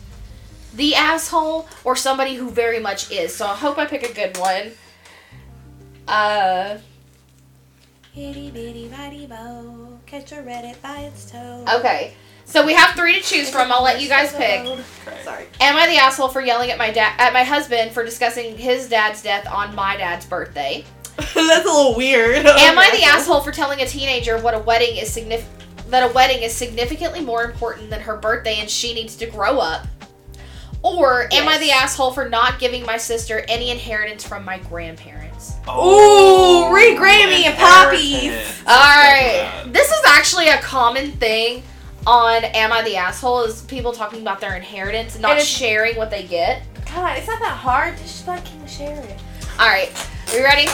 the 0.74 0.96
asshole, 0.96 1.68
or 1.84 1.96
somebody 1.96 2.36
who 2.36 2.50
very 2.50 2.80
much 2.80 3.12
is. 3.12 3.36
So 3.36 3.46
I 3.48 3.56
hope 3.56 3.78
I 3.78 3.86
pick 3.86 4.04
a 4.04 4.14
good 4.14 4.38
one. 4.38 4.72
Uh, 6.08 6.78
Itty 8.16 8.50
bitty 8.52 8.88
bitty 8.90 9.28
bow, 9.28 10.00
catch 10.06 10.32
a 10.32 10.36
Reddit 10.36 10.82
by 10.82 11.00
its 11.02 11.30
toe. 11.32 11.64
okay. 11.76 12.14
So 12.46 12.66
we 12.66 12.74
have 12.74 12.96
three 12.96 13.14
to 13.14 13.22
choose 13.22 13.48
from. 13.50 13.72
I'll 13.72 13.84
let 13.84 14.02
you 14.02 14.10
guys 14.10 14.34
pick. 14.36 14.66
Sorry. 15.24 15.46
Am 15.62 15.76
I 15.76 15.86
the 15.88 15.98
asshole 15.98 16.30
for 16.30 16.42
yelling 16.42 16.72
at 16.72 16.80
my 16.80 16.90
dad 16.90 17.14
at 17.20 17.32
my 17.32 17.44
husband 17.44 17.92
for 17.92 18.04
discussing 18.04 18.58
his 18.58 18.90
dad's 18.90 19.22
death 19.22 19.48
on 19.48 19.76
my 19.76 19.96
dad's 19.98 20.26
birthday? 20.26 20.84
That's 21.18 21.36
a 21.36 21.72
little 21.72 21.96
weird. 21.96 22.38
Am 22.48 22.80
I 22.80 22.90
the 22.98 23.04
asshole 23.04 23.42
for 23.42 23.52
telling 23.52 23.82
a 23.82 23.86
teenager 23.86 24.40
what 24.42 24.56
a 24.56 24.60
wedding 24.60 24.98
is 24.98 25.16
signif- 25.16 25.46
that 25.90 26.10
a 26.10 26.12
wedding 26.14 26.42
is 26.42 26.52
significantly 26.52 27.22
more 27.22 27.44
important 27.44 27.92
than 27.92 28.02
her 28.02 28.18
birthday 28.18 28.56
and 28.60 28.68
she 28.70 28.96
needs 28.96 29.16
to 29.18 29.28
grow 29.28 29.60
up? 29.60 29.86
Or 30.82 31.28
am 31.34 31.48
I 31.48 31.58
the 31.58 31.72
asshole 31.72 32.12
for 32.12 32.30
not 32.30 32.58
giving 32.58 32.86
my 32.86 32.98
sister 32.98 33.44
any 33.50 33.70
inheritance 33.70 34.26
from 34.26 34.46
my 34.46 34.60
grandparents? 34.60 35.56
Oh, 35.68 36.70
Ooh, 36.70 36.74
read 36.74 36.98
Grammy 36.98 37.44
and 37.46 37.58
Poppy. 37.58 38.30
All 38.66 38.76
right. 38.76 39.64
This 39.68 39.92
is 39.92 40.02
actually 40.08 40.48
a 40.48 40.58
common 40.60 41.12
thing 41.14 41.64
on 42.08 42.46
Am 42.46 42.72
I 42.72 42.82
the 42.84 42.96
Asshole 42.96 43.44
is 43.44 43.62
people 43.64 43.92
talking 43.92 44.22
about 44.22 44.40
their 44.40 44.56
inheritance 44.56 45.16
and 45.16 45.22
not 45.22 45.38
And 45.38 45.46
sharing 45.46 45.98
what 45.98 46.10
they 46.10 46.24
get. 46.24 46.64
God, 46.86 47.18
it's 47.18 47.28
not 47.28 47.40
that 47.40 47.58
hard. 47.58 47.98
Just 47.98 48.26
fucking 48.26 48.66
share 48.66 49.02
it. 49.02 49.20
All 49.60 49.68
right, 49.68 49.92
are 50.32 50.38
you 50.38 50.44
ready? 50.44 50.68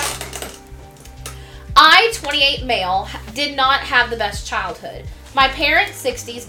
I, 1.76 2.12
28 2.14 2.64
male, 2.66 3.10
did 3.34 3.56
not 3.56 3.80
have 3.82 4.10
the 4.10 4.16
best 4.16 4.48
childhood. 4.48 5.04
My 5.34 5.48
parents, 5.50 6.02
60s, 6.02 6.46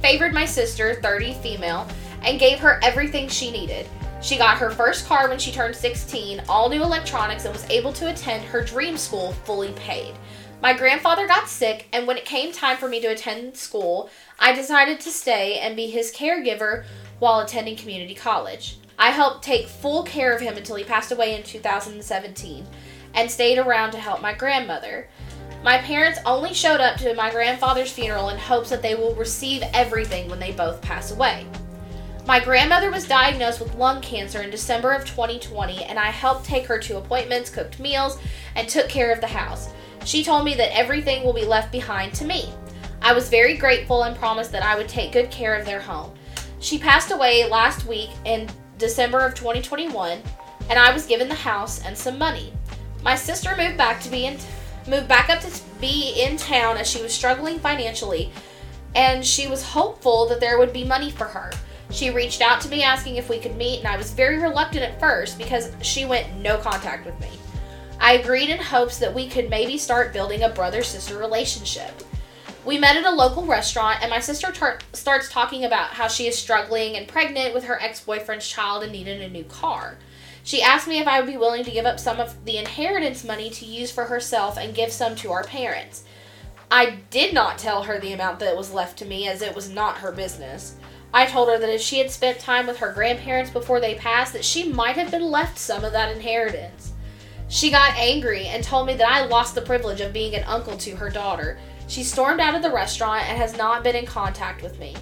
favored 0.00 0.32
my 0.32 0.46
sister, 0.46 0.94
30 1.02 1.34
female, 1.34 1.86
and 2.24 2.40
gave 2.40 2.58
her 2.58 2.80
everything 2.82 3.28
she 3.28 3.50
needed. 3.50 3.86
She 4.20 4.38
got 4.38 4.58
her 4.58 4.70
first 4.70 5.06
car 5.06 5.28
when 5.28 5.38
she 5.38 5.50
turned 5.50 5.74
16, 5.74 6.42
all 6.48 6.68
new 6.68 6.82
electronics, 6.82 7.44
and 7.44 7.52
was 7.52 7.68
able 7.68 7.92
to 7.94 8.10
attend 8.10 8.44
her 8.44 8.62
dream 8.62 8.96
school 8.96 9.32
fully 9.44 9.72
paid. 9.72 10.14
My 10.62 10.72
grandfather 10.72 11.26
got 11.26 11.48
sick, 11.48 11.88
and 11.92 12.06
when 12.06 12.16
it 12.16 12.24
came 12.24 12.52
time 12.52 12.76
for 12.76 12.88
me 12.88 13.00
to 13.00 13.08
attend 13.08 13.56
school, 13.56 14.08
I 14.38 14.52
decided 14.52 15.00
to 15.00 15.10
stay 15.10 15.58
and 15.58 15.74
be 15.74 15.88
his 15.88 16.12
caregiver 16.12 16.84
while 17.18 17.40
attending 17.40 17.76
community 17.76 18.14
college. 18.14 18.78
I 18.96 19.10
helped 19.10 19.42
take 19.42 19.66
full 19.66 20.04
care 20.04 20.32
of 20.32 20.40
him 20.40 20.56
until 20.56 20.76
he 20.76 20.84
passed 20.84 21.10
away 21.10 21.34
in 21.34 21.42
2017 21.42 22.64
and 23.14 23.28
stayed 23.28 23.58
around 23.58 23.90
to 23.90 23.98
help 23.98 24.22
my 24.22 24.34
grandmother. 24.34 25.08
My 25.64 25.78
parents 25.78 26.20
only 26.24 26.54
showed 26.54 26.80
up 26.80 26.96
to 26.98 27.14
my 27.14 27.30
grandfather's 27.30 27.92
funeral 27.92 28.28
in 28.28 28.38
hopes 28.38 28.70
that 28.70 28.82
they 28.82 28.94
will 28.94 29.16
receive 29.16 29.62
everything 29.74 30.28
when 30.28 30.38
they 30.38 30.52
both 30.52 30.80
pass 30.80 31.10
away. 31.10 31.46
My 32.24 32.38
grandmother 32.38 32.92
was 32.92 33.08
diagnosed 33.08 33.58
with 33.58 33.74
lung 33.74 34.00
cancer 34.00 34.42
in 34.42 34.50
December 34.50 34.92
of 34.92 35.04
2020, 35.04 35.84
and 35.84 35.98
I 35.98 36.06
helped 36.06 36.44
take 36.44 36.66
her 36.66 36.78
to 36.78 36.98
appointments, 36.98 37.50
cooked 37.50 37.80
meals, 37.80 38.16
and 38.54 38.68
took 38.68 38.88
care 38.88 39.12
of 39.12 39.20
the 39.20 39.26
house. 39.26 39.70
She 40.04 40.22
told 40.22 40.44
me 40.44 40.54
that 40.54 40.76
everything 40.76 41.24
will 41.24 41.32
be 41.32 41.44
left 41.44 41.72
behind 41.72 42.14
to 42.14 42.24
me. 42.24 42.48
I 43.02 43.12
was 43.12 43.28
very 43.28 43.56
grateful 43.56 44.04
and 44.04 44.16
promised 44.16 44.52
that 44.52 44.62
I 44.62 44.76
would 44.76 44.88
take 44.88 45.12
good 45.12 45.32
care 45.32 45.56
of 45.56 45.66
their 45.66 45.80
home. 45.80 46.12
She 46.60 46.78
passed 46.78 47.10
away 47.10 47.48
last 47.48 47.86
week 47.86 48.10
in 48.24 48.48
December 48.78 49.18
of 49.20 49.34
2021, 49.34 50.22
and 50.70 50.78
I 50.78 50.92
was 50.92 51.06
given 51.06 51.28
the 51.28 51.34
house 51.34 51.84
and 51.84 51.98
some 51.98 52.18
money. 52.18 52.52
My 53.02 53.16
sister 53.16 53.56
moved 53.56 53.76
back 53.76 54.00
to 54.00 54.08
be 54.08 54.26
in 54.26 54.38
moved 54.86 55.08
back 55.08 55.28
up 55.28 55.40
to 55.40 55.60
be 55.80 56.22
in 56.22 56.36
town 56.36 56.76
as 56.76 56.88
she 56.88 57.02
was 57.02 57.12
struggling 57.12 57.58
financially, 57.58 58.30
and 58.94 59.24
she 59.26 59.48
was 59.48 59.62
hopeful 59.64 60.28
that 60.28 60.38
there 60.38 60.58
would 60.58 60.72
be 60.72 60.84
money 60.84 61.10
for 61.10 61.24
her. 61.24 61.50
She 61.92 62.10
reached 62.10 62.40
out 62.40 62.60
to 62.62 62.68
me 62.68 62.82
asking 62.82 63.16
if 63.16 63.28
we 63.28 63.38
could 63.38 63.56
meet, 63.56 63.80
and 63.80 63.86
I 63.86 63.98
was 63.98 64.12
very 64.12 64.38
reluctant 64.38 64.82
at 64.82 64.98
first 64.98 65.36
because 65.36 65.72
she 65.82 66.06
went 66.06 66.36
no 66.38 66.56
contact 66.56 67.04
with 67.04 67.18
me. 67.20 67.28
I 68.00 68.14
agreed 68.14 68.48
in 68.48 68.58
hopes 68.58 68.98
that 68.98 69.14
we 69.14 69.28
could 69.28 69.50
maybe 69.50 69.76
start 69.76 70.12
building 70.12 70.42
a 70.42 70.48
brother 70.48 70.82
sister 70.82 71.18
relationship. 71.18 72.02
We 72.64 72.78
met 72.78 72.96
at 72.96 73.04
a 73.04 73.10
local 73.10 73.44
restaurant, 73.44 74.00
and 74.00 74.10
my 74.10 74.20
sister 74.20 74.50
tar- 74.50 74.78
starts 74.94 75.28
talking 75.28 75.64
about 75.64 75.90
how 75.90 76.08
she 76.08 76.26
is 76.26 76.38
struggling 76.38 76.96
and 76.96 77.06
pregnant 77.06 77.52
with 77.52 77.64
her 77.64 77.80
ex 77.80 78.00
boyfriend's 78.00 78.48
child 78.48 78.82
and 78.82 78.90
needed 78.90 79.20
a 79.20 79.28
new 79.28 79.44
car. 79.44 79.98
She 80.44 80.62
asked 80.62 80.88
me 80.88 80.98
if 80.98 81.06
I 81.06 81.20
would 81.20 81.30
be 81.30 81.36
willing 81.36 81.62
to 81.64 81.70
give 81.70 81.86
up 81.86 82.00
some 82.00 82.18
of 82.18 82.44
the 82.44 82.56
inheritance 82.56 83.22
money 83.22 83.50
to 83.50 83.66
use 83.66 83.92
for 83.92 84.04
herself 84.04 84.56
and 84.56 84.74
give 84.74 84.90
some 84.92 85.14
to 85.16 85.30
our 85.30 85.44
parents. 85.44 86.04
I 86.70 87.00
did 87.10 87.34
not 87.34 87.58
tell 87.58 87.82
her 87.82 88.00
the 88.00 88.14
amount 88.14 88.38
that 88.38 88.56
was 88.56 88.72
left 88.72 88.98
to 89.00 89.04
me, 89.04 89.28
as 89.28 89.42
it 89.42 89.54
was 89.54 89.68
not 89.68 89.98
her 89.98 90.10
business. 90.10 90.76
I 91.14 91.26
told 91.26 91.48
her 91.48 91.58
that 91.58 91.74
if 91.74 91.80
she 91.80 91.98
had 91.98 92.10
spent 92.10 92.38
time 92.38 92.66
with 92.66 92.78
her 92.78 92.92
grandparents 92.92 93.50
before 93.50 93.80
they 93.80 93.94
passed, 93.94 94.32
that 94.32 94.44
she 94.44 94.68
might 94.68 94.96
have 94.96 95.10
been 95.10 95.30
left 95.30 95.58
some 95.58 95.84
of 95.84 95.92
that 95.92 96.14
inheritance. 96.14 96.92
She 97.48 97.70
got 97.70 97.98
angry 97.98 98.46
and 98.46 98.64
told 98.64 98.86
me 98.86 98.94
that 98.94 99.08
I 99.08 99.26
lost 99.26 99.54
the 99.54 99.60
privilege 99.60 100.00
of 100.00 100.14
being 100.14 100.34
an 100.34 100.44
uncle 100.44 100.76
to 100.78 100.96
her 100.96 101.10
daughter. 101.10 101.58
She 101.86 102.02
stormed 102.02 102.40
out 102.40 102.54
of 102.54 102.62
the 102.62 102.70
restaurant 102.70 103.28
and 103.28 103.36
has 103.36 103.58
not 103.58 103.84
been 103.84 103.94
in 103.94 104.06
contact 104.06 104.62
with 104.62 104.78
me. 104.78 104.96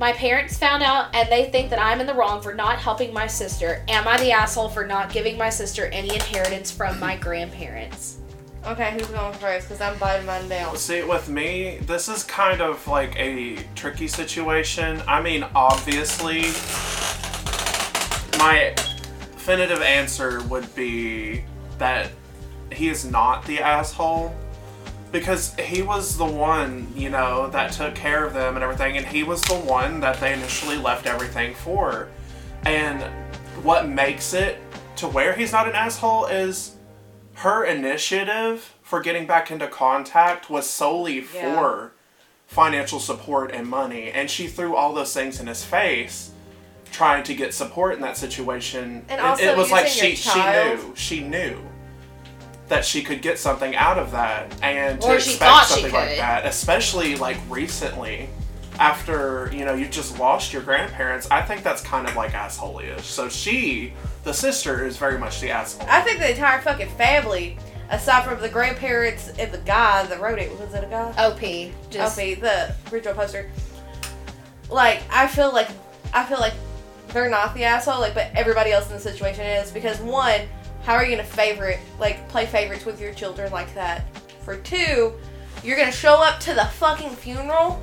My 0.00 0.12
parents 0.12 0.58
found 0.58 0.82
out 0.82 1.14
and 1.14 1.30
they 1.30 1.48
think 1.50 1.70
that 1.70 1.78
I'm 1.78 2.00
in 2.00 2.08
the 2.08 2.14
wrong 2.14 2.42
for 2.42 2.54
not 2.54 2.80
helping 2.80 3.12
my 3.12 3.28
sister. 3.28 3.84
Am 3.88 4.08
I 4.08 4.18
the 4.18 4.32
asshole 4.32 4.68
for 4.68 4.84
not 4.84 5.12
giving 5.12 5.38
my 5.38 5.48
sister 5.48 5.86
any 5.86 6.12
inheritance 6.12 6.72
from 6.72 6.98
my 6.98 7.16
grandparents? 7.16 8.21
Okay, 8.64 8.92
who's 8.92 9.08
going 9.08 9.34
first? 9.34 9.68
Because 9.68 9.80
I'm 9.80 9.98
biting 9.98 10.24
mine 10.24 10.48
down. 10.48 10.76
See, 10.76 11.02
with 11.02 11.28
me, 11.28 11.78
this 11.82 12.08
is 12.08 12.22
kind 12.22 12.60
of 12.60 12.86
like 12.86 13.16
a 13.16 13.56
tricky 13.74 14.06
situation. 14.06 15.02
I 15.08 15.20
mean, 15.20 15.44
obviously, 15.54 16.42
my 18.38 18.72
definitive 19.32 19.82
answer 19.82 20.42
would 20.44 20.72
be 20.76 21.42
that 21.78 22.12
he 22.70 22.88
is 22.88 23.04
not 23.04 23.44
the 23.46 23.58
asshole 23.58 24.32
because 25.10 25.54
he 25.56 25.82
was 25.82 26.16
the 26.16 26.24
one, 26.24 26.86
you 26.94 27.10
know, 27.10 27.48
that 27.48 27.72
took 27.72 27.96
care 27.96 28.24
of 28.24 28.32
them 28.32 28.54
and 28.54 28.62
everything, 28.62 28.96
and 28.96 29.04
he 29.04 29.24
was 29.24 29.42
the 29.42 29.56
one 29.56 29.98
that 30.00 30.20
they 30.20 30.32
initially 30.32 30.76
left 30.76 31.06
everything 31.06 31.52
for. 31.54 32.08
And 32.64 33.02
what 33.64 33.88
makes 33.88 34.34
it 34.34 34.58
to 34.96 35.08
where 35.08 35.34
he's 35.34 35.50
not 35.50 35.66
an 35.66 35.74
asshole 35.74 36.26
is 36.26 36.76
her 37.34 37.64
initiative 37.64 38.74
for 38.82 39.00
getting 39.00 39.26
back 39.26 39.50
into 39.50 39.66
contact 39.68 40.50
was 40.50 40.68
solely 40.68 41.20
Yeah. 41.34 41.54
for 41.54 41.92
financial 42.46 43.00
support 43.00 43.50
and 43.52 43.66
money, 43.66 44.10
and 44.10 44.30
she 44.30 44.46
threw 44.46 44.76
all 44.76 44.92
those 44.92 45.14
things 45.14 45.40
in 45.40 45.46
his 45.46 45.64
face. 45.64 46.30
Trying 46.92 47.22
to 47.24 47.34
get 47.34 47.54
support 47.54 47.94
in 47.94 48.02
that 48.02 48.18
situation, 48.18 49.06
And 49.08 49.18
It- 49.18 49.24
also 49.24 49.44
it 49.44 49.56
was 49.56 49.70
like 49.70 49.86
she 49.88 50.14
she 50.14 50.38
knew 50.42 50.92
she 50.94 51.20
knew 51.20 51.56
that 52.68 52.84
she 52.84 53.02
could 53.02 53.22
get 53.22 53.38
something 53.38 53.74
out 53.76 53.98
of 53.98 54.12
that 54.12 54.52
and 54.62 55.00
to 55.00 55.06
Or 55.08 55.20
she 55.20 55.30
expect 55.30 55.50
thought 55.50 55.66
she 55.68 55.72
something 55.74 55.92
like 55.92 56.16
that 56.18 56.44
especially 56.46 57.16
like 57.16 57.38
recently 57.48 58.28
after 58.78 59.50
you 59.52 59.64
know 59.64 59.74
you 59.74 59.86
just 59.86 60.18
lost 60.18 60.52
your 60.52 60.62
grandparents 60.62 61.30
i 61.30 61.42
think 61.42 61.62
that's 61.62 61.82
kind 61.82 62.08
of 62.08 62.16
like 62.16 62.32
asshole-ish 62.34 63.04
so 63.04 63.28
she 63.28 63.92
the 64.24 64.32
sister 64.32 64.84
is 64.86 64.96
very 64.96 65.18
much 65.18 65.40
the 65.40 65.50
asshole 65.50 65.86
I 65.88 66.00
think 66.00 66.20
the 66.20 66.30
entire 66.30 66.60
fucking 66.60 66.88
family, 66.90 67.58
aside 67.90 68.24
from 68.24 68.40
the 68.40 68.48
grandparents 68.48 69.28
and 69.38 69.52
the 69.52 69.58
guy 69.58 70.06
that 70.06 70.20
wrote 70.20 70.38
it, 70.38 70.50
was 70.58 70.72
it 70.74 70.84
a 70.84 70.86
guy? 70.86 71.12
OP. 71.18 71.90
Just 71.90 72.18
LP, 72.18 72.34
the 72.34 72.74
original 72.92 73.14
poster. 73.14 73.50
Like, 74.70 75.02
I 75.10 75.26
feel 75.26 75.52
like 75.52 75.68
I 76.14 76.24
feel 76.24 76.38
like 76.38 76.54
they're 77.08 77.28
not 77.28 77.54
the 77.54 77.64
asshole, 77.64 78.00
like, 78.00 78.14
but 78.14 78.30
everybody 78.34 78.72
else 78.72 78.86
in 78.86 78.94
the 78.94 79.00
situation 79.00 79.44
is 79.44 79.70
because 79.70 79.98
one, 80.00 80.42
how 80.84 80.94
are 80.94 81.04
you 81.04 81.10
gonna 81.10 81.28
favorite 81.28 81.80
like 81.98 82.28
play 82.28 82.46
favorites 82.46 82.84
with 82.84 83.00
your 83.00 83.12
children 83.12 83.52
like 83.52 83.74
that? 83.74 84.04
For 84.44 84.56
two, 84.58 85.12
you're 85.62 85.76
gonna 85.76 85.92
show 85.92 86.22
up 86.22 86.40
to 86.40 86.54
the 86.54 86.64
fucking 86.64 87.10
funeral 87.10 87.82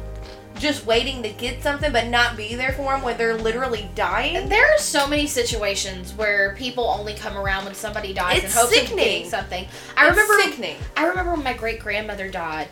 just 0.60 0.86
waiting 0.86 1.24
to 1.24 1.30
get 1.30 1.64
something 1.64 1.92
but 1.92 2.08
not 2.08 2.38
be 2.38 2.54
there 2.56 2.74
for 2.74 2.92
them 2.94 3.02
when 3.02 3.18
they're 3.18 3.38
literally 3.38 3.90
dying. 3.96 4.50
There 4.50 4.74
are 4.74 4.78
so 4.78 5.08
many 5.08 5.26
situations 5.26 6.14
where 6.14 6.54
people 6.56 6.84
only 6.86 7.14
come 7.14 7.38
around 7.38 7.66
when 7.66 7.74
somebody 7.74 8.14
dies 8.14 8.40
in 8.40 8.46
It's 8.46 8.54
hopes 8.56 8.68
of 8.72 8.74
sickening. 8.76 8.98
getting 9.06 9.30
something. 9.30 9.68
I 9.98 10.08
It's 10.08 10.18
remember 10.18 10.44
sickening. 10.44 10.76
I 10.98 11.06
remember 11.08 11.32
when 11.34 11.44
my 11.44 11.54
great 11.54 11.80
grandmother 11.80 12.30
died. 12.30 12.68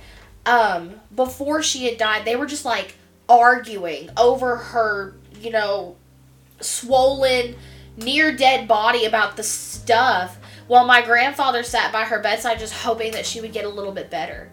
Um, 0.46 0.92
before 1.16 1.64
she 1.64 1.86
had 1.86 1.98
died, 1.98 2.26
they 2.26 2.36
were 2.36 2.46
just 2.46 2.66
like 2.66 2.96
arguing 3.28 4.10
over 4.18 4.56
her, 4.58 5.16
you 5.42 5.52
know, 5.52 5.96
swollen, 6.62 7.56
near 7.98 8.36
dead 8.36 8.68
body 8.68 9.06
about 9.06 9.38
the 9.38 9.44
stuff, 9.44 10.38
while 10.68 10.86
my 10.86 11.02
grandfather 11.02 11.64
sat 11.64 11.92
by 11.92 12.04
her 12.04 12.20
bedside 12.20 12.60
just 12.60 12.74
hoping 12.74 13.12
that 13.14 13.26
she 13.26 13.42
would 13.42 13.54
get 13.54 13.66
a 13.66 13.70
little 13.70 13.92
bit 13.92 14.10
better. 14.10 14.50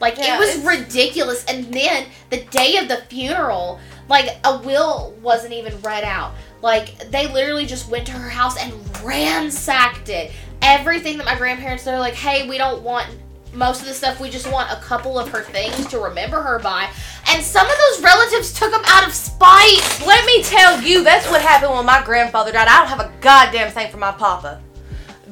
Like 0.00 0.16
Yeah, 0.18 0.36
it 0.36 0.38
was 0.38 0.56
it's- 0.56 0.64
ridiculous. 0.64 1.44
And 1.46 1.72
then 1.72 2.06
the 2.30 2.42
day 2.44 2.76
of 2.76 2.88
the 2.88 2.98
funeral, 3.08 3.80
like 4.08 4.38
a 4.44 4.58
will 4.58 5.14
wasn't 5.22 5.52
even 5.54 5.80
read 5.82 6.04
out. 6.04 6.32
Like 6.62 7.10
they 7.10 7.26
literally 7.32 7.66
just 7.66 7.88
went 7.88 8.06
to 8.06 8.12
her 8.12 8.28
house 8.28 8.56
and 8.58 8.72
ransacked 9.04 10.08
it. 10.08 10.32
Everything 10.62 11.16
that 11.18 11.26
my 11.26 11.36
grandparents 11.36 11.84
they're 11.84 11.98
like, 11.98 12.14
hey, 12.14 12.48
we 12.48 12.58
don't 12.58 12.82
want 12.82 13.06
most 13.54 13.80
of 13.80 13.86
the 13.88 13.94
stuff. 13.94 14.20
We 14.20 14.28
just 14.28 14.50
want 14.50 14.70
a 14.70 14.76
couple 14.76 15.18
of 15.18 15.28
her 15.30 15.42
things 15.42 15.86
to 15.88 15.98
remember 15.98 16.42
her 16.42 16.58
by. 16.58 16.88
And 17.30 17.42
some 17.42 17.66
of 17.66 17.76
those 17.78 18.02
relatives 18.04 18.52
took 18.52 18.70
them 18.70 18.82
out 18.86 19.06
of 19.06 19.14
spite. 19.14 19.80
Let 20.06 20.24
me 20.26 20.42
tell 20.42 20.80
you, 20.82 21.02
that's 21.02 21.28
what 21.30 21.40
happened 21.40 21.72
when 21.72 21.86
my 21.86 22.02
grandfather 22.04 22.52
died. 22.52 22.68
I 22.68 22.78
don't 22.78 22.88
have 22.88 23.00
a 23.00 23.12
goddamn 23.20 23.70
thing 23.70 23.90
for 23.90 23.96
my 23.96 24.12
papa. 24.12 24.60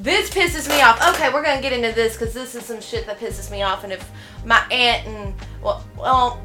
This 0.07 0.31
pisses 0.31 0.69
me 0.69 0.81
off. 0.83 1.03
Okay, 1.15 1.33
we're 1.35 1.43
gonna 1.43 1.61
get 1.61 1.73
into 1.73 1.91
this 1.91 2.17
because 2.17 2.33
this 2.33 2.55
is 2.55 2.65
some 2.65 2.81
shit 2.81 3.07
that 3.07 3.19
pisses 3.19 3.51
me 3.51 3.63
off. 3.63 3.83
And 3.83 3.93
if 3.93 4.09
my 4.45 4.65
aunt 4.71 5.05
and 5.05 5.35
well, 5.61 5.85
well, 5.99 6.41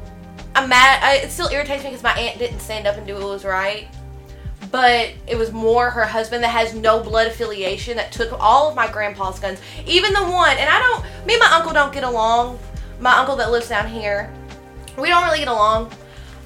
I'm 0.56 0.68
mad. 0.68 1.00
I, 1.00 1.24
it 1.24 1.30
still 1.30 1.46
irritates 1.46 1.84
me 1.84 1.90
because 1.90 2.02
my 2.02 2.12
aunt 2.14 2.40
didn't 2.40 2.58
stand 2.58 2.88
up 2.88 2.96
and 2.96 3.06
do 3.06 3.14
what 3.14 3.22
was 3.22 3.44
right. 3.44 3.86
But 4.72 5.12
it 5.28 5.38
was 5.38 5.52
more 5.52 5.90
her 5.90 6.04
husband 6.04 6.42
that 6.42 6.48
has 6.48 6.74
no 6.74 7.04
blood 7.04 7.28
affiliation 7.28 7.96
that 7.98 8.10
took 8.10 8.32
all 8.40 8.68
of 8.68 8.74
my 8.74 8.90
grandpa's 8.90 9.38
guns, 9.38 9.60
even 9.86 10.12
the 10.12 10.24
one. 10.24 10.56
And 10.58 10.68
I 10.68 10.80
don't. 10.80 11.04
Me 11.24 11.34
and 11.34 11.40
my 11.40 11.52
uncle 11.52 11.72
don't 11.72 11.92
get 11.92 12.02
along. 12.02 12.58
My 12.98 13.16
uncle 13.16 13.36
that 13.36 13.52
lives 13.52 13.68
down 13.68 13.86
here, 13.86 14.28
we 14.98 15.08
don't 15.08 15.22
really 15.22 15.38
get 15.38 15.46
along. 15.46 15.92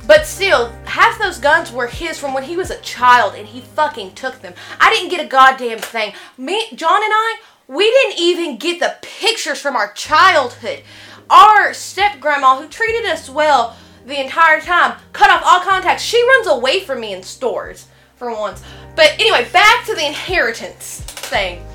But 0.07 0.25
still, 0.25 0.71
half 0.85 1.19
those 1.19 1.39
guns 1.39 1.73
were 1.73 1.89
his 1.89 2.19
from 2.19 2.33
when 2.33 2.45
he 2.45 2.57
was 2.57 2.71
a 2.71 2.81
child 2.81 3.35
and 3.35 3.47
he 3.47 3.61
fucking 3.61 4.15
took 4.15 4.41
them. 4.41 4.55
I 4.81 4.91
didn't 4.95 5.11
get 5.11 5.25
a 5.25 5.29
goddamn 5.29 5.79
thing. 5.79 6.13
Me, 6.39 6.69
John 6.75 7.03
and 7.03 7.13
I, 7.13 7.39
we 7.67 7.91
didn't 7.91 8.21
even 8.21 8.57
get 8.57 8.79
the 8.79 8.97
pictures 9.03 9.61
from 9.61 9.75
our 9.75 9.93
childhood. 9.93 10.83
Our 11.29 11.75
step 11.75 12.21
grandma, 12.21 12.61
who 12.61 12.69
treated 12.69 13.05
us 13.07 13.29
well 13.29 13.77
the 14.07 14.21
entire 14.21 14.61
time, 14.61 14.99
cut 15.13 15.31
off 15.31 15.43
all 15.45 15.61
contact. 15.61 16.01
She 16.01 16.25
runs 16.29 16.47
away 16.47 16.81
from 16.81 17.01
me 17.01 17.13
in 17.13 17.25
stores 17.25 17.89
for 18.15 18.31
once. 18.31 18.63
But 18.95 19.15
anyway, 19.19 19.49
back 19.53 19.85
to 19.87 19.95
the 19.95 20.07
inheritance 20.07 21.01
thing. 21.01 21.66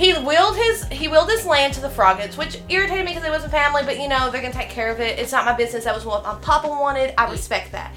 He 0.00 0.14
willed 0.14 0.56
his 0.56 0.84
he 0.84 1.08
willed 1.08 1.28
his 1.28 1.44
land 1.44 1.74
to 1.74 1.82
the 1.82 1.90
Froggets, 1.90 2.38
which 2.38 2.58
irritated 2.70 3.04
me 3.04 3.10
because 3.12 3.22
it 3.22 3.30
wasn't 3.30 3.52
family. 3.52 3.82
But 3.84 4.00
you 4.00 4.08
know 4.08 4.30
they're 4.30 4.40
gonna 4.40 4.54
take 4.54 4.70
care 4.70 4.90
of 4.90 4.98
it. 4.98 5.18
It's 5.18 5.30
not 5.30 5.44
my 5.44 5.52
business. 5.52 5.84
That 5.84 5.94
was 5.94 6.06
what 6.06 6.22
my 6.22 6.36
papa 6.36 6.68
wanted. 6.68 7.12
I 7.18 7.30
respect 7.30 7.70
that. 7.72 7.92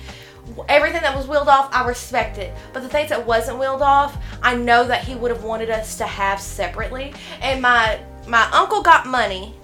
Everything 0.67 1.01
that 1.01 1.15
was 1.15 1.27
willed 1.27 1.47
off, 1.47 1.73
I 1.73 1.87
respect 1.87 2.39
it. 2.39 2.53
But 2.73 2.83
the 2.83 2.89
things 2.89 3.07
that 3.07 3.25
wasn't 3.25 3.57
willed 3.57 3.81
off, 3.81 4.17
I 4.41 4.53
know 4.53 4.85
that 4.85 5.05
he 5.05 5.15
would 5.15 5.31
have 5.31 5.45
wanted 5.45 5.69
us 5.69 5.97
to 5.99 6.03
have 6.03 6.41
separately. 6.41 7.13
And 7.39 7.61
my 7.61 8.01
my 8.27 8.49
uncle 8.51 8.83
got 8.83 9.07
money. 9.07 9.55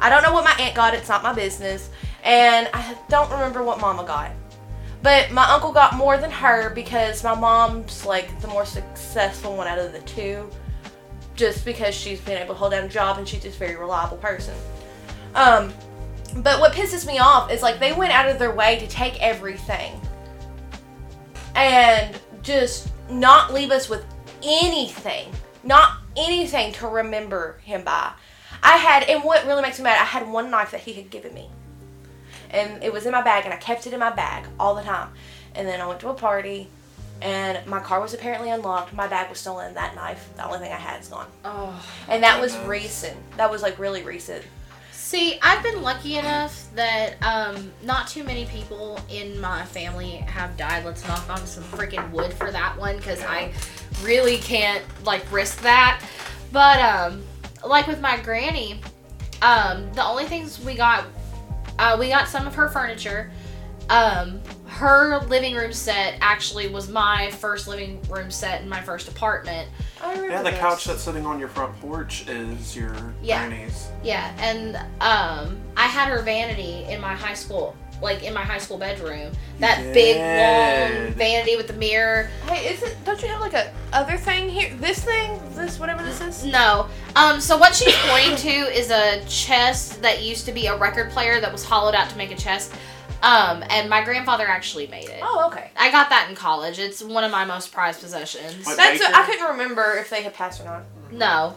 I 0.00 0.10
don't 0.10 0.24
know 0.24 0.32
what 0.32 0.42
my 0.42 0.56
aunt 0.58 0.74
got. 0.74 0.94
It's 0.94 1.08
not 1.08 1.22
my 1.22 1.32
business. 1.32 1.90
And 2.24 2.68
I 2.74 2.96
don't 3.08 3.30
remember 3.30 3.62
what 3.62 3.80
mama 3.80 4.02
got. 4.04 4.32
But 5.00 5.30
my 5.30 5.48
uncle 5.48 5.72
got 5.72 5.94
more 5.94 6.18
than 6.18 6.32
her 6.32 6.70
because 6.70 7.22
my 7.22 7.36
mom's 7.36 8.04
like 8.04 8.40
the 8.40 8.48
more 8.48 8.66
successful 8.66 9.56
one 9.56 9.68
out 9.68 9.78
of 9.78 9.92
the 9.92 10.00
two. 10.00 10.50
Just 11.34 11.64
because 11.64 11.94
she's 11.94 12.20
been 12.20 12.36
able 12.36 12.54
to 12.54 12.58
hold 12.58 12.72
down 12.72 12.84
a 12.84 12.88
job 12.88 13.18
and 13.18 13.26
she's 13.26 13.42
just 13.42 13.56
a 13.56 13.58
very 13.58 13.76
reliable 13.76 14.18
person. 14.18 14.54
Um, 15.34 15.72
but 16.36 16.60
what 16.60 16.72
pisses 16.72 17.06
me 17.06 17.18
off 17.18 17.50
is 17.50 17.62
like 17.62 17.78
they 17.78 17.92
went 17.92 18.12
out 18.12 18.28
of 18.28 18.38
their 18.38 18.54
way 18.54 18.78
to 18.78 18.86
take 18.86 19.20
everything 19.22 20.00
and 21.54 22.18
just 22.42 22.88
not 23.10 23.52
leave 23.52 23.70
us 23.70 23.88
with 23.88 24.04
anything, 24.42 25.32
not 25.62 25.98
anything 26.16 26.72
to 26.72 26.88
remember 26.88 27.58
him 27.64 27.84
by. 27.84 28.12
I 28.62 28.76
had, 28.76 29.04
and 29.04 29.24
what 29.24 29.46
really 29.46 29.62
makes 29.62 29.78
me 29.78 29.84
mad, 29.84 30.00
I 30.00 30.04
had 30.04 30.28
one 30.28 30.50
knife 30.50 30.70
that 30.70 30.80
he 30.80 30.92
had 30.92 31.10
given 31.10 31.34
me, 31.34 31.50
and 32.50 32.82
it 32.82 32.92
was 32.92 33.06
in 33.06 33.12
my 33.12 33.22
bag, 33.22 33.44
and 33.44 33.52
I 33.52 33.56
kept 33.56 33.86
it 33.86 33.92
in 33.92 33.98
my 33.98 34.10
bag 34.10 34.46
all 34.58 34.74
the 34.74 34.82
time. 34.82 35.10
And 35.54 35.66
then 35.66 35.80
I 35.80 35.86
went 35.86 36.00
to 36.00 36.08
a 36.08 36.14
party, 36.14 36.68
and 37.22 37.64
my 37.66 37.80
car 37.80 38.00
was 38.00 38.14
apparently 38.14 38.50
unlocked. 38.50 38.92
My 38.92 39.06
bag 39.06 39.30
was 39.30 39.38
stolen. 39.38 39.74
That 39.74 39.94
knife, 39.94 40.28
the 40.36 40.44
only 40.44 40.58
thing 40.58 40.72
I 40.72 40.76
had, 40.76 41.00
is 41.00 41.08
gone. 41.08 41.26
Oh. 41.44 41.84
And 42.08 42.22
that 42.22 42.40
was 42.40 42.52
Goodness. 42.52 42.68
recent. 42.68 43.36
That 43.36 43.50
was 43.50 43.62
like 43.62 43.78
really 43.78 44.02
recent. 44.02 44.44
See, 44.90 45.38
I've 45.42 45.62
been 45.62 45.82
lucky 45.82 46.16
enough 46.16 46.68
that 46.74 47.22
um, 47.22 47.70
not 47.82 48.08
too 48.08 48.24
many 48.24 48.46
people 48.46 48.98
in 49.10 49.38
my 49.40 49.64
family 49.66 50.16
have 50.26 50.56
died. 50.56 50.84
Let's 50.84 51.06
knock 51.06 51.28
on 51.28 51.46
some 51.46 51.62
freaking 51.64 52.10
wood 52.10 52.32
for 52.32 52.50
that 52.50 52.78
one 52.78 52.96
because 52.96 53.22
I 53.22 53.52
really 54.02 54.38
can't 54.38 54.82
like 55.04 55.30
risk 55.30 55.60
that. 55.62 56.02
But 56.50 56.80
um, 56.80 57.22
like 57.66 57.86
with 57.86 58.00
my 58.00 58.16
granny, 58.16 58.80
um, 59.42 59.92
the 59.92 60.04
only 60.04 60.24
things 60.24 60.58
we 60.64 60.74
got, 60.74 61.04
uh, 61.78 61.96
we 62.00 62.08
got 62.08 62.26
some 62.26 62.46
of 62.46 62.54
her 62.54 62.68
furniture. 62.68 63.30
Um, 63.90 64.40
her 64.72 65.18
living 65.28 65.54
room 65.54 65.72
set 65.72 66.16
actually 66.22 66.66
was 66.68 66.88
my 66.88 67.30
first 67.32 67.68
living 67.68 68.00
room 68.08 68.30
set 68.30 68.62
in 68.62 68.68
my 68.68 68.80
first 68.80 69.06
apartment. 69.06 69.68
I 70.02 70.12
remember 70.12 70.30
Yeah, 70.32 70.42
the 70.42 70.50
this. 70.50 70.60
couch 70.60 70.84
that's 70.86 71.02
sitting 71.02 71.26
on 71.26 71.38
your 71.38 71.48
front 71.48 71.78
porch 71.80 72.26
is 72.26 72.74
your 72.74 72.94
Yeah. 73.22 73.46
granny's. 73.46 73.88
Yeah, 74.02 74.34
and 74.40 74.76
um, 75.02 75.60
I 75.76 75.86
had 75.86 76.08
her 76.08 76.22
vanity 76.22 76.84
in 76.88 77.00
my 77.02 77.14
high 77.14 77.34
school, 77.34 77.76
like 78.00 78.22
in 78.22 78.32
my 78.32 78.40
high 78.42 78.58
school 78.58 78.78
bedroom. 78.78 79.32
That 79.58 79.92
big 79.92 80.16
long 80.16 81.12
vanity 81.14 81.56
with 81.56 81.66
the 81.68 81.74
mirror. 81.74 82.30
Hey, 82.48 82.72
is 82.72 82.82
it? 82.82 82.96
Don't 83.04 83.20
you 83.20 83.28
have 83.28 83.40
like 83.42 83.52
a 83.52 83.70
other 83.92 84.16
thing 84.16 84.48
here? 84.48 84.74
This 84.80 85.04
thing? 85.04 85.38
This 85.54 85.78
whatever 85.78 86.02
this 86.02 86.20
is? 86.22 86.44
No. 86.44 86.88
Um, 87.14 87.40
so 87.42 87.58
what 87.58 87.74
she's 87.74 87.94
pointing 88.08 88.36
to 88.36 88.48
is 88.48 88.90
a 88.90 89.22
chest 89.28 90.00
that 90.00 90.22
used 90.22 90.46
to 90.46 90.52
be 90.52 90.66
a 90.66 90.76
record 90.76 91.10
player 91.10 91.40
that 91.42 91.52
was 91.52 91.62
hollowed 91.62 91.94
out 91.94 92.08
to 92.10 92.16
make 92.16 92.30
a 92.32 92.36
chest. 92.36 92.72
Um, 93.22 93.62
and 93.70 93.88
my 93.88 94.02
grandfather 94.02 94.46
actually 94.48 94.88
made 94.88 95.08
it. 95.08 95.20
Oh, 95.22 95.46
okay. 95.46 95.70
I 95.76 95.90
got 95.92 96.10
that 96.10 96.26
in 96.28 96.34
college. 96.34 96.78
It's 96.80 97.02
one 97.02 97.22
of 97.22 97.30
my 97.30 97.44
most 97.44 97.72
prized 97.72 98.00
possessions. 98.00 98.66
What? 98.66 98.76
That's. 98.76 98.98
Baker? 98.98 99.12
I 99.14 99.24
couldn't 99.26 99.46
remember 99.46 99.96
if 99.98 100.10
they 100.10 100.22
had 100.22 100.34
passed 100.34 100.60
or 100.60 100.64
not. 100.64 100.82
No, 101.12 101.54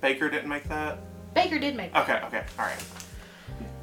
Baker 0.00 0.28
didn't 0.28 0.48
make 0.48 0.64
that? 0.68 0.98
Baker 1.34 1.58
did 1.58 1.74
make. 1.76 1.94
Okay, 1.96 2.20
okay, 2.26 2.44
alright. 2.58 2.84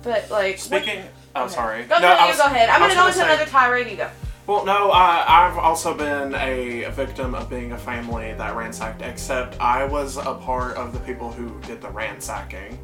But 0.03 0.29
like. 0.31 0.53
what- 0.53 0.59
Speaking. 0.59 1.03
Oh, 1.35 1.45
okay. 1.45 1.53
sorry. 1.53 1.83
Go, 1.83 1.95
No, 1.99 2.13
no, 2.15 2.21
you 2.23 2.27
was- 2.29 2.37
go 2.37 2.45
ahead. 2.45 2.69
I'm 2.69 2.79
gonna 2.79 3.05
was 3.05 3.15
go 3.15 3.21
into 3.21 3.33
another 3.33 3.49
tirade. 3.49 3.89
You 3.89 3.97
go. 3.97 4.09
Well, 4.47 4.65
no, 4.65 4.91
I, 4.91 5.47
I've 5.47 5.57
also 5.57 5.93
been 5.93 6.33
a 6.35 6.89
victim 6.91 7.35
of 7.35 7.49
being 7.49 7.71
a 7.73 7.77
family 7.77 8.33
that 8.33 8.55
ransacked, 8.55 9.01
except 9.01 9.59
I 9.61 9.85
was 9.85 10.17
a 10.17 10.33
part 10.33 10.75
of 10.77 10.93
the 10.93 10.99
people 10.99 11.31
who 11.31 11.59
did 11.61 11.81
the 11.81 11.89
ransacking. 11.89 12.77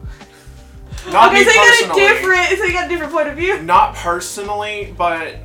Not 1.12 1.32
okay, 1.32 1.44
so 1.44 1.52
you 1.52 1.56
got 1.56 1.68
a 1.68 1.72
personally. 1.72 2.02
different. 2.02 2.58
So 2.58 2.64
you 2.66 2.74
got 2.74 2.86
a 2.86 2.90
different 2.90 3.14
point 3.14 3.28
of 3.30 3.38
view. 3.38 3.62
Not 3.62 3.96
personally, 3.96 4.94
but 4.98 5.38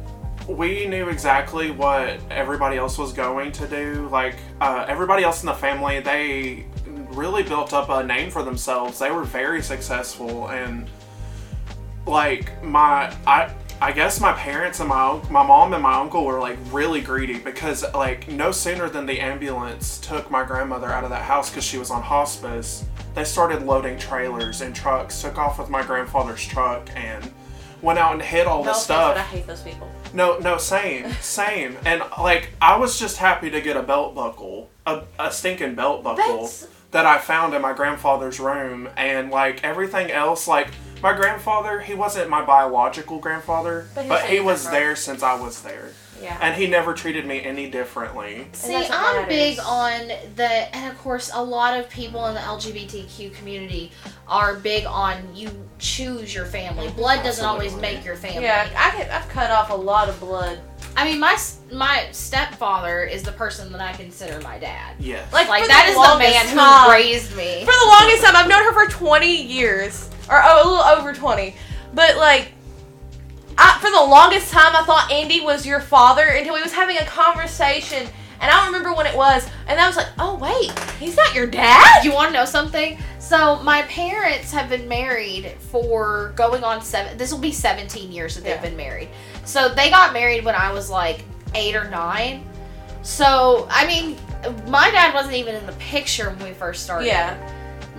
we 0.48 0.86
knew 0.86 1.08
exactly 1.08 1.70
what 1.70 2.18
everybody 2.30 2.76
else 2.76 2.98
was 2.98 3.12
going 3.12 3.52
to 3.52 3.68
do. 3.68 4.08
Like, 4.10 4.36
uh, 4.60 4.84
everybody 4.88 5.22
else 5.22 5.42
in 5.42 5.46
the 5.46 5.54
family, 5.54 6.00
they 6.00 6.66
really 7.10 7.42
built 7.42 7.72
up 7.72 7.90
a 7.90 8.02
name 8.02 8.30
for 8.30 8.42
themselves. 8.42 8.98
They 8.98 9.10
were 9.10 9.24
very 9.24 9.62
successful, 9.62 10.48
and 10.48 10.88
like 12.06 12.62
my, 12.64 13.14
I, 13.26 13.54
I 13.82 13.90
guess 13.90 14.20
my 14.20 14.32
parents 14.32 14.78
and 14.78 14.88
my 14.88 15.20
my 15.28 15.44
mom 15.44 15.74
and 15.74 15.82
my 15.82 15.94
uncle 15.94 16.24
were 16.24 16.38
like 16.38 16.56
really 16.70 17.00
greedy 17.00 17.40
because 17.40 17.84
like 17.94 18.28
no 18.28 18.52
sooner 18.52 18.88
than 18.88 19.06
the 19.06 19.18
ambulance 19.18 19.98
took 19.98 20.30
my 20.30 20.44
grandmother 20.44 20.86
out 20.86 21.02
of 21.02 21.10
that 21.10 21.22
house 21.24 21.50
because 21.50 21.64
she 21.64 21.78
was 21.78 21.90
on 21.90 22.00
hospice, 22.00 22.84
they 23.16 23.24
started 23.24 23.66
loading 23.66 23.98
trailers 23.98 24.60
and 24.60 24.72
trucks. 24.72 25.20
Took 25.20 25.36
off 25.36 25.58
with 25.58 25.68
my 25.68 25.82
grandfather's 25.82 26.46
truck 26.46 26.90
and 26.94 27.28
went 27.82 27.98
out 27.98 28.12
and 28.12 28.22
hid 28.22 28.46
all 28.46 28.58
No 28.58 28.66
the 28.66 28.70
offense, 28.70 28.84
stuff. 28.84 29.16
I 29.16 29.20
hate 29.22 29.48
those 29.48 29.62
people. 29.62 29.90
No, 30.14 30.38
no, 30.38 30.58
same, 30.58 31.10
same. 31.20 31.76
And 31.84 32.04
like, 32.20 32.50
I 32.62 32.76
was 32.76 33.00
just 33.00 33.16
happy 33.16 33.50
to 33.50 33.60
get 33.60 33.76
a 33.76 33.82
belt 33.82 34.14
buckle, 34.14 34.70
a, 34.86 35.02
a 35.18 35.32
stinking 35.32 35.74
belt 35.74 36.04
buckle 36.04 36.22
That's- 36.24 36.68
that 36.92 37.04
I 37.04 37.18
found 37.18 37.52
in 37.52 37.62
my 37.62 37.72
grandfather's 37.72 38.38
room, 38.38 38.88
and 38.96 39.32
like 39.32 39.64
everything 39.64 40.12
else, 40.12 40.46
like 40.46 40.68
my 41.02 41.12
grandfather, 41.14 41.80
he 41.80 41.94
wasn't 41.94 42.30
my 42.30 42.44
biological 42.44 43.18
grandfather, 43.18 43.86
But 43.94 44.08
but, 44.08 44.22
he 44.24 44.24
was 44.24 44.30
he 44.30 44.40
was 44.40 44.62
grandfather. 44.62 44.84
there 44.86 44.96
since 44.96 45.22
I 45.22 45.34
was 45.34 45.62
there, 45.62 45.90
Yeah. 46.22 46.38
and 46.40 46.54
he 46.54 46.66
never 46.66 46.94
treated 46.94 47.26
me 47.26 47.42
any 47.44 47.68
differently. 47.68 48.46
See, 48.52 48.74
I'm 48.74 48.88
matters. 48.88 49.26
big 49.28 49.58
on 49.64 50.08
the, 50.36 50.48
and 50.76 50.92
of 50.92 50.98
course, 51.02 51.30
a 51.34 51.42
lot 51.42 51.78
of 51.78 51.88
people 51.90 52.26
in 52.26 52.34
the 52.34 52.40
LGBTQ 52.40 53.34
community 53.34 53.90
are 54.28 54.54
big 54.54 54.84
on 54.86 55.16
you 55.34 55.50
choose 55.78 56.32
your 56.34 56.46
family. 56.46 56.88
Blood 56.90 57.22
doesn't 57.24 57.44
always 57.44 57.74
make 57.76 58.04
your 58.04 58.16
family. 58.16 58.42
yeah, 58.44 58.68
I 58.76 58.90
can, 58.90 59.10
I've 59.10 59.28
cut 59.28 59.50
off 59.50 59.70
a 59.70 59.74
lot 59.74 60.08
of 60.08 60.18
blood. 60.20 60.60
I 60.94 61.04
mean, 61.06 61.18
my 61.20 61.38
my 61.72 62.06
stepfather 62.12 63.02
is 63.02 63.22
the 63.22 63.32
person 63.32 63.72
that 63.72 63.80
I 63.80 63.92
consider 63.94 64.38
my 64.42 64.58
dad. 64.58 64.94
Yes. 64.98 65.32
Like, 65.32 65.48
Like 65.48 65.66
that 65.66 65.84
the 65.86 65.92
is 65.92 65.96
the 65.96 66.18
man 66.18 66.54
time- 66.56 66.84
who 66.86 66.92
raised 66.92 67.34
me. 67.34 67.60
For 67.64 67.72
the 67.72 67.86
longest 67.98 68.22
time, 68.22 68.36
I've 68.36 68.46
known 68.48 68.62
her 68.64 68.72
for 68.74 68.86
20 68.90 69.42
years, 69.42 70.10
or 70.32 70.40
oh, 70.42 70.62
a 70.62 70.68
little 70.68 70.84
over 71.00 71.12
20. 71.12 71.54
But 71.94 72.16
like, 72.16 72.52
I, 73.58 73.78
for 73.80 73.90
the 73.90 74.00
longest 74.10 74.50
time, 74.50 74.74
I 74.74 74.82
thought 74.84 75.12
Andy 75.12 75.40
was 75.42 75.66
your 75.66 75.80
father 75.80 76.24
until 76.26 76.54
we 76.54 76.62
was 76.62 76.72
having 76.72 76.96
a 76.96 77.04
conversation, 77.04 77.98
and 78.40 78.50
I 78.50 78.56
don't 78.56 78.66
remember 78.72 78.94
when 78.94 79.06
it 79.06 79.14
was, 79.14 79.46
and 79.68 79.78
I 79.78 79.86
was 79.86 79.96
like, 79.96 80.08
oh 80.18 80.36
wait, 80.36 80.76
he's 80.98 81.16
not 81.16 81.34
your 81.34 81.46
dad. 81.46 82.02
You 82.02 82.12
want 82.14 82.28
to 82.28 82.32
know 82.32 82.46
something? 82.46 82.98
So 83.18 83.62
my 83.62 83.82
parents 83.82 84.50
have 84.52 84.68
been 84.70 84.88
married 84.88 85.52
for 85.70 86.32
going 86.34 86.64
on 86.64 86.80
seven. 86.82 87.16
This 87.18 87.30
will 87.30 87.38
be 87.40 87.52
17 87.52 88.10
years 88.10 88.34
that 88.34 88.42
they've 88.42 88.54
Yeah. 88.56 88.62
been 88.62 88.76
married. 88.76 89.10
So 89.44 89.68
they 89.68 89.90
got 89.90 90.12
married 90.14 90.44
when 90.44 90.54
I 90.54 90.72
was 90.72 90.88
like 90.90 91.24
eight 91.54 91.76
or 91.76 91.88
nine. 91.90 92.44
So 93.02 93.68
I 93.70 93.86
mean, 93.86 94.16
my 94.68 94.90
dad 94.90 95.12
wasn't 95.14 95.34
even 95.34 95.54
in 95.56 95.66
the 95.66 95.72
picture 95.74 96.30
when 96.30 96.42
we 96.48 96.52
first 96.54 96.82
started. 96.84 97.06
Yeah, 97.06 97.36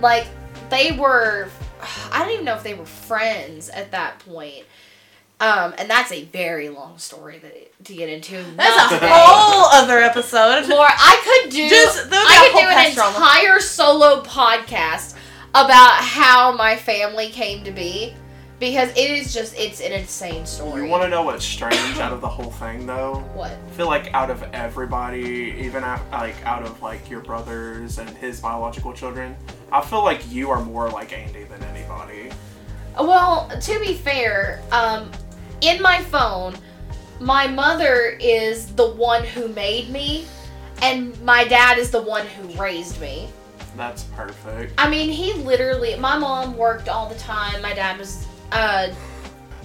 like 0.00 0.26
they 0.68 0.92
were. 0.98 1.48
I 2.12 2.20
don't 2.20 2.32
even 2.32 2.44
know 2.44 2.54
if 2.54 2.62
they 2.62 2.74
were 2.74 2.86
friends 2.86 3.68
at 3.68 3.90
that 3.92 4.20
point. 4.20 4.64
Um, 5.40 5.74
and 5.78 5.90
that's 5.90 6.12
a 6.12 6.24
very 6.26 6.68
long 6.68 6.96
story 6.98 7.38
that, 7.38 7.84
to 7.84 7.94
get 7.94 8.08
into. 8.08 8.42
that's 8.56 8.92
a 8.92 8.98
whole 9.02 9.64
other 9.72 9.98
episode. 9.98 10.66
Laura, 10.68 10.88
I 10.90 11.40
could 11.42 11.50
do 11.50 11.68
Just 11.68 12.08
I 12.10 12.50
could 12.52 12.60
do 12.60 12.66
an 12.66 12.74
pest 12.74 12.94
drama. 12.94 13.16
entire 13.16 13.60
solo 13.60 14.22
podcast 14.22 15.16
about 15.50 16.02
how 16.02 16.52
my 16.52 16.76
family 16.76 17.30
came 17.30 17.64
to 17.64 17.72
be 17.72 18.14
because 18.64 18.88
it 18.92 19.10
is 19.10 19.34
just 19.34 19.54
it's 19.58 19.82
an 19.82 19.92
insane 19.92 20.46
story. 20.46 20.84
You 20.84 20.88
want 20.88 21.02
to 21.02 21.10
know 21.10 21.22
what's 21.22 21.44
strange 21.44 21.98
out 21.98 22.14
of 22.14 22.22
the 22.22 22.28
whole 22.28 22.50
thing, 22.50 22.86
though? 22.86 23.16
what? 23.34 23.50
I 23.50 23.70
feel 23.72 23.88
like 23.88 24.12
out 24.14 24.30
of 24.30 24.42
everybody, 24.54 25.54
even 25.58 25.84
out, 25.84 26.00
like 26.10 26.42
out 26.46 26.62
of 26.62 26.80
like 26.80 27.10
your 27.10 27.20
brothers 27.20 27.98
and 27.98 28.08
his 28.08 28.40
biological 28.40 28.94
children, 28.94 29.36
I 29.70 29.82
feel 29.82 30.02
like 30.02 30.30
you 30.32 30.48
are 30.48 30.64
more 30.64 30.88
like 30.88 31.12
Andy 31.12 31.44
than 31.44 31.62
anybody. 31.64 32.30
Well, 32.98 33.50
to 33.60 33.80
be 33.80 33.92
fair, 33.92 34.62
um, 34.72 35.10
in 35.60 35.82
my 35.82 36.00
phone, 36.04 36.54
my 37.20 37.46
mother 37.46 38.16
is 38.18 38.74
the 38.74 38.92
one 38.92 39.24
who 39.24 39.48
made 39.48 39.90
me, 39.90 40.24
and 40.80 41.20
my 41.22 41.44
dad 41.44 41.76
is 41.76 41.90
the 41.90 42.00
one 42.00 42.26
who 42.26 42.48
raised 42.58 42.98
me. 42.98 43.28
That's 43.76 44.04
perfect. 44.04 44.72
I 44.78 44.88
mean, 44.88 45.10
he 45.10 45.34
literally. 45.34 45.96
My 45.96 46.16
mom 46.16 46.56
worked 46.56 46.88
all 46.88 47.10
the 47.10 47.16
time. 47.16 47.60
My 47.60 47.74
dad 47.74 47.98
was 47.98 48.26
uh, 48.52 48.88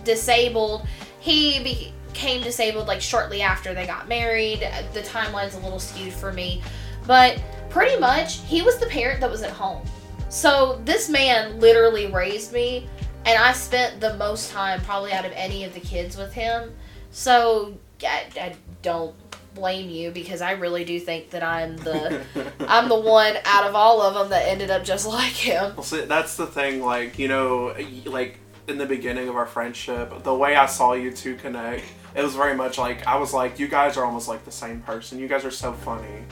disabled. 0.04 0.88
He 1.20 1.92
became 2.14 2.42
disabled 2.42 2.88
like 2.88 3.02
shortly 3.02 3.42
after 3.42 3.74
they 3.74 3.86
got 3.86 4.08
married. 4.08 4.68
The 4.94 5.02
timeline's 5.02 5.56
a 5.56 5.60
little 5.60 5.80
skewed 5.80 6.14
for 6.14 6.32
me, 6.32 6.62
but 7.06 7.42
pretty 7.70 8.00
much 8.00 8.42
he 8.42 8.62
was 8.62 8.78
the 8.78 8.88
parent 8.88 9.22
that 9.22 9.30
was 9.30 9.44
at 9.44 9.52
home. 9.52 9.86
So 10.30 10.80
this 10.86 11.10
man 11.10 11.60
literally 11.60 12.08
raised 12.08 12.54
me, 12.54 12.88
and 13.26 13.38
I 13.42 13.52
spent 13.54 14.00
the 14.00 14.16
most 14.16 14.52
time 14.52 14.82
probably 14.82 15.12
out 15.12 15.26
of 15.26 15.32
any 15.34 15.64
of 15.64 15.74
the 15.74 15.80
kids 15.80 16.16
with 16.18 16.34
him. 16.34 16.72
So 17.12 17.78
I, 18.04 18.26
I 18.40 18.56
don't 18.82 19.16
blame 19.56 19.90
you 19.90 20.12
because 20.12 20.42
I 20.42 20.52
really 20.52 20.86
do 20.86 21.00
think 21.00 21.32
that 21.32 21.44
I'm 21.44 21.76
the 21.78 22.24
I'm 22.68 22.90
the 22.90 23.00
one 23.00 23.36
out 23.46 23.66
of 23.66 23.76
all 23.76 24.02
of 24.02 24.14
them 24.14 24.30
that 24.30 24.48
ended 24.48 24.70
up 24.70 24.84
just 24.84 25.08
like 25.08 25.34
him. 25.34 25.76
Well, 25.76 25.84
see, 25.84 26.06
that's 26.06 26.36
the 26.36 26.48
thing. 26.48 26.84
Like 26.84 27.20
you 27.20 27.28
know, 27.28 27.76
like 28.06 28.40
in 28.70 28.78
the 28.78 28.86
beginning 28.86 29.28
of 29.28 29.36
our 29.36 29.46
friendship, 29.46 30.24
the 30.24 30.34
way 30.34 30.56
I 30.56 30.66
saw 30.68 30.94
you 30.94 31.12
two 31.12 31.36
connect, 31.36 31.84
it 32.16 32.24
was 32.24 32.36
very 32.36 32.56
much 32.56 32.78
like 32.78 33.06
I 33.08 33.18
was 33.18 33.34
like, 33.34 33.60
you 33.60 33.68
guys 33.68 33.98
are 33.98 34.06
almost 34.06 34.28
like 34.28 34.46
the 34.46 34.52
same 34.52 34.82
person. 34.82 35.20
You 35.20 35.28
guys 35.28 35.44
are 35.46 35.52
so 35.52 35.74
funny. 35.74 36.24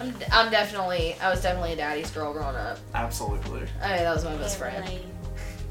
I'm, 0.00 0.14
I'm 0.32 0.50
definitely 0.50 1.14
I 1.20 1.30
was 1.30 1.42
definitely 1.42 1.74
a 1.74 1.76
daddy's 1.76 2.10
girl 2.10 2.32
growing 2.32 2.56
up. 2.56 2.78
Absolutely. 2.94 3.62
I 3.82 3.88
mean 3.94 3.98
that 4.04 4.14
was 4.14 4.24
my 4.24 4.34
best 4.36 4.58
friend. 4.58 4.84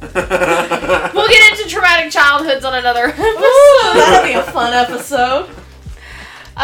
we'll 0.01 0.09
We'll 1.13 1.27
get 1.29 1.51
into 1.59 1.69
traumatic 1.69 2.11
childhoods 2.11 2.63
on 2.63 2.75
another 2.75 3.05
Ooh, 3.05 3.09
episode. 3.09 3.93
that'll 3.95 4.27
be 4.27 4.33
a 4.33 4.43
fun 4.51 4.73
episode. 4.73 5.49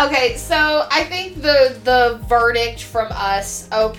Okay, 0.07 0.35
so 0.35 0.85
I 0.91 1.05
think 1.05 1.41
the 1.41 1.79
the 1.85 2.19
verdict 2.27 2.83
from 2.83 3.07
us, 3.11 3.69
OP, 3.71 3.95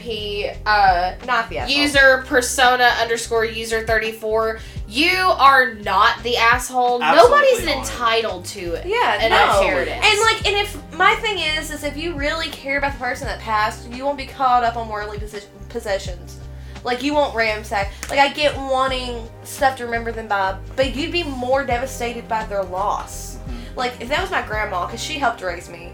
uh, 0.67 1.15
Not 1.27 1.49
the 1.49 1.57
asshole. 1.57 1.75
user 1.75 2.23
persona 2.27 2.93
underscore 3.01 3.47
user 3.47 3.87
thirty 3.87 4.13
four. 4.13 4.59
You 4.89 5.17
are 5.17 5.75
not 5.75 6.23
the 6.23 6.37
asshole. 6.37 7.03
Absolutely 7.03 7.39
Nobody's 7.39 7.67
not. 7.67 7.77
entitled 7.79 8.45
to 8.47 8.75
it. 8.75 8.87
Yeah, 8.87 9.21
an 9.21 9.31
no. 9.31 9.61
inheritance. 9.61 10.05
And 10.05 10.21
like, 10.21 10.47
and 10.47 10.57
if 10.57 10.93
my 10.93 11.15
thing 11.17 11.39
is, 11.39 11.71
is 11.71 11.83
if 11.83 11.97
you 11.97 12.15
really 12.15 12.49
care 12.49 12.79
about 12.79 12.93
the 12.93 12.99
person 12.99 13.27
that 13.27 13.41
passed, 13.41 13.91
you 13.91 14.05
won't 14.05 14.19
be 14.19 14.27
caught 14.27 14.63
up 14.63 14.77
on 14.77 14.89
worldly 14.89 15.19
possess- 15.19 15.49
possessions. 15.69 16.39
Like 16.85 17.03
you 17.03 17.15
won't 17.15 17.35
ransack. 17.35 17.93
Like 18.09 18.21
I 18.21 18.33
get 18.33 18.57
wanting 18.57 19.29
stuff 19.43 19.77
to 19.79 19.85
remember 19.85 20.13
them 20.13 20.29
by, 20.29 20.57
but 20.77 20.95
you'd 20.95 21.11
be 21.11 21.25
more 21.25 21.65
devastated 21.65 22.29
by 22.29 22.45
their 22.47 22.63
loss. 22.63 23.37
Mm-hmm. 23.37 23.77
Like 23.77 24.01
if 24.01 24.09
that 24.09 24.21
was 24.21 24.31
my 24.31 24.43
grandma, 24.43 24.87
because 24.87 25.03
she 25.03 25.15
helped 25.15 25.43
raise 25.43 25.69
me, 25.69 25.93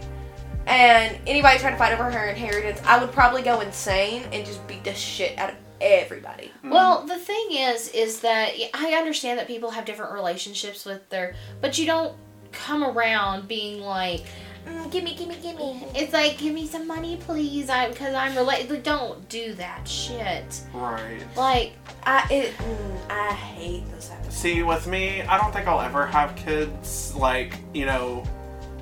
and 0.67 1.17
anybody 1.25 1.57
tried 1.57 1.71
to 1.71 1.77
fight 1.77 1.93
over 1.93 2.11
her 2.11 2.27
inheritance, 2.27 2.79
I 2.85 2.99
would 2.99 3.11
probably 3.11 3.41
go 3.41 3.61
insane 3.61 4.23
and 4.31 4.45
just 4.45 4.65
beat 4.67 4.83
the 4.83 4.93
shit 4.93 5.37
out 5.39 5.49
of 5.49 5.55
everybody. 5.83 6.51
Well, 6.63 7.05
the 7.05 7.17
thing 7.17 7.47
is, 7.51 7.89
is 7.89 8.21
that 8.21 8.51
I 8.73 8.93
understand 8.93 9.37
that 9.39 9.47
people 9.47 9.71
have 9.71 9.85
different 9.85 10.13
relationships 10.13 10.85
with 10.85 11.07
their, 11.09 11.35
but 11.61 11.77
you 11.77 11.85
don't 11.85 12.15
come 12.51 12.83
around 12.83 13.47
being 13.47 13.81
like, 13.81 14.23
Mm, 14.65 14.89
gimme, 14.91 15.13
gimme, 15.13 15.35
gimme. 15.41 15.85
it's 15.93 16.13
like, 16.13 16.37
give 16.37 16.53
me 16.53 16.65
some 16.65 16.87
money, 16.87 17.17
please, 17.17 17.69
I 17.69 17.89
because 17.89 18.13
I'm 18.13 18.33
related. 18.33 18.69
Like, 18.71 18.81
don't 18.83 19.27
do 19.27 19.53
that 19.55 19.85
shit. 19.85 20.61
right. 20.73 21.19
Like, 21.35 21.73
I 22.05 22.25
it, 22.31 22.53
mm, 22.57 22.97
I 23.09 23.33
hate 23.33 23.83
those 23.91 24.07
type 24.07 24.31
See, 24.31 24.63
with 24.63 24.87
me, 24.87 25.21
I 25.23 25.37
don't 25.37 25.51
think 25.51 25.67
I'll 25.67 25.81
ever 25.81 26.05
have 26.05 26.37
kids. 26.37 27.13
Like, 27.13 27.57
you 27.73 27.85
know, 27.85 28.23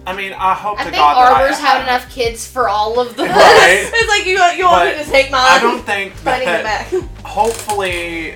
I 0.05 0.15
mean, 0.15 0.33
I 0.33 0.53
hope 0.55 0.79
I 0.79 0.83
to 0.85 0.89
think 0.89 0.95
God 0.95 1.15
that 1.15 1.31
I 1.33 1.41
Arbor's 1.43 1.59
had 1.59 1.77
have- 1.77 1.87
enough 1.87 2.09
kids 2.13 2.47
for 2.47 2.67
all 2.67 2.99
of 2.99 3.15
them. 3.15 3.27
Right. 3.29 3.89
it's 3.93 4.09
like 4.09 4.25
you 4.25 4.41
you 4.57 4.65
want 4.69 4.97
me 4.97 5.03
to 5.03 5.09
take 5.09 5.29
mine. 5.31 5.41
I 5.45 5.59
don't 5.59 5.83
think 5.85 6.13
but 6.23 6.33
I 6.35 6.37
need 6.39 6.43
it 6.45 6.63
that. 6.63 6.91
back. 6.91 7.09
Hopefully, 7.25 8.35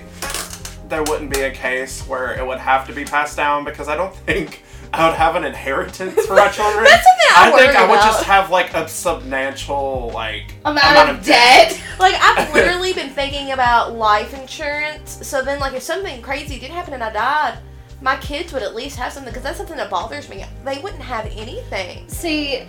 there 0.89 1.03
wouldn't 1.03 1.31
be 1.33 1.41
a 1.41 1.51
case 1.51 2.01
where 2.07 2.37
it 2.37 2.45
would 2.45 2.59
have 2.59 2.85
to 2.87 2.93
be 2.93 3.03
passed 3.03 3.35
down 3.35 3.63
because 3.65 3.87
I 3.87 3.95
don't 3.95 4.15
think 4.15 4.63
I 4.93 5.07
would 5.09 5.17
have 5.17 5.35
an 5.35 5.43
inheritance 5.43 6.25
for 6.27 6.35
my 6.35 6.47
children. 6.51 6.83
That's 6.83 7.03
something 7.03 7.35
I, 7.35 7.51
I 7.51 7.57
think 7.57 7.75
I 7.75 7.81
would 7.87 7.95
about. 7.97 8.05
just 8.05 8.23
have 8.25 8.51
like 8.51 8.73
a 8.75 8.87
substantial 8.87 10.11
like 10.13 10.53
Amount, 10.65 11.09
of 11.09 11.25
debt. 11.25 11.81
Like 11.99 12.13
I've 12.21 12.53
literally 12.53 12.93
been 12.93 13.09
thinking 13.09 13.51
about 13.51 13.95
life 13.95 14.33
insurance. 14.39 15.27
So 15.27 15.41
then, 15.41 15.59
like, 15.59 15.73
if 15.73 15.81
something 15.81 16.21
crazy 16.21 16.59
did 16.59 16.69
happen 16.69 16.93
and 16.93 17.03
I 17.03 17.11
died, 17.11 17.57
my 18.01 18.17
kids 18.17 18.51
would 18.53 18.61
at 18.63 18.75
least 18.75 18.97
have 18.97 19.11
something 19.13 19.31
because 19.31 19.43
that's 19.43 19.57
something 19.57 19.77
that 19.77 19.89
bothers 19.89 20.29
me. 20.29 20.45
They 20.63 20.77
wouldn't 20.79 21.01
have 21.01 21.25
anything. 21.27 22.07
See, 22.09 22.63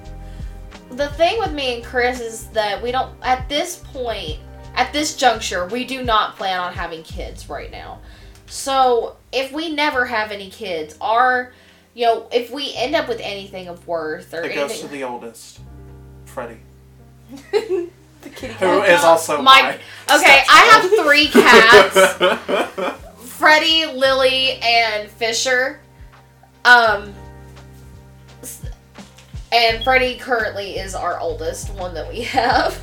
the 0.90 1.08
thing 1.08 1.38
with 1.38 1.52
me 1.52 1.76
and 1.76 1.84
Chris 1.84 2.20
is 2.20 2.46
that 2.48 2.80
we 2.82 2.92
don't, 2.92 3.14
at 3.22 3.48
this 3.48 3.76
point, 3.92 4.38
at 4.76 4.92
this 4.92 5.16
juncture, 5.16 5.66
we 5.66 5.84
do 5.84 6.02
not 6.04 6.36
plan 6.36 6.60
on 6.60 6.72
having 6.72 7.02
kids 7.02 7.48
right 7.48 7.70
now. 7.70 7.98
So 8.46 9.16
if 9.32 9.50
we 9.52 9.72
never 9.72 10.04
have 10.06 10.30
any 10.30 10.48
kids, 10.50 10.96
our, 11.00 11.52
you 11.94 12.06
know, 12.06 12.28
if 12.32 12.50
we 12.50 12.72
end 12.76 12.94
up 12.94 13.08
with 13.08 13.20
anything 13.20 13.68
of 13.68 13.86
worth 13.88 14.32
or 14.32 14.42
It 14.44 14.54
goes 14.54 14.80
to 14.80 14.88
the 14.88 15.02
oldest, 15.02 15.58
Freddie, 16.26 16.60
the 17.50 17.88
kitty 18.34 18.52
who 18.54 18.80
cat. 18.80 18.88
is 18.90 19.02
also 19.04 19.42
My- 19.42 19.62
my. 20.08 20.16
okay, 20.16 20.44
I 20.48 20.60
have 20.72 21.04
three 21.04 21.26
cats. 22.86 22.96
Freddie, 23.36 23.84
Lily, 23.84 24.52
and 24.62 25.10
Fisher. 25.10 25.80
Um, 26.64 27.12
and 29.52 29.84
Freddie 29.84 30.16
currently 30.16 30.78
is 30.78 30.94
our 30.94 31.20
oldest 31.20 31.70
one 31.74 31.92
that 31.94 32.08
we 32.08 32.20
have. 32.22 32.80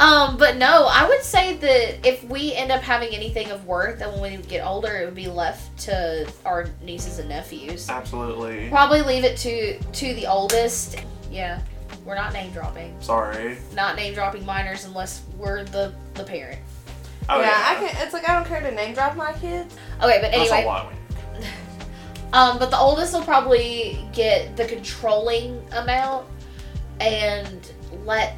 Um, 0.00 0.36
but 0.36 0.56
no, 0.56 0.86
I 0.90 1.08
would 1.08 1.22
say 1.22 1.56
that 1.56 2.06
if 2.06 2.24
we 2.24 2.54
end 2.54 2.70
up 2.70 2.82
having 2.82 3.14
anything 3.14 3.50
of 3.50 3.66
worth, 3.66 3.98
then 3.98 4.20
when 4.20 4.40
we 4.40 4.46
get 4.46 4.66
older, 4.66 4.94
it 4.94 5.04
would 5.04 5.14
be 5.14 5.28
left 5.28 5.78
to 5.80 6.30
our 6.44 6.68
nieces 6.82 7.18
and 7.18 7.28
nephews. 7.28 7.88
Absolutely. 7.88 8.68
Probably 8.68 9.02
leave 9.02 9.24
it 9.24 9.36
to 9.38 9.78
to 9.78 10.14
the 10.14 10.26
oldest. 10.26 10.96
Yeah, 11.30 11.60
we're 12.04 12.14
not 12.14 12.34
name 12.34 12.52
dropping. 12.52 12.94
Sorry. 13.00 13.56
Not 13.74 13.96
name 13.96 14.12
dropping 14.12 14.44
minors 14.44 14.84
unless 14.84 15.22
we're 15.38 15.64
the 15.64 15.94
the 16.12 16.24
parent. 16.24 16.60
Oh, 17.28 17.40
yeah, 17.40 17.62
I 17.66 17.74
can. 17.74 18.04
It's 18.04 18.12
like 18.12 18.28
I 18.28 18.34
don't 18.34 18.46
care 18.46 18.60
to 18.60 18.70
name 18.70 18.94
drop 18.94 19.16
my 19.16 19.32
kids. 19.32 19.74
Okay, 20.02 20.18
but 20.20 20.30
That's 20.32 20.50
anyway. 20.50 20.62
a 20.62 20.66
lot. 20.66 20.92
Um, 22.32 22.58
but 22.58 22.70
the 22.70 22.76
oldest 22.78 23.14
will 23.14 23.22
probably 23.22 24.04
get 24.12 24.56
the 24.56 24.66
controlling 24.66 25.64
amount 25.72 26.26
and 27.00 27.72
let 28.04 28.36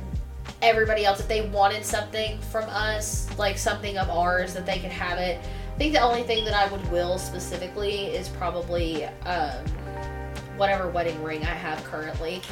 everybody 0.62 1.04
else, 1.04 1.20
if 1.20 1.26
they 1.26 1.48
wanted 1.48 1.84
something 1.84 2.38
from 2.52 2.64
us, 2.68 3.28
like 3.38 3.58
something 3.58 3.96
of 3.98 4.08
ours, 4.10 4.54
that 4.54 4.66
they 4.66 4.78
could 4.78 4.92
have 4.92 5.18
it. 5.18 5.40
I 5.74 5.78
think 5.78 5.94
the 5.94 6.00
only 6.00 6.22
thing 6.22 6.44
that 6.44 6.54
I 6.54 6.70
would 6.70 6.92
will 6.92 7.18
specifically 7.18 8.06
is 8.06 8.28
probably 8.28 9.04
um, 9.04 9.64
whatever 10.56 10.88
wedding 10.90 11.20
ring 11.22 11.42
I 11.42 11.54
have 11.54 11.82
currently. 11.84 12.42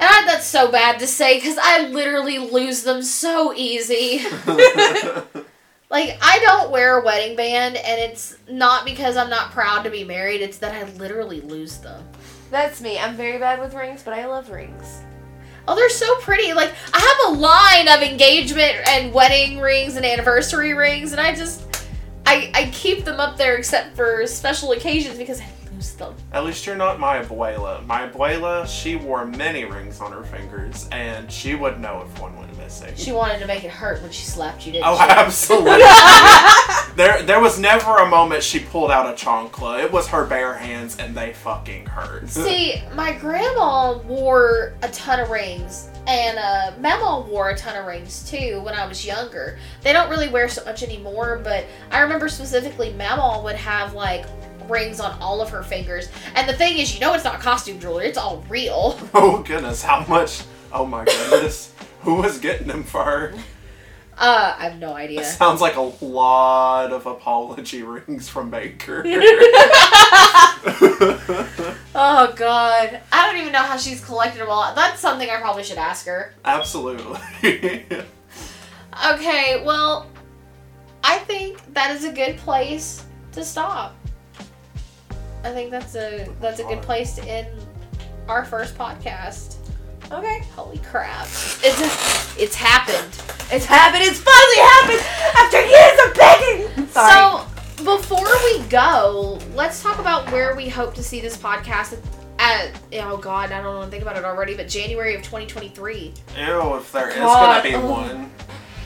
And 0.00 0.08
I, 0.08 0.24
that's 0.26 0.46
so 0.46 0.70
bad 0.70 1.00
to 1.00 1.06
say 1.06 1.36
because 1.38 1.58
I 1.60 1.88
literally 1.88 2.38
lose 2.38 2.82
them 2.82 3.02
so 3.02 3.52
easy. 3.54 4.24
Like 5.90 6.18
I 6.20 6.38
don't 6.40 6.70
wear 6.70 6.98
a 6.98 7.04
wedding 7.04 7.34
band, 7.34 7.76
and 7.76 8.00
it's 8.00 8.36
not 8.48 8.84
because 8.84 9.16
I'm 9.16 9.30
not 9.30 9.52
proud 9.52 9.84
to 9.84 9.90
be 9.90 10.04
married. 10.04 10.42
It's 10.42 10.58
that 10.58 10.74
I 10.74 10.90
literally 10.98 11.40
lose 11.40 11.78
them. 11.78 12.06
That's 12.50 12.80
me. 12.80 12.98
I'm 12.98 13.16
very 13.16 13.38
bad 13.38 13.58
with 13.58 13.74
rings, 13.74 14.02
but 14.02 14.12
I 14.12 14.26
love 14.26 14.50
rings. 14.50 15.02
Oh, 15.66 15.74
they're 15.74 15.88
so 15.88 16.16
pretty. 16.16 16.52
Like 16.52 16.72
I 16.92 16.98
have 16.98 17.34
a 17.34 17.40
line 17.40 17.88
of 17.88 18.02
engagement 18.02 18.74
and 18.86 19.14
wedding 19.14 19.60
rings 19.60 19.96
and 19.96 20.04
anniversary 20.04 20.74
rings, 20.74 21.12
and 21.12 21.20
I 21.20 21.34
just 21.34 21.62
I 22.26 22.50
I 22.54 22.70
keep 22.70 23.06
them 23.06 23.18
up 23.18 23.38
there 23.38 23.56
except 23.56 23.96
for 23.96 24.26
special 24.26 24.72
occasions 24.72 25.16
because 25.16 25.40
At 26.32 26.44
least 26.44 26.66
you're 26.66 26.76
not 26.76 26.98
my 27.00 27.18
abuela. 27.22 27.84
My 27.86 28.08
abuela, 28.08 28.66
she 28.66 28.96
wore 28.96 29.24
many 29.24 29.64
rings 29.64 30.00
on 30.00 30.12
her 30.12 30.22
fingers, 30.24 30.88
and 30.92 31.30
she 31.30 31.54
would 31.54 31.80
know 31.80 32.04
if 32.06 32.20
one 32.20 32.36
went 32.36 32.56
missing. 32.58 32.94
She 32.96 33.12
wanted 33.12 33.38
to 33.40 33.46
make 33.46 33.64
it 33.64 33.70
hurt 33.70 34.02
when 34.02 34.10
she 34.10 34.24
slapped 34.24 34.66
you, 34.66 34.72
didn't 34.72 34.86
Oh, 34.86 34.96
she? 34.96 35.02
absolutely. 35.10 35.82
there, 36.96 37.22
there 37.22 37.40
was 37.40 37.58
never 37.58 37.98
a 37.98 38.08
moment 38.08 38.42
she 38.42 38.60
pulled 38.60 38.90
out 38.90 39.06
a 39.06 39.12
chancla. 39.24 39.82
It 39.82 39.90
was 39.92 40.06
her 40.08 40.24
bare 40.26 40.54
hands, 40.54 40.96
and 40.98 41.14
they 41.16 41.32
fucking 41.32 41.86
hurt. 41.86 42.28
See, 42.28 42.82
my 42.94 43.12
grandma 43.12 43.98
wore 43.98 44.74
a 44.82 44.88
ton 44.88 45.20
of 45.20 45.30
rings, 45.30 45.88
and 46.06 46.38
uh, 46.38 46.72
Mama 46.80 47.26
wore 47.28 47.50
a 47.50 47.56
ton 47.56 47.76
of 47.76 47.86
rings 47.86 48.28
too 48.28 48.60
when 48.64 48.74
I 48.74 48.86
was 48.86 49.04
younger. 49.06 49.58
They 49.82 49.92
don't 49.92 50.10
really 50.10 50.28
wear 50.28 50.48
so 50.48 50.64
much 50.64 50.82
anymore, 50.82 51.40
but 51.42 51.64
I 51.90 52.00
remember 52.00 52.28
specifically 52.28 52.92
Mama 52.94 53.40
would 53.42 53.56
have 53.56 53.94
like 53.94 54.24
rings 54.68 55.00
on 55.00 55.18
all 55.20 55.40
of 55.40 55.50
her 55.50 55.62
fingers. 55.62 56.08
And 56.34 56.48
the 56.48 56.52
thing 56.52 56.78
is, 56.78 56.94
you 56.94 57.00
know, 57.00 57.14
it's 57.14 57.24
not 57.24 57.40
costume 57.40 57.80
jewelry; 57.80 58.06
it's 58.06 58.18
all 58.18 58.44
real. 58.48 58.98
oh 59.14 59.42
goodness, 59.42 59.82
how 59.82 60.04
much? 60.06 60.42
Oh 60.72 60.84
my 60.84 61.04
goodness, 61.04 61.72
who 62.02 62.16
was 62.16 62.38
getting 62.38 62.68
them 62.68 62.84
for 62.84 63.04
her? 63.04 63.34
Uh, 64.20 64.56
I 64.58 64.64
have 64.64 64.80
no 64.80 64.94
idea. 64.94 65.22
Sounds 65.22 65.60
like 65.60 65.76
a 65.76 65.92
lot 66.04 66.92
of 66.92 67.06
apology 67.06 67.84
rings 67.84 68.28
from 68.28 68.50
Baker. 68.50 69.04
Oh 72.00 72.32
God, 72.36 73.00
I 73.10 73.26
don't 73.26 73.40
even 73.40 73.52
know 73.52 73.62
how 73.62 73.76
she's 73.76 74.04
collected 74.04 74.40
them 74.40 74.48
all. 74.50 74.72
That's 74.72 75.00
something 75.00 75.28
I 75.28 75.40
probably 75.40 75.64
should 75.64 75.78
ask 75.78 76.06
her. 76.06 76.32
Absolutely. 76.44 77.18
Okay, 79.12 79.62
well, 79.64 80.06
I 81.02 81.18
think 81.18 81.74
that 81.74 81.90
is 81.96 82.04
a 82.04 82.12
good 82.12 82.36
place 82.36 83.04
to 83.32 83.44
stop. 83.44 83.96
I 85.44 85.52
think 85.52 85.70
that's 85.70 85.94
a 85.94 86.28
that's 86.40 86.60
a 86.60 86.64
good 86.64 86.82
place 86.82 87.14
to 87.16 87.24
end 87.24 87.48
our 88.28 88.44
first 88.44 88.76
podcast. 88.76 89.56
Okay. 90.10 90.42
Holy 90.54 90.78
crap! 90.78 91.26
It's 91.62 92.38
it's 92.38 92.54
happened. 92.54 93.12
It's 93.50 93.64
happened. 93.64 94.04
It's 94.04 94.20
finally 94.20 94.58
happened 94.58 95.00
after 95.36 95.60
years 95.60 95.98
of 96.06 96.14
begging. 96.14 96.86
Sorry. 96.88 97.12
So 97.12 97.84
before 97.84 98.28
we 98.44 98.60
go, 98.68 99.38
let's 99.54 99.82
talk 99.82 99.98
about 99.98 100.30
where 100.30 100.54
we 100.54 100.68
hope 100.68 100.94
to 100.94 101.02
see 101.02 101.20
this 101.20 101.36
podcast 101.36 101.98
at, 102.38 102.70
at 102.92 103.04
oh 103.04 103.16
god, 103.16 103.52
I 103.52 103.62
don't 103.62 103.74
want 103.74 103.86
to 103.86 103.90
think 103.90 104.02
about 104.02 104.16
it 104.16 104.24
already, 104.24 104.54
but 104.54 104.68
January 104.68 105.14
of 105.14 105.22
2023. 105.22 106.14
Ew, 106.36 106.76
if 106.76 106.92
there 106.92 107.08
is 107.08 107.16
God, 107.16 107.62
gonna 107.62 107.62
be 107.62 107.74
oh. 107.74 107.90
one, 107.90 108.04
I 108.04 108.10
don't 108.12 108.20
know. 108.20 108.26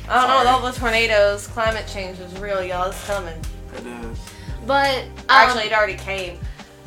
Sorry. 0.09 0.39
With 0.39 0.49
all 0.49 0.73
the 0.73 0.79
tornadoes, 0.79 1.47
climate 1.49 1.87
change 1.87 2.19
is 2.21 2.39
real, 2.39 2.63
y'all. 2.63 2.89
It's 2.89 3.07
coming. 3.07 3.39
it 3.77 3.87
is. 3.87 4.19
But 4.67 5.05
um, 5.05 5.11
Actually, 5.29 5.65
it 5.65 5.73
already 5.73 5.95
came. 5.97 6.39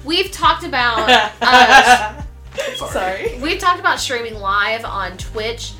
we've 0.03 0.31
talked 0.31 0.63
about 0.63 0.97
uh, 1.41 2.21
Sorry. 2.75 2.89
Sorry. 2.91 3.39
we've 3.41 3.59
talked 3.59 3.79
about 3.79 3.99
streaming 3.99 4.35
live 4.35 4.85
on 4.85 5.17
Twitch, 5.17 5.73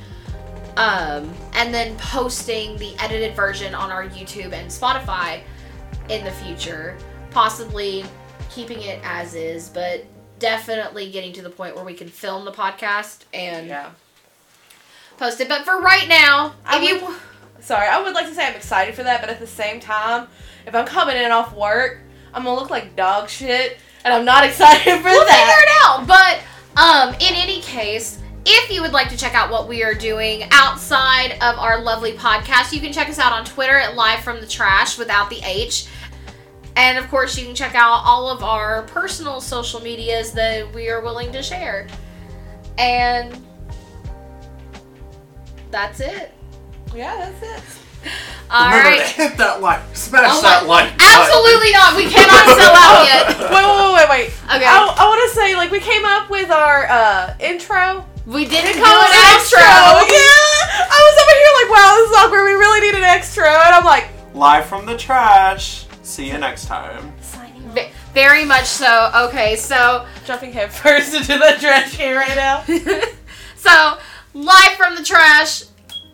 um, 0.77 1.33
and 1.53 1.73
then 1.73 1.95
posting 1.97 2.77
the 2.77 2.95
edited 2.99 3.35
version 3.35 3.73
on 3.73 3.91
our 3.91 4.05
YouTube 4.09 4.51
and 4.53 4.69
Spotify 4.69 5.41
in 6.09 6.23
the 6.25 6.31
future. 6.31 6.97
Possibly 7.31 8.03
keeping 8.49 8.81
it 8.81 8.99
as 9.03 9.35
is, 9.35 9.69
but 9.69 10.05
definitely 10.39 11.09
getting 11.11 11.31
to 11.33 11.41
the 11.41 11.49
point 11.49 11.75
where 11.75 11.85
we 11.85 11.93
can 11.93 12.07
film 12.09 12.43
the 12.45 12.51
podcast 12.51 13.19
and 13.33 13.67
Yeah. 13.67 13.91
post 15.17 15.39
it. 15.39 15.47
But 15.49 15.63
for 15.63 15.79
right 15.79 16.07
now, 16.09 16.55
I 16.65 16.83
if 16.83 17.01
you 17.01 17.15
Sorry, 17.61 17.87
I 17.87 18.01
would 18.01 18.13
like 18.13 18.27
to 18.27 18.35
say 18.35 18.45
I'm 18.47 18.55
excited 18.55 18.93
for 18.95 19.03
that, 19.03 19.21
but 19.21 19.29
at 19.29 19.39
the 19.39 19.47
same 19.47 19.79
time, 19.79 20.27
if 20.65 20.73
I'm 20.75 20.85
coming 20.85 21.17
in 21.17 21.31
off 21.31 21.55
work, 21.55 21.99
I'm 22.33 22.43
gonna 22.43 22.59
look 22.59 22.69
like 22.69 22.95
dog 22.95 23.29
shit, 23.29 23.77
and 24.03 24.13
I'm 24.13 24.25
not 24.25 24.43
excited 24.47 24.83
for 24.97 25.03
we'll 25.03 25.25
that. 25.25 25.45
figure 25.47 25.63
it 25.63 25.71
out. 25.85 26.07
But 26.07 26.81
um, 26.81 27.13
in 27.15 27.35
any 27.35 27.61
case, 27.61 28.19
if 28.45 28.69
you 28.69 28.81
would 28.81 28.91
like 28.91 29.09
to 29.09 29.17
check 29.17 29.33
out 29.33 29.49
what 29.49 29.67
we 29.67 29.83
are 29.83 29.95
doing 29.95 30.43
outside 30.51 31.33
of 31.41 31.57
our 31.57 31.81
lovely 31.81 32.13
podcast, 32.13 32.73
you 32.73 32.79
can 32.79 32.93
check 32.93 33.09
us 33.09 33.17
out 33.17 33.31
on 33.33 33.43
Twitter 33.45 33.75
at 33.75 33.95
Live 33.95 34.19
from 34.19 34.39
the 34.39 34.47
Trash 34.47 34.97
without 34.97 35.29
the 35.29 35.39
H. 35.43 35.87
And 36.75 36.97
of 36.97 37.09
course, 37.09 37.37
you 37.37 37.45
can 37.45 37.55
check 37.55 37.73
out 37.73 38.01
all 38.05 38.29
of 38.29 38.43
our 38.43 38.83
personal 38.83 39.39
social 39.41 39.79
medias 39.79 40.33
that 40.33 40.71
we 40.75 40.89
are 40.89 41.01
willing 41.01 41.31
to 41.31 41.41
share. 41.41 41.87
And 42.77 43.41
that's 45.71 46.01
it. 46.01 46.33
Yeah, 46.93 47.31
that's 47.41 47.75
it. 47.77 47.84
All 48.51 48.69
Remember 48.69 48.89
right. 48.89 49.01
to 49.01 49.13
hit 49.21 49.37
that 49.37 49.61
like, 49.61 49.81
smash 49.95 50.29
Oh 50.31 50.41
that 50.41 50.63
my- 50.63 50.69
like. 50.69 50.97
button. 50.97 51.01
Absolutely 51.01 51.71
not. 51.73 51.95
We 51.97 52.05
cannot 52.09 52.45
sell 52.53 52.75
out 52.77 53.01
yet. 53.09 53.25
Wait, 53.49 53.49
wait, 53.49 53.77
wait, 53.81 53.93
wait, 53.97 54.09
wait. 54.09 54.27
Okay. 54.53 54.65
I, 54.69 54.77
I 54.85 55.03
want 55.09 55.21
to 55.25 55.31
say, 55.35 55.55
like, 55.55 55.71
we 55.71 55.79
came 55.79 56.05
up 56.05 56.29
with 56.29 56.51
our 56.51 56.85
uh, 56.87 57.33
intro. 57.39 58.05
We 58.25 58.45
didn't 58.45 58.73
Do 58.77 58.83
call 58.83 59.01
it 59.01 59.09
an 59.13 59.25
extra. 59.37 59.61
Yeah. 59.61 60.85
I 60.85 60.97
was 60.97 61.15
over 61.21 61.35
here 61.37 61.53
like, 61.61 61.69
wow, 61.73 61.89
this 61.97 62.09
is 62.09 62.15
awkward. 62.17 62.43
We 62.45 62.53
really 62.53 62.81
need 62.81 62.95
an 62.95 63.03
extra, 63.03 63.45
and 63.49 63.73
I'm 63.75 63.85
like, 63.85 64.09
Live 64.33 64.65
from 64.65 64.85
the 64.85 64.97
trash. 64.97 65.85
See 66.03 66.27
you 66.27 66.37
next 66.37 66.65
time. 66.65 67.13
signing 67.21 67.71
Very 68.13 68.45
much 68.45 68.65
so. 68.65 69.11
Okay, 69.27 69.55
so 69.55 70.05
Jumping 70.25 70.51
head 70.53 70.71
first 70.71 71.13
into 71.15 71.37
the 71.37 71.55
trash 71.59 71.95
can 71.95 72.15
right 72.15 72.35
now. 72.35 72.63
so 73.55 73.97
live 74.33 74.71
from 74.77 74.95
the 74.95 75.03
trash. 75.03 75.63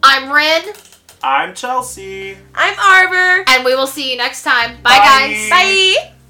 I'm 0.03 0.31
Rin, 0.31 0.73
I'm 1.23 1.53
Chelsea. 1.53 2.37
I'm 2.55 2.75
Arbor. 2.79 3.43
and 3.47 3.63
we 3.65 3.75
will 3.75 3.87
see 3.87 4.11
you 4.11 4.17
next 4.17 4.43
time. 4.43 4.77
Bye, 4.81 4.97
Bye. 4.97 5.27
guys. 5.27 5.49
Bye. 5.49 6.11